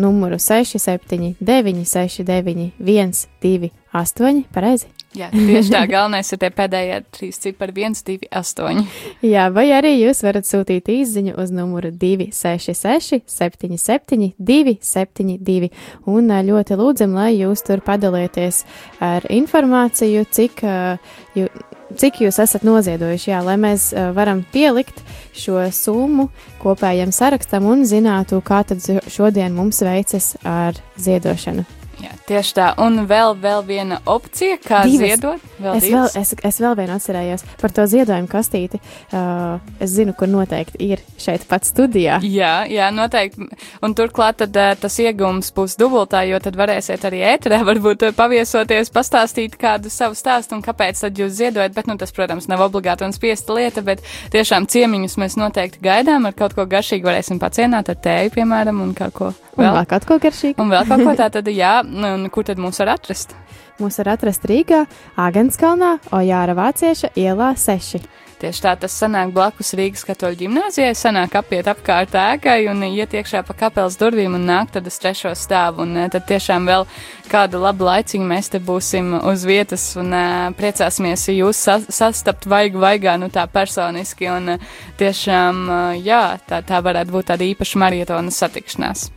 numuru 0.00 0.40
679, 0.40 1.84
691, 1.84 3.26
2, 3.44 3.72
8, 3.92 4.44
pareizi? 4.56 4.93
Jā, 5.14 5.28
tieši 5.30 5.70
tā, 5.70 5.84
galvenais 5.86 6.32
ir 6.34 6.40
tie 6.42 6.48
pēdējie 6.50 6.96
trīs 7.14 7.36
cipari 7.38 7.84
1, 7.86 8.00
2, 8.06 8.28
8. 8.34 8.80
Jā, 9.22 9.44
vai 9.54 9.68
arī 9.76 9.92
jūs 10.00 10.24
varat 10.26 10.48
sūtīt 10.48 10.90
īsiņu 10.90 11.36
uz 11.38 11.52
numuru 11.54 11.92
266, 11.94 13.22
77, 13.30 14.32
272. 14.42 15.70
Un 16.10 16.32
ā, 16.34 16.40
ļoti 16.48 16.78
lūdzam, 16.80 17.14
lai 17.14 17.30
jūs 17.36 17.62
tur 17.66 17.84
padalieties 17.86 18.64
ar 18.98 19.28
informāciju, 19.30 20.24
cik, 20.34 20.64
ā, 20.66 20.96
jū, 21.38 21.46
cik 21.94 22.24
jūs 22.26 22.40
esat 22.42 22.66
noziedojuši, 22.66 23.30
jā, 23.30 23.44
lai 23.46 23.54
mēs 23.68 23.92
ā, 23.94 24.08
varam 24.18 24.42
pielikt 24.50 24.98
šo 25.30 25.62
summu 25.70 26.26
kopējam 26.64 27.14
sarakstam 27.14 27.70
un 27.70 27.86
zinātu, 27.86 28.42
kā 28.42 28.64
tad 28.66 28.82
šodien 29.06 29.54
mums 29.54 29.78
veicas 29.86 30.34
ar 30.42 30.82
ziedošanu. 30.98 31.83
Jā, 32.02 32.10
tieši 32.28 32.54
tā. 32.56 32.66
Un 32.82 33.04
vēl, 33.08 33.36
vēl 33.38 33.62
viena 33.66 34.00
opcija, 34.10 34.56
kā 34.62 34.82
Divas. 34.88 35.14
ziedot. 35.14 35.44
Vēl 35.60 35.76
Es 35.78 35.84
vēl, 35.84 35.90
divas. 35.92 36.16
es, 36.18 36.32
es 36.50 36.58
vēl 36.62 36.74
vienu 36.78 36.94
atcerējos 36.96 37.44
par 37.60 37.72
to 37.76 37.84
ziedojumu 37.90 38.28
kastīti. 38.32 38.80
Uh, 39.14 39.60
es 39.84 39.92
zinu, 39.94 40.14
kur 40.18 40.28
noteikti 40.30 40.80
ir 40.90 41.02
šeit 41.20 41.46
pat 41.50 41.66
studijā. 41.68 42.18
Jā, 42.26 42.64
jā, 42.70 42.88
noteikti. 42.94 43.46
Un 43.84 43.94
turklāt 43.94 44.40
tad, 44.42 44.56
uh, 44.58 44.74
tas 44.80 44.98
iegūms 45.04 45.52
būs 45.54 45.76
dubultā, 45.80 46.24
jo 46.28 46.40
tad 46.42 46.58
varēsiet 46.58 47.06
arī 47.06 47.22
ēterē 47.34 47.62
varbūt 47.70 48.08
uh, 48.08 48.14
paviesoties, 48.16 48.90
pastāstīt 48.94 49.54
kādu 49.60 49.92
savu 49.92 50.18
stāstu 50.18 50.58
un 50.58 50.64
kāpēc 50.66 51.04
tad 51.06 51.18
jūs 51.22 51.36
ziedojat. 51.38 51.74
Bet, 51.76 51.86
nu, 51.90 51.98
tas, 52.00 52.12
protams, 52.14 52.48
nav 52.50 52.66
obligāti 52.66 53.06
un 53.06 53.14
spiesta 53.14 53.54
lieta, 53.56 53.84
bet 53.86 54.02
tiešām 54.34 54.66
ciemiņus 54.70 55.18
mēs 55.22 55.38
noteikti 55.40 55.82
gaidām 55.84 56.26
ar 56.26 56.34
kaut 56.36 56.56
ko 56.58 56.66
garšīgu. 56.66 57.06
Varēsim 57.08 57.38
pacienāt 57.42 57.90
ar 57.92 57.98
tēju, 58.00 58.34
piemēram, 58.34 58.80
un 58.82 58.94
kaut 58.96 59.14
ko 59.14 59.32
Un 59.58 59.70
vēl 59.78 59.86
kaut 59.90 60.08
ko 60.08 60.18
garšīgu. 60.22 60.58
Un 60.62 60.74
vēl 60.74 60.88
kaut 60.88 61.06
ko 61.06 61.14
tā 61.22 61.30
tad, 61.34 61.48
jā, 61.52 61.78
un 61.84 62.28
kur 62.34 62.46
tad 62.46 62.60
mūs 62.62 62.82
var 62.82 62.96
atrast? 62.96 63.36
Mūs 63.80 63.98
var 63.98 64.12
atrast 64.14 64.44
Rīgā, 64.46 64.84
Āgenskalnā, 65.18 65.96
Ojāra 66.14 66.54
Vācieša 66.54 67.14
ielā 67.18 67.54
6. 67.58 68.04
Tieši 68.44 68.60
tā 68.60 68.72
tas 68.76 68.94
sanāk 68.98 69.30
blakus 69.34 69.72
Rīgas 69.78 70.02
katoļu 70.04 70.36
ģimnāzijai, 70.42 70.92
sanāk 70.98 71.36
apiet 71.38 71.68
apkārt 71.70 72.12
ēkai 72.18 72.66
un 72.68 72.82
iet 72.86 73.14
iekšā 73.16 73.40
pa 73.46 73.56
kapelas 73.56 73.96
durvīm 73.96 74.36
un 74.36 74.46
nāk 74.46 74.72
tad 74.74 74.86
uz 74.90 74.98
trešo 75.00 75.32
stāvu. 75.38 75.84
Un 75.86 75.96
eh, 76.02 76.08
tad 76.12 76.26
tiešām 76.28 76.66
vēl 76.68 76.86
kādu 77.30 77.62
labu 77.62 77.86
laiciņu 77.88 78.30
mēs 78.30 78.52
te 78.52 78.60
būsim 78.62 79.14
uz 79.22 79.46
vietas 79.48 79.86
un 80.00 80.12
uh, 80.12 80.50
priecāsimies 80.58 81.28
jūs 81.32 81.66
sa 81.66 81.78
sastapt 81.82 82.44
vaigu 82.50 82.82
vaigā, 82.82 83.16
nu 83.18 83.30
tā 83.32 83.46
personiski. 83.50 84.28
Un 84.34 84.56
uh, 84.56 84.72
tiešām, 85.00 85.64
jā, 86.04 86.24
tā, 86.46 86.60
tā 86.66 86.82
varētu 86.84 87.14
būt 87.14 87.32
tāda 87.32 87.48
īpaša 87.48 87.80
marietona 87.80 88.34
satikšanās. 88.34 89.08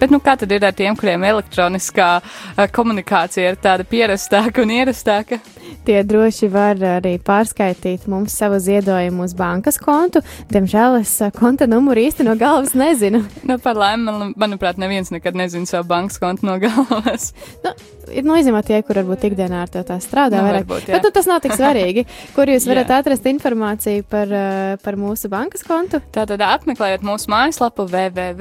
Bet 0.00 0.12
nu, 0.12 0.20
kā 0.24 0.36
tad 0.40 0.52
ir 0.52 0.64
ar 0.64 0.72
tiem, 0.76 0.96
kuriem 0.96 1.24
elektroniskā 1.28 2.08
uh, 2.22 2.64
komunikācija 2.72 3.52
ir 3.52 3.58
tāda 3.60 3.84
pierastāka 3.88 4.64
un 4.64 4.72
ierastāka? 4.72 5.40
Tie 5.86 6.00
droši 6.04 6.48
var 6.52 6.80
arī 6.98 7.14
pārskaitīt 7.24 8.06
mums 8.10 8.34
savu 8.40 8.58
ziedojumu 8.60 9.24
uz 9.28 9.34
bankas 9.36 9.78
kontu. 9.80 10.22
Diemžēl 10.52 11.00
es 11.02 11.12
ā, 11.24 11.30
konta 11.36 11.68
numuru 11.70 12.02
īsti 12.02 12.26
no 12.26 12.34
galvas 12.40 12.74
nezinu. 12.78 13.22
Nu, 13.46 13.58
par 13.62 13.78
laimi, 13.78 14.08
man, 14.08 14.34
manuprāt, 14.40 14.80
neviens 14.80 15.12
nekad 15.12 15.38
nezina 15.38 15.68
savu 15.68 15.88
bankas 15.92 16.20
kontu 16.22 16.48
no 16.48 16.56
galvas. 16.62 17.30
Nu, 17.64 17.74
ir 18.14 18.24
nu, 18.26 18.34
izņemot 18.40 18.66
tie, 18.66 18.82
kur 18.86 18.98
varbūt 19.00 19.24
ikdienā 19.30 19.62
ar 19.64 19.70
to 19.72 19.80
tā 19.86 19.96
strādā. 20.02 20.36
Nu, 20.40 20.46
vairāk. 20.48 20.64
varbūt, 20.64 20.82
jā. 20.88 20.94
Bet 20.96 21.04
nu, 21.06 21.10
tas 21.14 21.26
nav 21.30 21.38
tik 21.44 21.54
svarīgi. 21.56 22.02
Kur 22.36 22.46
jūs 22.50 22.64
varat 22.70 22.88
Jā. 22.90 22.96
atrast 23.02 23.24
informāciju 23.30 24.02
par, 24.10 24.26
ā, 24.28 24.76
par 24.82 24.94
mūsu 25.00 25.30
bankas 25.32 25.62
kontu? 25.66 26.00
Tātad 26.14 26.40
apmeklējot 26.44 27.02
mūsu 27.06 27.30
mājaslapu 27.32 27.86
www.rml.lv 27.90 28.36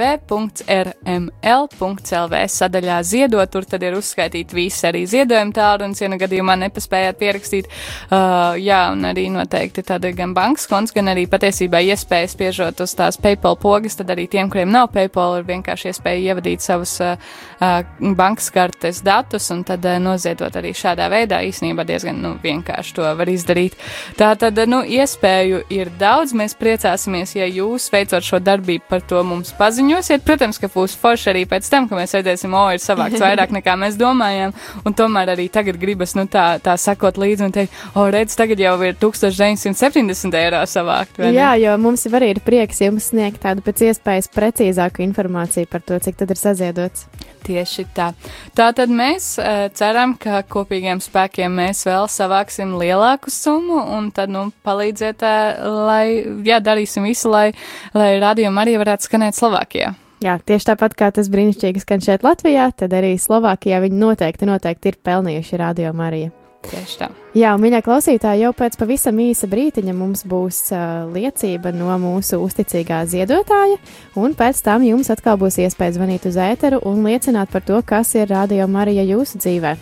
sadaļā 2.55 2.97
ziedot, 3.07 3.49
tur 3.53 3.63
tad 3.69 3.81
ir 3.85 3.93
uzskaitīti 3.99 4.57
visi 4.57 4.87
arī 4.89 5.01
ziedojuma 5.09 5.53
tālrunis, 5.55 6.01
ja 6.03 6.09
nu 6.11 6.17
gadījumā 6.21 6.55
nepaspējāt 6.65 7.15
pierakstīt. 7.19 7.65
Uh, 8.09 8.55
jā, 8.59 8.81
un 8.93 9.05
arī 9.09 9.29
noteikti 9.33 9.85
tāda 9.85 10.11
gan 10.15 10.33
bankas 10.37 10.67
konts, 10.69 10.93
gan 10.95 11.11
arī 11.13 11.23
patiesībā 11.29 11.79
iespējas 11.93 12.35
spiežot 12.37 12.83
uz 12.85 12.91
tās 12.97 13.15
PayPal 13.21 13.55
pogas, 13.61 13.95
tad 13.99 14.07
arī 14.13 14.25
tiem, 14.31 14.49
kuriem 14.51 14.71
nav 14.73 14.91
PayPal, 14.95 15.39
ir 15.39 15.45
vienkārši 15.49 15.91
iespēja 15.93 16.33
ievadīt 16.33 16.59
savus 16.65 16.93
uh, 17.03 17.15
uh, 17.59 17.81
bankas 18.17 18.49
kartes 18.53 19.01
datus 19.05 19.49
un 19.53 19.58
tad 19.67 19.85
uh, 19.85 19.97
noziedot 20.01 20.55
arī 20.59 20.73
šādā 20.77 21.09
veidā. 21.11 21.41
Īsnībā 21.47 21.85
diezgan 21.87 22.19
nu, 22.23 22.33
vienkārši 22.43 22.95
to 22.97 23.07
var 23.19 23.31
izdarīt. 23.31 23.77
Tā 24.19 24.31
tad, 24.39 24.57
uh, 24.59 24.69
nu, 24.69 24.81
iespēju 24.83 25.63
ir 25.73 25.91
daudz. 25.99 26.35
Mēs 26.37 26.55
priecāsimies, 26.59 27.35
ja 27.37 27.47
jūs 27.49 27.89
veicot 27.93 28.25
šo 28.25 28.41
darbību 28.43 28.87
par 28.89 29.03
to 29.05 29.23
mums 29.27 29.51
paziņosiet. 29.57 30.25
Protams, 30.27 30.59
ka 30.61 30.69
būs 30.73 30.95
forši 30.99 31.31
arī 31.33 31.45
pēc 31.49 31.69
tam, 31.71 31.89
ka 31.89 31.97
mēs 31.99 32.15
redzēsim, 32.17 32.53
o, 32.55 32.65
ir 32.75 32.83
savākts 32.83 33.23
vairāk 33.23 33.53
nekā 33.59 33.75
mēs 33.79 33.99
domājām. 33.99 34.55
Un 34.85 34.95
tomēr 34.97 35.33
arī 35.35 35.49
tagad 35.53 35.79
gribas, 35.81 36.15
nu, 36.17 36.27
tā, 36.31 36.47
tā 36.63 36.75
sakot 36.79 37.19
līdzi 37.19 37.47
un 37.47 37.55
teikt, 37.55 37.75
o, 37.95 38.05
redz, 38.11 38.37
tagad 38.39 38.61
jau 38.61 38.75
ir 38.85 38.97
1970 39.01 40.39
eiro 40.39 40.61
savākt. 40.69 41.19
Jā, 41.33 41.53
jo 41.61 41.75
mums 41.81 42.05
arī 42.09 42.33
ir 42.35 42.43
prieks 42.45 42.83
jums 42.83 43.11
sniegt 43.11 43.41
tādu 43.43 43.63
pēc 43.65 43.89
iespējas 43.89 44.29
precīzāku 44.35 45.03
informāciju 45.05 45.69
par 45.71 45.83
to, 45.85 45.99
cik 46.03 46.19
tad 46.19 46.33
ir 46.33 46.39
saziedots. 46.39 47.07
Tieši 47.49 47.85
tā. 47.95 48.11
Tātad 48.57 48.91
mēs 48.93 49.31
uh, 49.39 49.48
ceram, 49.75 50.15
ka 50.19 50.41
kopīgiem 50.49 51.01
spēkiem 51.03 51.55
mēs 51.61 51.85
vēl 51.87 52.09
savāksim 52.11 52.75
lielāku 52.79 53.31
summu 53.33 53.81
un 53.97 54.11
tad, 54.15 54.31
nu, 54.33 54.49
palīdziet, 54.65 55.23
uh, 55.25 55.69
lai, 55.89 56.03
jā, 56.47 56.59
darīsim 56.63 57.07
visu, 57.09 57.31
lai, 57.33 57.49
lai 57.97 58.11
radījumi 58.21 58.63
arī 58.63 58.77
varētu 58.81 59.09
skanēt 59.09 59.39
Slovākijā. 59.39 59.93
Jā, 60.19 60.35
tieši 60.43 60.73
tāpat 60.73 60.97
kā 60.99 61.07
tas 61.15 61.29
brīnišķīgi 61.31 61.85
skan 61.85 62.03
šeit 62.03 62.25
Latvijā, 62.27 62.67
tad 62.75 62.95
arī 62.97 63.13
Slovākijā 63.15 63.79
viņi 63.85 64.01
noteikti, 64.01 64.49
noteikti 64.49 64.91
ir 64.91 64.99
pelnījuši 65.07 65.63
radio 65.63 65.95
Mariju. 65.95 66.38
Tieši 66.59 66.97
tā. 66.99 67.07
Jā, 67.39 67.53
viņa 67.55 67.79
klausītāja 67.85 68.43
jau 68.43 68.49
pēc 68.57 68.75
pavisam 68.81 69.19
īsa 69.23 69.47
brītiņa 69.47 69.93
mums 69.95 70.25
būs 70.27 70.57
uh, 70.75 71.07
liecība 71.13 71.71
no 71.71 71.93
mūsu 72.01 72.41
uzticīgā 72.43 72.99
ziedotāja, 73.07 73.77
un 74.19 74.35
pēc 74.35 74.59
tam 74.65 74.83
jums 74.83 75.11
atkal 75.13 75.39
būs 75.39 75.61
iespēja 75.63 75.95
zvanīt 75.95 76.27
uz 76.27 76.35
ēteru 76.35 76.81
un 76.89 77.05
liecināt 77.07 77.53
par 77.53 77.63
to, 77.63 77.79
kas 77.79 78.11
ir 78.19 78.27
radio 78.33 78.67
Marija 78.67 79.07
jūsu 79.07 79.39
dzīvē. 79.39 79.77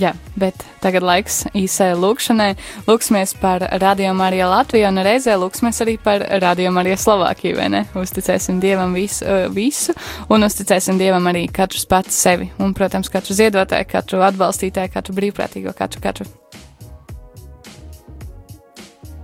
Jā, 0.00 0.14
bet 0.40 0.62
tagad 0.80 1.04
laiks 1.04 1.42
īsai 1.56 1.90
lūkšanai. 1.98 2.54
Lūksimies 2.86 3.34
par 3.36 3.60
Radio 3.82 4.14
Mariju 4.16 4.46
Latviju 4.48 4.86
un 4.88 5.02
reizē 5.04 5.34
lūksimies 5.36 5.82
arī 5.84 5.98
par 6.00 6.24
Radio 6.40 6.70
Mariju 6.72 6.96
Slovākiju, 7.02 7.58
vai 7.58 7.66
ne? 7.74 7.82
Uzticēsim 8.00 8.62
Dievam 8.62 8.96
visu, 8.96 9.26
visu 9.52 9.92
un 10.32 10.48
uzticēsim 10.48 10.96
Dievam 11.00 11.28
arī 11.28 11.44
katrs 11.52 11.84
pats 11.90 12.16
sevi. 12.16 12.48
Un, 12.62 12.72
protams, 12.76 13.12
katru 13.12 13.36
ziedotāju, 13.36 13.90
katru 13.92 14.24
atbalstītāju, 14.30 14.94
katru 14.96 15.18
brīvprātīgo, 15.20 15.76
katru, 15.76 16.04
katru. 16.08 16.28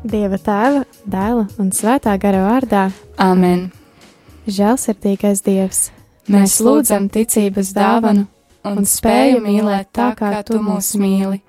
Dieva 0.05 0.37
tēva, 0.37 0.85
dēla 1.09 1.49
un 1.57 1.73
svētā 1.73 2.19
gara 2.21 2.45
vārdā. 2.51 2.87
Amen. 3.17 3.71
Žēlsirdīgais 4.47 5.41
Dievs, 5.47 5.87
Mēs 6.31 6.61
lūdzam 6.61 7.09
ticības 7.09 7.73
dāvanu 7.73 8.29
un 8.67 8.87
spēju 8.87 9.41
mīlēt 9.45 9.93
tā, 9.95 10.13
kā 10.19 10.43
tu 10.47 10.59
mūs 10.63 10.95
mīli. 11.01 11.41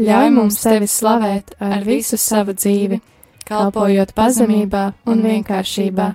Ļauj 0.00 0.30
mums 0.32 0.60
tevi 0.62 0.88
slavēt 0.88 1.54
ar 1.60 1.84
visu 1.84 2.16
savu 2.20 2.54
dzīvi, 2.56 3.00
kalpojot 3.48 4.14
pazemībā 4.16 4.84
un 5.10 5.24
vienkāršībā. 5.26 6.08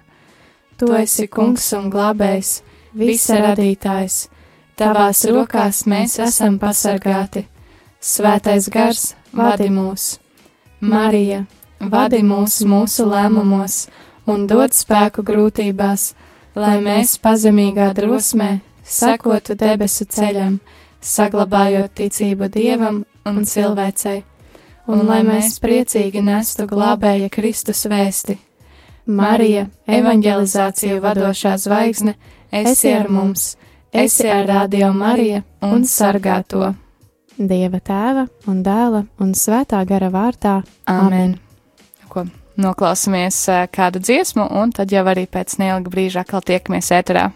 Tu 0.79 0.91
esi 0.99 1.27
kungs 1.31 1.67
un 1.77 1.91
glābējs, 1.93 2.59
visa 2.97 3.39
radītājs. 3.43 4.25
Tavās 4.75 5.23
rokās 5.29 5.85
mēs 5.87 6.17
esam 6.19 6.57
pasargāti. 6.59 7.45
Svētais 8.03 8.67
gars 8.73 9.13
vadi 9.31 9.69
mūs. 9.71 10.17
Marija, 10.81 11.45
vadi 11.79 12.19
mūs 12.25 12.59
mūsu 12.67 13.05
lēmumos 13.07 13.85
un 14.27 14.47
dod 14.49 14.75
spēku 14.75 15.23
grūtībās, 15.23 16.13
lai 16.59 16.79
mēs 16.83 17.15
pazemīgā 17.23 17.93
drosmē 17.95 18.57
sekotu 18.85 19.55
debesu 19.57 20.05
ceļam, 20.05 20.59
saglabājot 21.01 21.93
ticību 21.99 22.49
Dievam 22.53 23.03
un 23.25 23.43
cilvēcei, 23.45 24.23
un 24.87 25.05
lai 25.09 25.21
mēs 25.25 25.59
priecīgi 25.63 26.23
nestu 26.25 26.67
glābēja 26.69 27.29
Kristus 27.33 27.85
vēsti. 27.89 28.37
Marija, 29.05 29.67
evanģelizāciju 29.85 31.01
vadošā 31.03 31.57
zvaigzne, 31.61 32.15
esi 32.49 32.93
ar 32.93 33.09
mums, 33.13 33.53
esi 33.93 34.25
ar 34.29 34.47
Radio 34.49 34.89
Mariju 34.93 35.43
un 35.65 35.85
sargā 35.85 36.39
to. 36.47 36.71
Dieva 37.35 37.81
tēva 37.83 38.25
un 38.47 38.63
dēla 38.63 39.03
un 39.21 39.35
svētā 39.37 39.83
gara 39.85 40.09
vārtā. 40.09 40.61
Amen. 40.89 41.35
Ko 42.09 42.23
noklausāmies 42.57 43.41
eh, 43.51 43.65
kādu 43.71 43.99
dziesmu, 43.99 44.47
un 44.61 44.71
tad 44.75 44.93
jau 44.93 45.03
arī 45.11 45.27
pēc 45.27 45.57
neilga 45.59 45.91
brīža 45.91 46.23
atkal 46.23 46.43
tiekamies 46.45 46.91
ēterā. 46.95 47.29